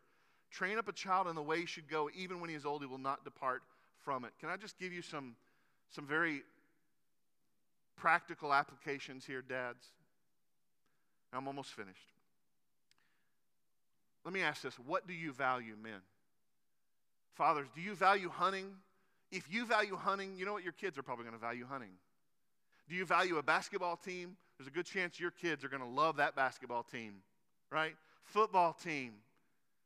Train 0.51 0.77
up 0.77 0.89
a 0.89 0.93
child 0.93 1.29
in 1.29 1.35
the 1.35 1.43
way 1.43 1.61
he 1.61 1.67
should 1.67 1.89
go, 1.89 2.11
even 2.15 2.41
when 2.41 2.51
he 2.51 2.57
is 2.57 2.67
old, 2.67 2.83
he 2.83 2.87
will 2.87 2.99
not 2.99 3.25
depart 3.25 3.63
from 4.09 4.25
it. 4.25 4.33
Can 4.41 4.49
I 4.49 4.57
just 4.57 4.79
give 4.79 4.91
you 4.91 5.03
some, 5.03 5.37
some 5.91 6.07
very 6.07 6.41
practical 7.95 8.55
applications 8.55 9.27
here, 9.27 9.43
dads? 9.43 9.85
I'm 11.31 11.47
almost 11.47 11.75
finished. 11.75 12.09
Let 14.25 14.33
me 14.33 14.41
ask 14.41 14.63
this 14.63 14.79
what 14.79 15.07
do 15.07 15.13
you 15.13 15.31
value, 15.31 15.75
men? 15.83 16.01
Fathers, 17.35 17.69
do 17.75 17.83
you 17.83 17.95
value 17.95 18.31
hunting? 18.31 18.71
If 19.31 19.53
you 19.53 19.67
value 19.67 19.95
hunting, 19.95 20.39
you 20.39 20.47
know 20.47 20.55
what? 20.55 20.65
Your 20.65 20.73
kids 20.73 20.97
are 20.97 21.03
probably 21.03 21.25
going 21.25 21.35
to 21.35 21.41
value 21.41 21.67
hunting. 21.69 21.93
Do 22.89 22.95
you 22.95 23.05
value 23.05 23.37
a 23.37 23.43
basketball 23.43 23.97
team? 23.97 24.39
There's 24.57 24.69
a 24.69 24.71
good 24.71 24.87
chance 24.87 25.21
your 25.21 25.33
kids 25.33 25.65
are 25.65 25.69
going 25.69 25.83
to 25.83 25.87
love 25.87 26.17
that 26.17 26.35
basketball 26.35 26.83
team, 26.83 27.17
right? 27.71 27.95
Football 28.23 28.73
team. 28.73 29.13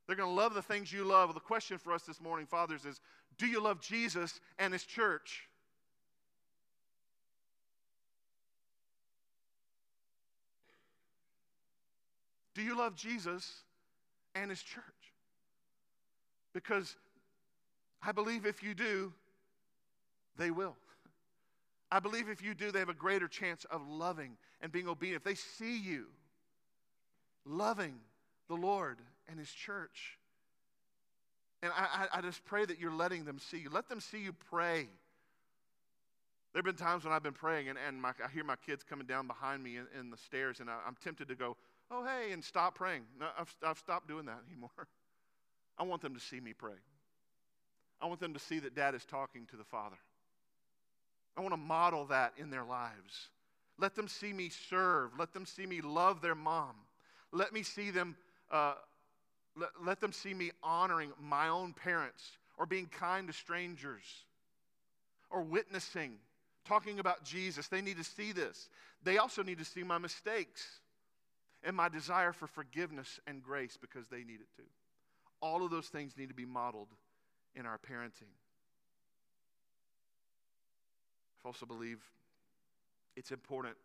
They're 0.07 0.17
going 0.17 0.29
to 0.29 0.35
love 0.35 0.55
the 0.55 0.63
things 0.63 0.93
you 0.93 1.03
love. 1.05 1.35
The 1.35 1.41
question 1.41 1.79
for 1.79 1.93
us 1.93 2.03
this 2.03 2.21
morning, 2.21 2.47
fathers, 2.47 2.85
is 2.85 3.01
do 3.39 3.47
you 3.47 3.63
love 3.63 3.81
Jesus 3.81 4.41
and 4.59 4.73
his 4.73 4.85
church? 4.85 5.49
Do 12.55 12.63
you 12.63 12.77
love 12.77 12.95
Jesus 12.95 13.63
and 14.35 14.51
his 14.51 14.63
church? 14.63 14.85
Because 16.53 16.97
I 18.03 18.13
believe 18.13 18.47
if 18.47 18.63
you 18.63 18.75
do, 18.75 19.13
they 20.37 20.51
will. 20.51 20.77
I 21.91 22.01
believe 22.01 22.29
if 22.29 22.43
you 22.43 22.55
do, 22.55 22.71
they 22.71 22.79
have 22.79 22.89
a 22.89 22.95
greater 22.95 23.29
chance 23.29 23.67
of 23.71 23.87
loving 23.87 24.37
and 24.61 24.73
being 24.73 24.89
obedient. 24.89 25.21
If 25.21 25.25
they 25.25 25.35
see 25.35 25.79
you 25.79 26.07
loving 27.45 27.95
the 28.49 28.55
Lord 28.55 28.99
and 29.29 29.39
his 29.39 29.51
church, 29.51 30.19
and 31.63 31.73
I, 31.77 32.07
I, 32.13 32.19
I 32.19 32.21
just 32.21 32.45
pray 32.45 32.65
that 32.65 32.79
you're 32.79 32.95
letting 32.95 33.25
them 33.25 33.39
see 33.39 33.59
you. 33.59 33.71
Let 33.71 33.89
them 33.89 34.01
see 34.01 34.19
you 34.19 34.33
pray. 34.51 34.89
There 36.53 36.59
have 36.59 36.65
been 36.65 36.75
times 36.75 37.05
when 37.05 37.13
I've 37.13 37.23
been 37.23 37.33
praying 37.33 37.69
and, 37.69 37.79
and 37.87 38.01
my, 38.01 38.11
I 38.23 38.31
hear 38.31 38.45
my 38.45 38.57
kids 38.57 38.83
coming 38.83 39.07
down 39.07 39.27
behind 39.27 39.63
me 39.63 39.77
in, 39.77 39.87
in 39.99 40.11
the 40.11 40.19
stairs, 40.19 40.61
and 40.61 40.69
I, 40.69 40.77
am 40.87 40.97
tempted 41.03 41.29
to 41.29 41.35
go, 41.35 41.57
oh, 41.91 42.05
hey, 42.05 42.33
and 42.33 42.45
stop 42.45 42.75
praying. 42.75 43.03
No, 43.19 43.27
I've, 43.39 43.55
I've 43.65 43.79
stopped 43.79 44.09
doing 44.09 44.27
that 44.27 44.41
anymore. 44.49 44.71
I 45.79 45.85
want 45.85 46.03
them 46.03 46.15
to 46.15 46.21
see 46.21 46.41
me 46.41 46.53
pray. 46.53 46.79
I 48.01 48.07
want 48.07 48.21
them 48.21 48.35
to 48.35 48.41
see 48.41 48.59
that 48.59 48.75
dad 48.75 48.95
is 48.95 49.05
talking 49.05 49.47
to 49.47 49.57
the 49.57 49.65
Father. 49.65 49.97
I 51.37 51.41
want 51.41 51.53
to 51.53 51.59
model 51.59 52.05
that 52.07 52.35
in 52.37 52.51
their 52.51 52.65
lives. 52.65 53.31
Let 53.79 53.95
them 53.95 54.09
see 54.09 54.33
me 54.33 54.51
serve. 54.51 55.13
Let 55.19 55.33
them 55.33 55.47
see 55.47 55.65
me 55.65 55.81
love 55.81 56.21
their 56.21 56.35
mom. 56.35 56.75
Let 57.33 57.53
me 57.53 57.63
see 57.63 57.91
them 57.91 58.17
uh, 58.51 58.75
let, 59.57 59.71
let 59.85 60.01
them 60.01 60.13
see 60.13 60.35
me 60.35 60.51
honoring 60.63 61.13
my 61.21 61.49
own 61.49 61.73
parents 61.73 62.39
or 62.59 62.67
being 62.67 62.87
kind 62.87 63.27
to 63.29 63.33
strangers 63.33 64.05
or 65.31 65.43
witnessing, 65.43 66.15
talking 66.67 66.99
about 66.99 67.25
Jesus. 67.25 67.69
They 67.69 67.81
need 67.81 67.97
to 67.97 68.05
see 68.05 68.33
this. 68.33 68.69
They 69.03 69.19
also 69.19 69.43
need 69.43 69.59
to 69.59 69.65
see 69.65 69.83
my 69.83 69.99
mistakes 69.99 70.81
and 71.65 71.77
my 71.77 71.89
desire 71.89 72.33
for 72.33 72.47
forgiveness 72.47 73.21
and 73.27 73.43
grace 73.43 73.79
because 73.81 74.09
they 74.09 74.25
need 74.25 74.41
it 74.41 74.49
too. 74.57 74.69
All 75.41 75.65
of 75.65 75.71
those 75.71 75.89
things 75.89 76.17
need 76.17 76.29
to 76.29 76.35
be 76.35 76.45
modeled 76.45 76.89
in 77.55 77.67
our 77.67 77.79
parenting. 77.79 78.33
I 81.45 81.49
also 81.49 81.67
believe 81.67 81.99
it's 83.17 83.33
important 83.33 83.77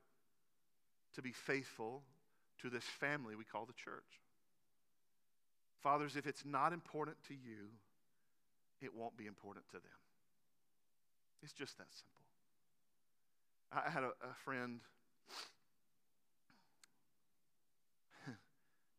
to 1.15 1.21
be 1.21 1.31
faithful 1.31 2.03
to 2.61 2.69
this 2.69 2.83
family 2.83 3.35
we 3.35 3.43
call 3.43 3.65
the 3.65 3.73
church. 3.73 4.21
Fathers, 5.87 6.17
if 6.17 6.27
it's 6.27 6.43
not 6.43 6.73
important 6.73 7.15
to 7.29 7.33
you, 7.33 7.71
it 8.81 8.93
won't 8.93 9.15
be 9.15 9.25
important 9.25 9.65
to 9.69 9.75
them. 9.75 9.99
It's 11.41 11.53
just 11.53 11.77
that 11.77 11.87
simple. 11.93 12.25
I 13.71 13.89
had 13.89 14.03
a, 14.03 14.07
a 14.07 14.33
friend 14.43 14.81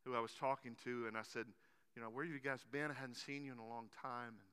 who 0.07 0.17
I 0.17 0.21
was 0.21 0.33
talking 0.41 0.77
to, 0.85 1.05
and 1.07 1.15
I 1.15 1.21
said, 1.31 1.45
You 1.95 2.01
know, 2.01 2.09
where 2.09 2.25
have 2.25 2.33
you 2.33 2.41
guys 2.41 2.65
been? 2.73 2.91
I 2.91 2.95
hadn't 2.95 3.19
seen 3.19 3.45
you 3.45 3.53
in 3.53 3.59
a 3.59 3.69
long 3.69 3.91
time. 4.01 4.29
And 4.29 4.49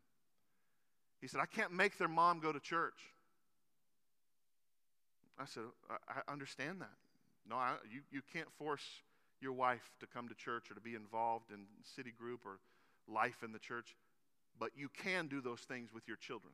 he 1.21 1.27
said, 1.27 1.39
I 1.39 1.45
can't 1.45 1.71
make 1.71 1.97
their 1.97 2.09
mom 2.09 2.41
go 2.41 2.51
to 2.51 2.59
church. 2.59 2.99
I 5.39 5.45
said, 5.45 5.63
I, 5.89 6.19
I 6.27 6.33
understand 6.33 6.81
that. 6.81 6.97
No, 7.49 7.55
I, 7.55 7.75
you, 7.89 8.01
you 8.11 8.21
can't 8.33 8.51
force 8.57 8.83
your 9.45 9.53
wife 9.53 9.91
to 9.99 10.07
come 10.07 10.27
to 10.27 10.33
church 10.33 10.71
or 10.71 10.73
to 10.73 10.81
be 10.81 10.95
involved 10.95 11.51
in 11.51 11.59
city 11.95 12.11
group 12.17 12.41
or 12.45 12.57
life 13.07 13.43
in 13.43 13.51
the 13.51 13.59
church, 13.59 13.95
but 14.59 14.71
you 14.75 14.89
can 14.89 15.27
do 15.27 15.39
those 15.39 15.59
things 15.59 15.93
with 15.93 16.07
your 16.07 16.17
children. 16.17 16.51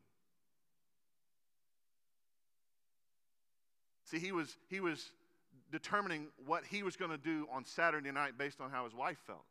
See, 4.03 4.19
he 4.19 4.33
was, 4.33 4.57
he 4.69 4.81
was 4.81 5.11
determining 5.71 6.27
what 6.45 6.65
he 6.65 6.83
was 6.83 6.97
going 6.97 7.11
to 7.11 7.17
do 7.17 7.47
on 7.49 7.63
Saturday 7.63 8.11
night 8.11 8.37
based 8.37 8.59
on 8.59 8.69
how 8.69 8.83
his 8.83 8.93
wife 8.93 9.17
felt. 9.25 9.45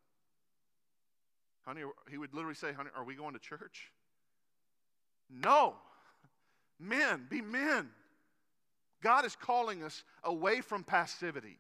Honey, 1.65 1.81
he 2.11 2.19
would 2.19 2.35
literally 2.35 2.55
say, 2.55 2.75
Honey, 2.75 2.91
are 2.95 3.05
we 3.05 3.15
going 3.15 3.33
to 3.33 3.41
church? 3.41 3.91
No. 5.31 5.77
Men, 6.79 7.27
be 7.31 7.41
men. 7.41 7.89
God 9.03 9.25
is 9.25 9.35
calling 9.35 9.83
us 9.83 10.03
away 10.25 10.61
from 10.61 10.85
passivity 10.85 11.57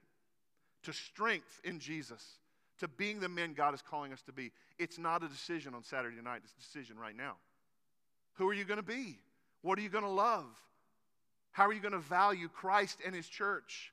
to 0.84 0.92
strength 0.92 1.60
in 1.64 1.78
Jesus, 1.78 2.24
to 2.78 2.88
being 2.88 3.20
the 3.20 3.28
men 3.28 3.52
God 3.52 3.74
is 3.74 3.82
calling 3.82 4.12
us 4.12 4.22
to 4.22 4.32
be. 4.32 4.52
It's 4.78 4.98
not 4.98 5.22
a 5.22 5.28
decision 5.28 5.74
on 5.74 5.84
Saturday 5.84 6.20
night, 6.22 6.40
it's 6.44 6.52
a 6.52 6.60
decision 6.60 6.98
right 6.98 7.16
now. 7.16 7.34
Who 8.34 8.48
are 8.48 8.54
you 8.54 8.64
going 8.64 8.78
to 8.78 8.82
be? 8.82 9.18
What 9.62 9.78
are 9.78 9.82
you 9.82 9.90
going 9.90 10.04
to 10.04 10.10
love? 10.10 10.46
How 11.52 11.66
are 11.66 11.72
you 11.72 11.80
going 11.80 11.92
to 11.92 11.98
value 11.98 12.48
Christ 12.48 13.00
and 13.04 13.14
his 13.14 13.28
church? 13.28 13.92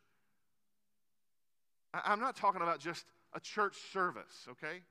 I'm 1.94 2.20
not 2.20 2.36
talking 2.36 2.62
about 2.62 2.80
just 2.80 3.06
a 3.34 3.40
church 3.40 3.76
service, 3.92 4.48
okay? 4.50 4.82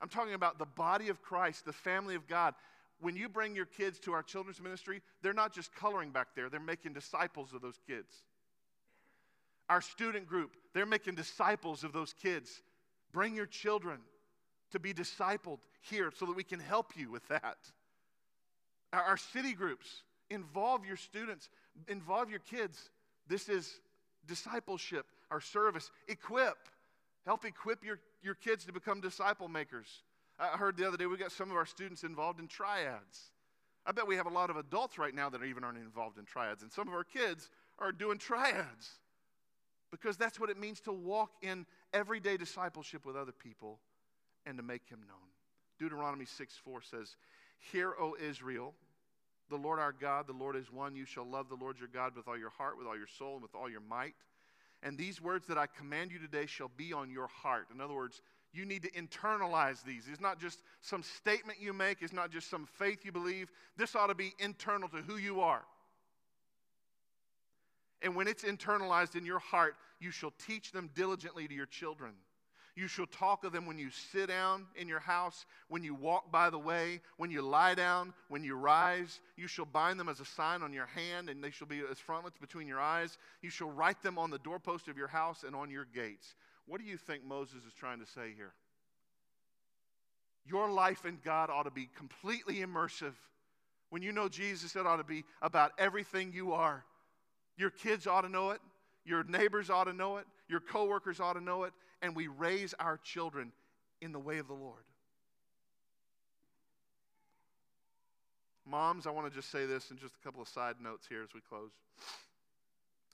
I'm 0.00 0.08
talking 0.08 0.34
about 0.34 0.58
the 0.58 0.64
body 0.64 1.08
of 1.08 1.22
Christ, 1.22 1.64
the 1.64 1.72
family 1.72 2.14
of 2.14 2.26
God. 2.26 2.54
When 3.00 3.16
you 3.16 3.28
bring 3.28 3.54
your 3.54 3.66
kids 3.66 3.98
to 4.00 4.12
our 4.12 4.22
children's 4.22 4.60
ministry, 4.60 5.02
they're 5.22 5.32
not 5.32 5.52
just 5.52 5.74
coloring 5.74 6.10
back 6.10 6.28
there, 6.34 6.48
they're 6.48 6.60
making 6.60 6.94
disciples 6.94 7.52
of 7.52 7.60
those 7.60 7.78
kids. 7.86 8.24
Our 9.68 9.80
student 9.80 10.26
group, 10.26 10.52
they're 10.74 10.86
making 10.86 11.14
disciples 11.14 11.84
of 11.84 11.92
those 11.92 12.12
kids. 12.12 12.62
Bring 13.12 13.34
your 13.34 13.46
children 13.46 13.98
to 14.72 14.78
be 14.78 14.92
discipled 14.92 15.58
here 15.80 16.12
so 16.14 16.26
that 16.26 16.36
we 16.36 16.42
can 16.42 16.60
help 16.60 16.96
you 16.96 17.10
with 17.10 17.26
that. 17.28 17.56
Our, 18.92 19.16
city 19.16 19.54
groups, 19.54 20.02
involve 20.30 20.84
your 20.84 20.96
students, 20.96 21.48
involve 21.88 22.30
your 22.30 22.40
kids. 22.40 22.90
This 23.26 23.48
is 23.48 23.80
discipleship, 24.26 25.06
our 25.30 25.40
service. 25.40 25.90
Equip. 26.08 26.56
Help 27.24 27.44
equip 27.44 27.84
your, 27.84 27.98
your 28.22 28.34
kids 28.34 28.64
to 28.66 28.72
become 28.72 29.00
disciple 29.00 29.48
makers. 29.48 30.02
I 30.38 30.56
heard 30.56 30.76
the 30.76 30.86
other 30.86 30.96
day 30.96 31.06
we 31.06 31.16
got 31.16 31.32
some 31.32 31.50
of 31.50 31.56
our 31.56 31.66
students 31.66 32.04
involved 32.04 32.38
in 32.38 32.48
triads. 32.48 33.30
I 33.86 33.92
bet 33.92 34.06
we 34.06 34.16
have 34.16 34.26
a 34.26 34.30
lot 34.30 34.50
of 34.50 34.56
adults 34.56 34.98
right 34.98 35.14
now 35.14 35.30
that 35.30 35.42
even 35.42 35.64
aren't 35.64 35.78
involved 35.78 36.18
in 36.18 36.24
triads, 36.24 36.62
and 36.62 36.72
some 36.72 36.88
of 36.88 36.94
our 36.94 37.04
kids 37.04 37.50
are 37.78 37.92
doing 37.92 38.18
triads 38.18 38.98
because 40.00 40.16
that's 40.16 40.40
what 40.40 40.50
it 40.50 40.58
means 40.58 40.80
to 40.80 40.92
walk 40.92 41.30
in 41.42 41.66
everyday 41.92 42.36
discipleship 42.36 43.06
with 43.06 43.16
other 43.16 43.32
people 43.32 43.78
and 44.46 44.56
to 44.56 44.62
make 44.62 44.88
him 44.88 45.00
known. 45.06 45.16
Deuteronomy 45.78 46.24
6 46.24 46.54
4 46.64 46.82
says, 46.82 47.16
Hear, 47.72 47.94
O 48.00 48.16
Israel, 48.20 48.74
the 49.50 49.56
Lord 49.56 49.78
our 49.78 49.92
God, 49.92 50.26
the 50.26 50.32
Lord 50.32 50.56
is 50.56 50.72
one. 50.72 50.96
You 50.96 51.04
shall 51.04 51.26
love 51.26 51.48
the 51.48 51.54
Lord 51.54 51.78
your 51.78 51.88
God 51.88 52.16
with 52.16 52.28
all 52.28 52.38
your 52.38 52.50
heart, 52.50 52.78
with 52.78 52.86
all 52.86 52.96
your 52.96 53.06
soul, 53.06 53.34
and 53.34 53.42
with 53.42 53.54
all 53.54 53.68
your 53.68 53.80
might. 53.80 54.14
And 54.82 54.98
these 54.98 55.20
words 55.20 55.46
that 55.46 55.56
I 55.56 55.66
command 55.66 56.12
you 56.12 56.18
today 56.18 56.46
shall 56.46 56.70
be 56.76 56.92
on 56.92 57.10
your 57.10 57.28
heart. 57.28 57.68
In 57.74 57.80
other 57.80 57.94
words, 57.94 58.20
you 58.52 58.64
need 58.64 58.82
to 58.82 58.90
internalize 58.90 59.82
these. 59.82 60.04
It's 60.10 60.20
not 60.20 60.38
just 60.38 60.62
some 60.80 61.02
statement 61.02 61.58
you 61.60 61.72
make, 61.72 62.02
it's 62.02 62.12
not 62.12 62.30
just 62.30 62.50
some 62.50 62.66
faith 62.78 63.04
you 63.04 63.12
believe. 63.12 63.50
This 63.76 63.96
ought 63.96 64.08
to 64.08 64.14
be 64.14 64.34
internal 64.38 64.88
to 64.90 64.98
who 64.98 65.16
you 65.16 65.40
are. 65.40 65.62
And 68.04 68.14
when 68.14 68.28
it's 68.28 68.44
internalized 68.44 69.16
in 69.16 69.24
your 69.24 69.38
heart, 69.38 69.76
you 69.98 70.10
shall 70.10 70.32
teach 70.46 70.72
them 70.72 70.90
diligently 70.94 71.48
to 71.48 71.54
your 71.54 71.66
children. 71.66 72.12
You 72.76 72.86
shall 72.86 73.06
talk 73.06 73.44
of 73.44 73.52
them 73.52 73.66
when 73.66 73.78
you 73.78 73.88
sit 73.90 74.26
down 74.26 74.66
in 74.76 74.88
your 74.88 75.00
house, 75.00 75.46
when 75.68 75.82
you 75.82 75.94
walk 75.94 76.30
by 76.30 76.50
the 76.50 76.58
way, 76.58 77.00
when 77.16 77.30
you 77.30 77.40
lie 77.40 77.74
down, 77.74 78.12
when 78.28 78.44
you 78.44 78.56
rise. 78.56 79.20
You 79.36 79.46
shall 79.46 79.64
bind 79.64 79.98
them 79.98 80.10
as 80.10 80.20
a 80.20 80.24
sign 80.24 80.62
on 80.62 80.72
your 80.72 80.86
hand, 80.86 81.30
and 81.30 81.42
they 81.42 81.50
shall 81.50 81.66
be 81.66 81.80
as 81.90 81.98
frontlets 81.98 82.36
between 82.36 82.68
your 82.68 82.80
eyes. 82.80 83.16
You 83.40 83.48
shall 83.48 83.70
write 83.70 84.02
them 84.02 84.18
on 84.18 84.30
the 84.30 84.38
doorpost 84.38 84.88
of 84.88 84.98
your 84.98 85.08
house 85.08 85.42
and 85.42 85.56
on 85.56 85.70
your 85.70 85.86
gates. 85.86 86.34
What 86.66 86.80
do 86.80 86.86
you 86.86 86.98
think 86.98 87.24
Moses 87.24 87.64
is 87.64 87.72
trying 87.72 88.00
to 88.00 88.06
say 88.06 88.34
here? 88.36 88.52
Your 90.44 90.70
life 90.70 91.06
in 91.06 91.20
God 91.24 91.48
ought 91.48 91.62
to 91.62 91.70
be 91.70 91.88
completely 91.96 92.56
immersive. 92.56 93.14
When 93.88 94.02
you 94.02 94.12
know 94.12 94.28
Jesus, 94.28 94.76
it 94.76 94.84
ought 94.84 94.96
to 94.96 95.04
be 95.04 95.24
about 95.40 95.72
everything 95.78 96.32
you 96.34 96.52
are. 96.52 96.84
Your 97.56 97.70
kids 97.70 98.06
ought 98.06 98.22
to 98.22 98.28
know 98.28 98.50
it. 98.50 98.60
Your 99.04 99.24
neighbors 99.24 99.70
ought 99.70 99.84
to 99.84 99.92
know 99.92 100.16
it. 100.16 100.26
Your 100.48 100.60
coworkers 100.60 101.20
ought 101.20 101.34
to 101.34 101.40
know 101.40 101.64
it. 101.64 101.72
And 102.02 102.16
we 102.16 102.26
raise 102.26 102.74
our 102.78 102.98
children 102.98 103.52
in 104.00 104.12
the 104.12 104.18
way 104.18 104.38
of 104.38 104.48
the 104.48 104.54
Lord. 104.54 104.84
Moms, 108.66 109.06
I 109.06 109.10
want 109.10 109.28
to 109.28 109.34
just 109.34 109.50
say 109.50 109.66
this 109.66 109.90
and 109.90 109.98
just 109.98 110.14
a 110.14 110.24
couple 110.24 110.40
of 110.40 110.48
side 110.48 110.76
notes 110.82 111.06
here 111.08 111.22
as 111.22 111.34
we 111.34 111.40
close. 111.40 111.70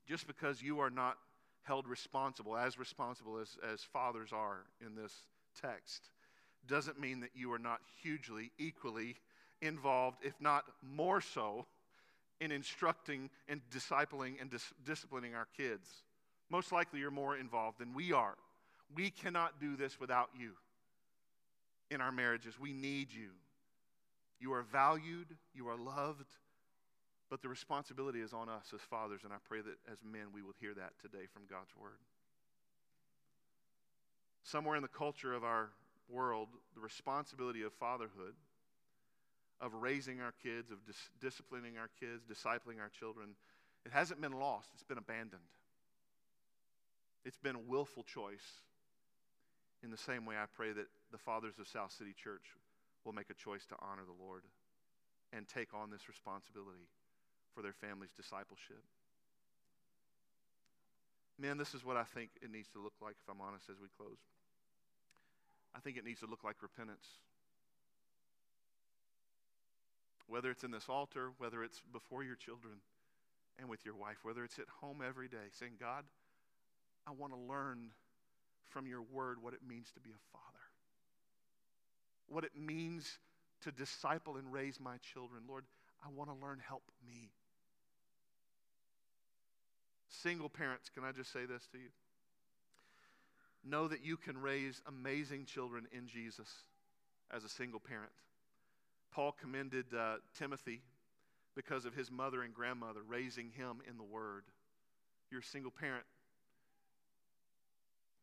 Just 0.06 0.26
because 0.26 0.62
you 0.62 0.80
are 0.80 0.90
not 0.90 1.18
held 1.64 1.86
responsible, 1.86 2.56
as 2.56 2.78
responsible 2.78 3.38
as, 3.38 3.56
as 3.70 3.82
fathers 3.82 4.30
are 4.32 4.64
in 4.84 4.94
this 4.94 5.12
text, 5.60 6.10
doesn't 6.66 7.00
mean 7.00 7.20
that 7.20 7.30
you 7.34 7.52
are 7.52 7.58
not 7.58 7.80
hugely, 8.02 8.52
equally 8.58 9.16
involved, 9.60 10.18
if 10.22 10.34
not 10.40 10.64
more 10.82 11.20
so, 11.20 11.66
in 12.40 12.52
instructing 12.52 13.30
and 13.48 13.60
discipling 13.70 14.40
and 14.40 14.50
dis- 14.50 14.72
disciplining 14.84 15.34
our 15.34 15.46
kids. 15.56 15.88
Most 16.48 16.72
likely, 16.72 17.00
you're 17.00 17.10
more 17.10 17.36
involved 17.36 17.78
than 17.78 17.94
we 17.94 18.12
are. 18.12 18.34
We 18.94 19.10
cannot 19.10 19.60
do 19.60 19.76
this 19.76 20.00
without 20.00 20.30
you 20.36 20.52
in 21.90 22.00
our 22.00 22.10
marriages. 22.10 22.58
We 22.58 22.72
need 22.72 23.12
you. 23.12 23.30
You 24.40 24.52
are 24.54 24.62
valued, 24.62 25.36
you 25.54 25.68
are 25.68 25.76
loved, 25.76 26.26
but 27.28 27.42
the 27.42 27.48
responsibility 27.48 28.20
is 28.20 28.32
on 28.32 28.48
us 28.48 28.72
as 28.74 28.80
fathers, 28.80 29.20
and 29.22 29.32
I 29.32 29.36
pray 29.46 29.60
that 29.60 29.76
as 29.90 29.98
men 30.02 30.32
we 30.34 30.42
will 30.42 30.54
hear 30.60 30.72
that 30.74 30.92
today 31.00 31.26
from 31.32 31.42
God's 31.48 31.76
Word. 31.80 32.00
Somewhere 34.42 34.76
in 34.76 34.82
the 34.82 34.88
culture 34.88 35.34
of 35.34 35.44
our 35.44 35.68
world, 36.08 36.48
the 36.74 36.80
responsibility 36.80 37.62
of 37.62 37.72
fatherhood 37.74 38.34
of 39.60 39.74
raising 39.74 40.20
our 40.20 40.32
kids, 40.42 40.70
of 40.70 40.84
dis- 40.86 41.10
disciplining 41.20 41.76
our 41.78 41.90
kids, 42.00 42.22
discipling 42.24 42.80
our 42.80 42.88
children, 42.88 43.36
it 43.84 43.92
hasn't 43.92 44.20
been 44.20 44.32
lost, 44.32 44.68
it's 44.74 44.82
been 44.82 44.98
abandoned. 44.98 45.42
It's 47.24 47.38
been 47.38 47.56
a 47.56 47.64
willful 47.68 48.02
choice. 48.02 48.64
In 49.82 49.90
the 49.90 49.98
same 49.98 50.24
way, 50.24 50.36
I 50.36 50.46
pray 50.56 50.72
that 50.72 50.86
the 51.12 51.18
fathers 51.18 51.54
of 51.58 51.68
South 51.68 51.92
City 51.92 52.14
Church 52.16 52.44
will 53.04 53.12
make 53.12 53.30
a 53.30 53.34
choice 53.34 53.64
to 53.66 53.76
honor 53.80 54.04
the 54.04 54.24
Lord 54.24 54.42
and 55.32 55.46
take 55.46 55.72
on 55.74 55.90
this 55.90 56.08
responsibility 56.08 56.88
for 57.54 57.62
their 57.62 57.72
family's 57.72 58.12
discipleship. 58.16 58.82
Men, 61.38 61.56
this 61.56 61.74
is 61.74 61.84
what 61.84 61.96
I 61.96 62.04
think 62.04 62.30
it 62.42 62.50
needs 62.52 62.68
to 62.76 62.78
look 62.78 62.92
like, 63.00 63.16
if 63.20 63.28
I'm 63.30 63.40
honest, 63.40 63.68
as 63.70 63.80
we 63.80 63.88
close. 63.96 64.20
I 65.74 65.80
think 65.80 65.96
it 65.96 66.04
needs 66.04 66.20
to 66.20 66.26
look 66.26 66.44
like 66.44 66.56
repentance 66.60 67.06
whether 70.30 70.50
it's 70.50 70.62
in 70.64 70.70
this 70.70 70.88
altar, 70.88 71.30
whether 71.38 71.62
it's 71.64 71.82
before 71.92 72.22
your 72.22 72.36
children 72.36 72.74
and 73.58 73.68
with 73.68 73.84
your 73.84 73.94
wife, 73.94 74.18
whether 74.22 74.44
it's 74.44 74.58
at 74.58 74.66
home 74.80 75.02
every 75.06 75.28
day, 75.28 75.50
saying, 75.58 75.72
God, 75.78 76.04
I 77.06 77.10
want 77.10 77.32
to 77.32 77.38
learn 77.38 77.90
from 78.68 78.86
your 78.86 79.02
word 79.02 79.42
what 79.42 79.52
it 79.52 79.60
means 79.66 79.90
to 79.94 80.00
be 80.00 80.10
a 80.10 80.22
father, 80.32 80.44
what 82.28 82.44
it 82.44 82.52
means 82.56 83.18
to 83.62 83.72
disciple 83.72 84.36
and 84.36 84.52
raise 84.52 84.78
my 84.78 84.96
children. 85.12 85.42
Lord, 85.48 85.64
I 86.04 86.08
want 86.14 86.30
to 86.30 86.46
learn, 86.46 86.60
help 86.66 86.84
me. 87.06 87.32
Single 90.08 90.48
parents, 90.48 90.90
can 90.94 91.04
I 91.04 91.12
just 91.12 91.32
say 91.32 91.44
this 91.44 91.66
to 91.72 91.78
you? 91.78 91.90
Know 93.64 93.88
that 93.88 94.04
you 94.04 94.16
can 94.16 94.38
raise 94.38 94.80
amazing 94.86 95.44
children 95.44 95.86
in 95.92 96.06
Jesus 96.06 96.48
as 97.30 97.44
a 97.44 97.48
single 97.48 97.80
parent. 97.80 98.12
Paul 99.12 99.32
commended 99.32 99.86
uh, 99.96 100.16
Timothy 100.38 100.82
because 101.56 101.84
of 101.84 101.94
his 101.94 102.10
mother 102.10 102.42
and 102.42 102.54
grandmother 102.54 103.00
raising 103.06 103.50
him 103.50 103.78
in 103.88 103.96
the 103.96 104.04
Word. 104.04 104.44
You're 105.30 105.40
a 105.40 105.44
single 105.44 105.70
parent. 105.70 106.04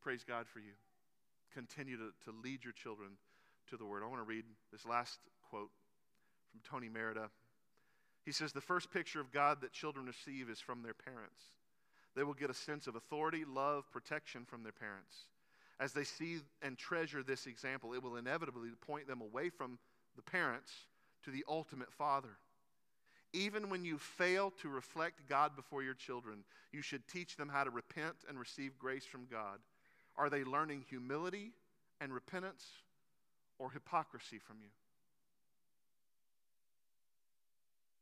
Praise 0.02 0.24
God 0.24 0.48
for 0.48 0.60
you. 0.60 0.74
Continue 1.54 1.98
to, 1.98 2.12
to 2.26 2.32
lead 2.44 2.64
your 2.64 2.74
children 2.74 3.12
to 3.70 3.78
the 3.78 3.86
Word. 3.86 4.04
I 4.04 4.08
want 4.08 4.22
to 4.22 4.28
read 4.28 4.46
this 4.72 4.86
last 4.86 5.20
quote 5.50 5.72
from 6.52 6.62
Tony 6.70 6.90
Merida. 6.90 7.30
He 8.24 8.32
says, 8.32 8.54
The 8.54 8.62
first 8.62 8.92
picture 8.92 9.20
of 9.20 9.32
God 9.32 9.62
that 9.62 9.72
children 9.72 10.06
receive 10.06 10.50
is 10.50 10.60
from 10.60 10.84
their 10.84 10.94
parents. 10.94 11.42
They 12.16 12.24
will 12.24 12.34
get 12.34 12.50
a 12.50 12.54
sense 12.54 12.88
of 12.88 12.96
authority, 12.96 13.44
love, 13.46 13.84
protection 13.92 14.46
from 14.46 14.64
their 14.64 14.72
parents. 14.72 15.16
As 15.80 15.94
they 15.94 16.04
see 16.04 16.40
and 16.62 16.78
treasure 16.78 17.22
this 17.22 17.46
example, 17.46 17.94
it 17.94 18.02
will 18.02 18.16
inevitably 18.16 18.70
point 18.82 19.08
them 19.08 19.22
away 19.22 19.50
from 19.50 19.78
the 20.18 20.22
parents, 20.22 20.72
to 21.24 21.32
the 21.32 21.46
ultimate 21.48 21.94
father. 21.94 22.38
Even 23.34 23.70
when 23.70 23.86
you 23.86 23.98
fail 23.98 24.52
to 24.62 24.70
reflect 24.70 25.28
God 25.30 25.56
before 25.56 25.84
your 25.84 25.94
children, 25.94 26.44
you 26.72 26.82
should 26.82 27.08
teach 27.08 27.38
them 27.38 27.50
how 27.50 27.64
to 27.64 27.70
repent 27.70 28.16
and 28.28 28.40
receive 28.40 28.78
grace 28.80 29.06
from 29.06 29.28
God. 29.30 29.60
Are 30.18 30.30
they 30.30 30.44
learning 30.44 30.86
humility 30.90 31.52
and 32.02 32.14
repentance 32.14 32.66
or 33.60 33.72
hypocrisy 33.72 34.40
from 34.40 34.58
you? 34.62 34.70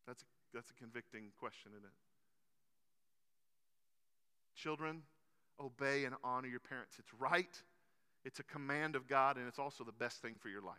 That's 0.08 0.22
a, 0.22 0.26
that's 0.54 0.70
a 0.70 0.74
convicting 0.76 1.32
question, 1.40 1.72
isn't 1.74 1.84
it? 1.84 1.92
Children, 4.56 5.02
obey 5.60 6.06
and 6.06 6.16
honor 6.24 6.48
your 6.48 6.60
parents. 6.60 6.96
It's 7.00 7.14
right, 7.20 7.62
it's 8.24 8.40
a 8.40 8.44
command 8.44 8.96
of 8.96 9.08
God, 9.08 9.38
and 9.38 9.48
it's 9.48 9.60
also 9.60 9.84
the 9.84 9.92
best 9.92 10.22
thing 10.22 10.36
for 10.40 10.50
your 10.50 10.62
life. 10.62 10.76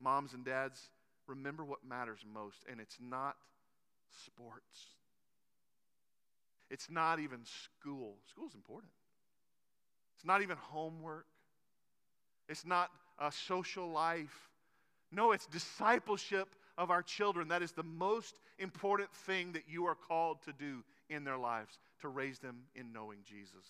Moms 0.00 0.34
and 0.34 0.44
dads, 0.44 0.90
remember 1.26 1.64
what 1.64 1.78
matters 1.88 2.20
most, 2.32 2.64
and 2.70 2.80
it's 2.80 2.98
not 3.00 3.36
sports. 4.26 4.88
It's 6.70 6.90
not 6.90 7.20
even 7.20 7.40
school. 7.44 8.16
School's 8.30 8.54
important. 8.54 8.92
It's 10.16 10.24
not 10.24 10.42
even 10.42 10.56
homework. 10.56 11.26
It's 12.48 12.66
not 12.66 12.90
a 13.18 13.30
social 13.30 13.90
life. 13.90 14.50
No, 15.12 15.32
it's 15.32 15.46
discipleship 15.46 16.48
of 16.76 16.90
our 16.90 17.02
children, 17.02 17.48
that 17.48 17.62
is 17.62 17.72
the 17.72 17.84
most 17.84 18.40
important 18.58 19.12
thing 19.12 19.52
that 19.52 19.62
you 19.68 19.86
are 19.86 19.94
called 19.94 20.42
to 20.42 20.52
do 20.52 20.82
in 21.08 21.24
their 21.24 21.38
lives, 21.38 21.78
to 22.00 22.08
raise 22.08 22.38
them 22.38 22.56
in 22.74 22.92
knowing 22.92 23.18
Jesus 23.24 23.66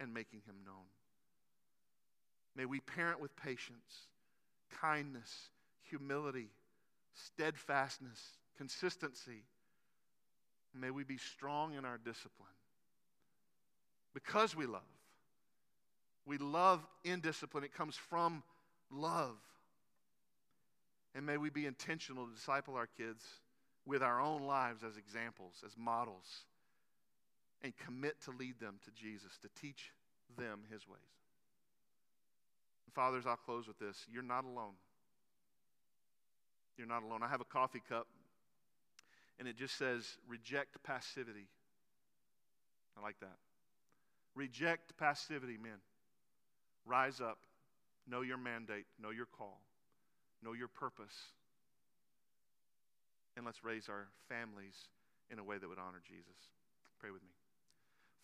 and 0.00 0.12
making 0.14 0.40
him 0.46 0.54
known. 0.64 0.86
May 2.56 2.64
we 2.64 2.80
parent 2.80 3.20
with 3.20 3.36
patience, 3.36 4.06
kindness, 4.80 5.48
humility, 5.82 6.48
steadfastness, 7.14 8.20
consistency. 8.56 9.44
May 10.74 10.90
we 10.90 11.04
be 11.04 11.18
strong 11.18 11.74
in 11.74 11.84
our 11.84 11.98
discipline 11.98 12.48
because 14.14 14.54
we 14.54 14.66
love. 14.66 14.82
We 16.26 16.38
love 16.38 16.86
in 17.04 17.20
discipline, 17.20 17.64
it 17.64 17.74
comes 17.74 17.96
from 17.96 18.42
love. 18.90 19.36
And 21.14 21.24
may 21.24 21.38
we 21.38 21.50
be 21.50 21.66
intentional 21.66 22.26
to 22.26 22.34
disciple 22.34 22.74
our 22.74 22.88
kids 22.98 23.24
with 23.86 24.02
our 24.02 24.20
own 24.20 24.42
lives 24.42 24.84
as 24.84 24.98
examples, 24.98 25.62
as 25.64 25.72
models, 25.76 26.44
and 27.62 27.72
commit 27.78 28.20
to 28.24 28.30
lead 28.30 28.60
them 28.60 28.78
to 28.84 28.90
Jesus, 28.90 29.38
to 29.42 29.48
teach 29.60 29.90
them 30.36 30.60
his 30.70 30.86
ways. 30.86 31.00
Fathers, 32.94 33.24
I'll 33.26 33.36
close 33.36 33.66
with 33.66 33.78
this. 33.78 34.06
You're 34.12 34.22
not 34.22 34.44
alone. 34.44 34.74
You're 36.76 36.86
not 36.86 37.02
alone. 37.02 37.22
I 37.22 37.28
have 37.28 37.40
a 37.40 37.44
coffee 37.44 37.82
cup, 37.88 38.06
and 39.38 39.48
it 39.48 39.56
just 39.56 39.76
says, 39.76 40.04
reject 40.28 40.82
passivity. 40.84 41.48
I 42.96 43.02
like 43.02 43.18
that. 43.20 43.36
Reject 44.34 44.96
passivity, 44.96 45.56
men. 45.60 45.78
Rise 46.86 47.20
up. 47.20 47.38
Know 48.08 48.22
your 48.22 48.38
mandate. 48.38 48.86
Know 49.00 49.10
your 49.10 49.26
call. 49.26 49.60
Know 50.42 50.52
your 50.52 50.68
purpose. 50.68 51.14
And 53.36 53.44
let's 53.44 53.62
raise 53.64 53.88
our 53.88 54.06
families 54.28 54.74
in 55.30 55.38
a 55.38 55.44
way 55.44 55.58
that 55.58 55.68
would 55.68 55.78
honor 55.78 56.00
Jesus. 56.06 56.36
Pray 56.98 57.10
with 57.10 57.22
me. 57.22 57.28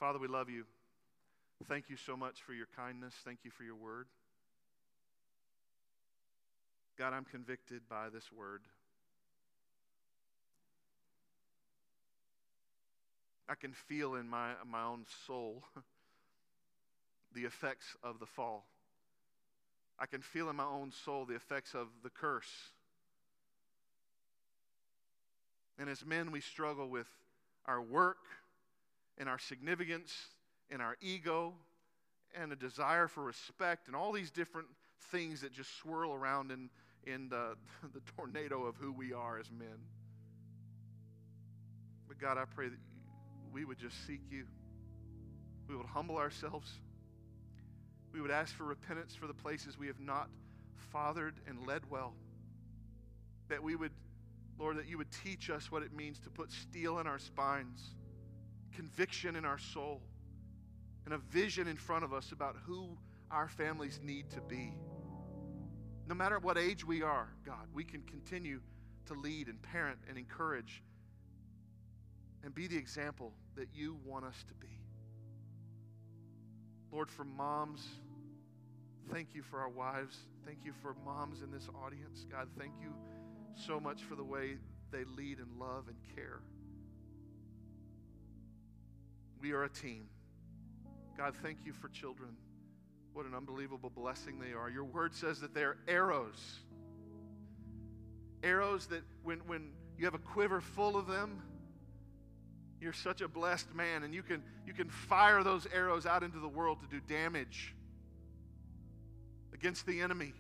Father, 0.01 0.19
we 0.19 0.29
love 0.29 0.49
you. 0.49 0.65
Thank 1.69 1.89
you 1.89 1.97
so 1.97 2.17
much 2.17 2.43
for 2.43 2.53
your 2.53 2.67
kindness. 2.77 3.15
Thank 3.25 3.41
you 3.45 3.51
for 3.51 3.63
your 3.63 3.77
word. 3.77 4.07
God, 6.97 7.13
I'm 7.13 7.25
convicted 7.25 7.83
by 7.89 8.09
this 8.09 8.31
word. 8.31 8.63
I 13.49 13.57
can 13.57 13.73
feel 13.73 14.15
in 14.15 14.29
my, 14.29 14.53
my 14.71 14.85
own 14.85 15.05
soul 15.27 15.65
the 17.35 17.45
effects 17.45 17.97
of 18.03 18.21
the 18.21 18.27
fall. 18.27 18.65
I 19.99 20.07
can 20.07 20.23
feel 20.23 20.49
in 20.51 20.57
my 20.57 20.65
own 20.65 20.93
soul 21.05 21.25
the 21.25 21.35
effects 21.35 21.75
of 21.75 21.89
the 22.03 22.11
curse. 22.11 22.71
And 25.79 25.89
as 25.89 26.05
men, 26.07 26.31
we 26.31 26.41
struggle 26.41 26.89
with 26.89 27.09
our 27.67 27.83
work 27.83 28.19
and 29.19 29.29
our 29.29 29.39
significance 29.39 30.15
and 30.71 30.81
our 30.81 30.97
ego 31.01 31.55
and 32.41 32.53
a 32.53 32.57
desire 32.57 33.09
for 33.09 33.25
respect 33.25 33.89
and 33.89 33.97
all 33.97 34.13
these 34.13 34.31
different 34.31 34.69
things 35.11 35.41
that 35.41 35.53
just 35.53 35.77
swirl 35.77 36.13
around 36.13 36.51
in, 36.51 36.71
in 37.07 37.29
the, 37.29 37.57
the 37.95 38.01
tornado 38.17 38.65
of 38.65 38.77
who 38.77 38.93
we 38.93 39.13
are 39.13 39.39
as 39.39 39.51
men. 39.51 39.79
But 42.09 42.19
God, 42.19 42.39
I 42.39 42.45
pray 42.45 42.69
that 42.69 42.79
we 43.53 43.65
would 43.65 43.79
just 43.79 44.07
seek 44.07 44.21
you. 44.31 44.45
We 45.69 45.77
would 45.77 45.87
humble 45.87 46.17
ourselves. 46.17 46.71
We 48.13 48.21
would 48.21 48.31
ask 48.31 48.55
for 48.55 48.65
repentance 48.65 49.15
for 49.15 49.27
the 49.27 49.35
places 49.35 49.79
we 49.79 49.87
have 49.87 50.01
not 50.01 50.29
fathered 50.93 51.35
and 51.47 51.67
led 51.67 51.89
well. 51.91 52.15
That 53.49 53.63
we 53.63 53.77
would, 53.77 53.93
Lord, 54.59 54.79
that 54.79 54.87
you 54.87 54.99
would 54.99 55.11
teach 55.11 55.51
us 55.51 55.71
what 55.71 55.83
it 55.83 55.93
means 55.93 56.19
to 56.21 56.31
put 56.31 56.53
steel 56.53 56.99
in 56.99 57.07
our 57.07 57.19
spines, 57.19 57.95
conviction 58.75 59.37
in 59.37 59.45
our 59.45 59.59
soul, 59.59 60.01
and 61.05 61.15
a 61.15 61.19
vision 61.19 61.69
in 61.69 61.77
front 61.77 62.05
of 62.05 62.13
us 62.13 62.33
about 62.33 62.57
who 62.65 62.97
our 63.31 63.49
families 63.49 64.01
need 64.03 64.31
to 64.31 64.41
be. 64.41 64.75
No 66.07 66.15
matter 66.15 66.39
what 66.39 66.59
age 66.59 66.85
we 66.85 67.03
are, 67.03 67.29
God, 67.47 67.67
we 67.73 67.85
can 67.85 68.03
continue 68.03 68.61
to 69.07 69.15
lead 69.15 69.49
and 69.49 69.61
parent 69.63 69.99
and 70.09 70.19
encourage 70.19 70.83
and 72.43 72.55
be 72.55 72.67
the 72.67 72.77
example 72.77 73.33
that 73.57 73.69
you 73.75 73.97
want 74.05 74.25
us 74.25 74.45
to 74.49 74.55
be. 74.55 74.81
Lord, 76.93 77.11
for 77.11 77.25
moms, 77.25 77.87
thank 79.11 79.35
you 79.35 79.43
for 79.43 79.61
our 79.61 79.69
wives. 79.69 80.17
Thank 80.45 80.59
you 80.65 80.73
for 80.83 80.95
moms 81.05 81.41
in 81.43 81.51
this 81.51 81.69
audience. 81.85 82.27
God, 82.31 82.49
thank 82.59 82.73
you 82.81 82.93
so 83.55 83.81
much 83.81 84.03
for 84.03 84.15
the 84.15 84.25
way 84.25 84.57
they 84.93 85.05
lead 85.17 85.39
and 85.39 85.59
love 85.59 85.89
and 85.89 85.97
care. 86.15 86.41
We 89.41 89.53
are 89.53 89.65
a 89.65 89.69
team. 89.69 90.07
God, 91.17 91.35
thank 91.43 91.59
you 91.65 91.73
for 91.73 91.89
children. 91.89 92.37
What 93.15 93.27
an 93.27 93.35
unbelievable 93.35 93.91
blessing 93.91 94.41
they 94.41 94.53
are. 94.53 94.69
Your 94.69 94.85
word 94.85 95.15
says 95.15 95.41
that 95.41 95.55
they 95.55 95.63
are 95.63 95.77
arrows. 95.87 96.59
Arrows 98.43 98.87
that 98.89 99.03
when, 99.23 99.39
when 99.47 99.71
you 99.97 100.05
have 100.05 100.15
a 100.15 100.19
quiver 100.19 100.61
full 100.61 100.97
of 100.97 101.07
them, 101.07 101.41
you're 102.81 102.93
such 102.93 103.21
a 103.21 103.29
blessed 103.29 103.73
man, 103.73 104.03
and 104.03 104.13
you 104.13 104.25
can, 104.25 104.43
you 104.67 104.75
can 104.75 104.89
fire 104.91 105.45
those 105.45 105.67
arrows 105.73 106.07
out 106.07 106.25
into 106.25 106.41
the 106.41 106.49
world 106.49 106.79
to 106.83 106.89
do 106.89 107.01
damage 107.09 107.73
against 109.55 109.87
the 109.87 110.01
enemy. 110.01 110.35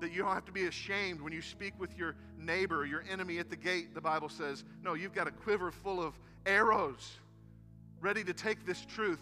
That 0.00 0.12
you 0.12 0.22
don't 0.22 0.32
have 0.32 0.44
to 0.44 0.52
be 0.52 0.66
ashamed 0.66 1.20
when 1.20 1.32
you 1.32 1.42
speak 1.42 1.74
with 1.78 1.98
your 1.98 2.14
neighbor, 2.38 2.86
your 2.86 3.04
enemy 3.10 3.38
at 3.38 3.50
the 3.50 3.56
gate, 3.56 3.94
the 3.94 4.00
Bible 4.00 4.28
says. 4.28 4.62
No, 4.80 4.94
you've 4.94 5.14
got 5.14 5.26
a 5.26 5.32
quiver 5.32 5.72
full 5.72 6.00
of 6.00 6.14
arrows 6.46 7.16
ready 8.00 8.22
to 8.22 8.32
take 8.32 8.64
this 8.64 8.84
truth 8.84 9.20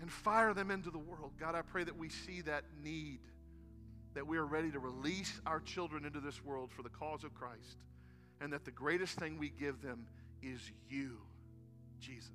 and 0.00 0.10
fire 0.10 0.54
them 0.54 0.70
into 0.70 0.90
the 0.90 0.98
world. 0.98 1.32
God, 1.38 1.54
I 1.54 1.62
pray 1.62 1.84
that 1.84 1.96
we 1.96 2.08
see 2.08 2.40
that 2.42 2.64
need, 2.82 3.20
that 4.14 4.26
we 4.26 4.38
are 4.38 4.46
ready 4.46 4.70
to 4.70 4.78
release 4.78 5.40
our 5.46 5.60
children 5.60 6.04
into 6.04 6.20
this 6.20 6.44
world 6.44 6.70
for 6.72 6.82
the 6.82 6.88
cause 6.88 7.24
of 7.24 7.34
Christ 7.34 7.78
and 8.40 8.52
that 8.52 8.64
the 8.64 8.70
greatest 8.70 9.18
thing 9.18 9.38
we 9.38 9.48
give 9.48 9.82
them 9.82 10.06
is 10.42 10.60
you, 10.88 11.18
Jesus. 12.00 12.30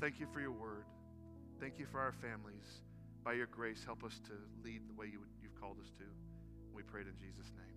Thank 0.00 0.20
you 0.20 0.26
for 0.32 0.40
your 0.40 0.52
word. 0.52 0.84
Thank 1.60 1.78
you 1.78 1.86
for 1.90 2.00
our 2.00 2.12
families. 2.12 2.82
By 3.24 3.32
your 3.32 3.46
grace, 3.46 3.82
help 3.84 4.04
us 4.04 4.20
to 4.26 4.32
lead 4.64 4.82
the 4.88 4.94
way 4.94 5.06
you, 5.06 5.20
you've 5.42 5.60
called 5.60 5.76
us 5.80 5.90
to. 5.98 6.04
We 6.72 6.82
pray 6.82 7.02
it 7.02 7.08
in 7.08 7.18
Jesus' 7.18 7.52
name. 7.56 7.67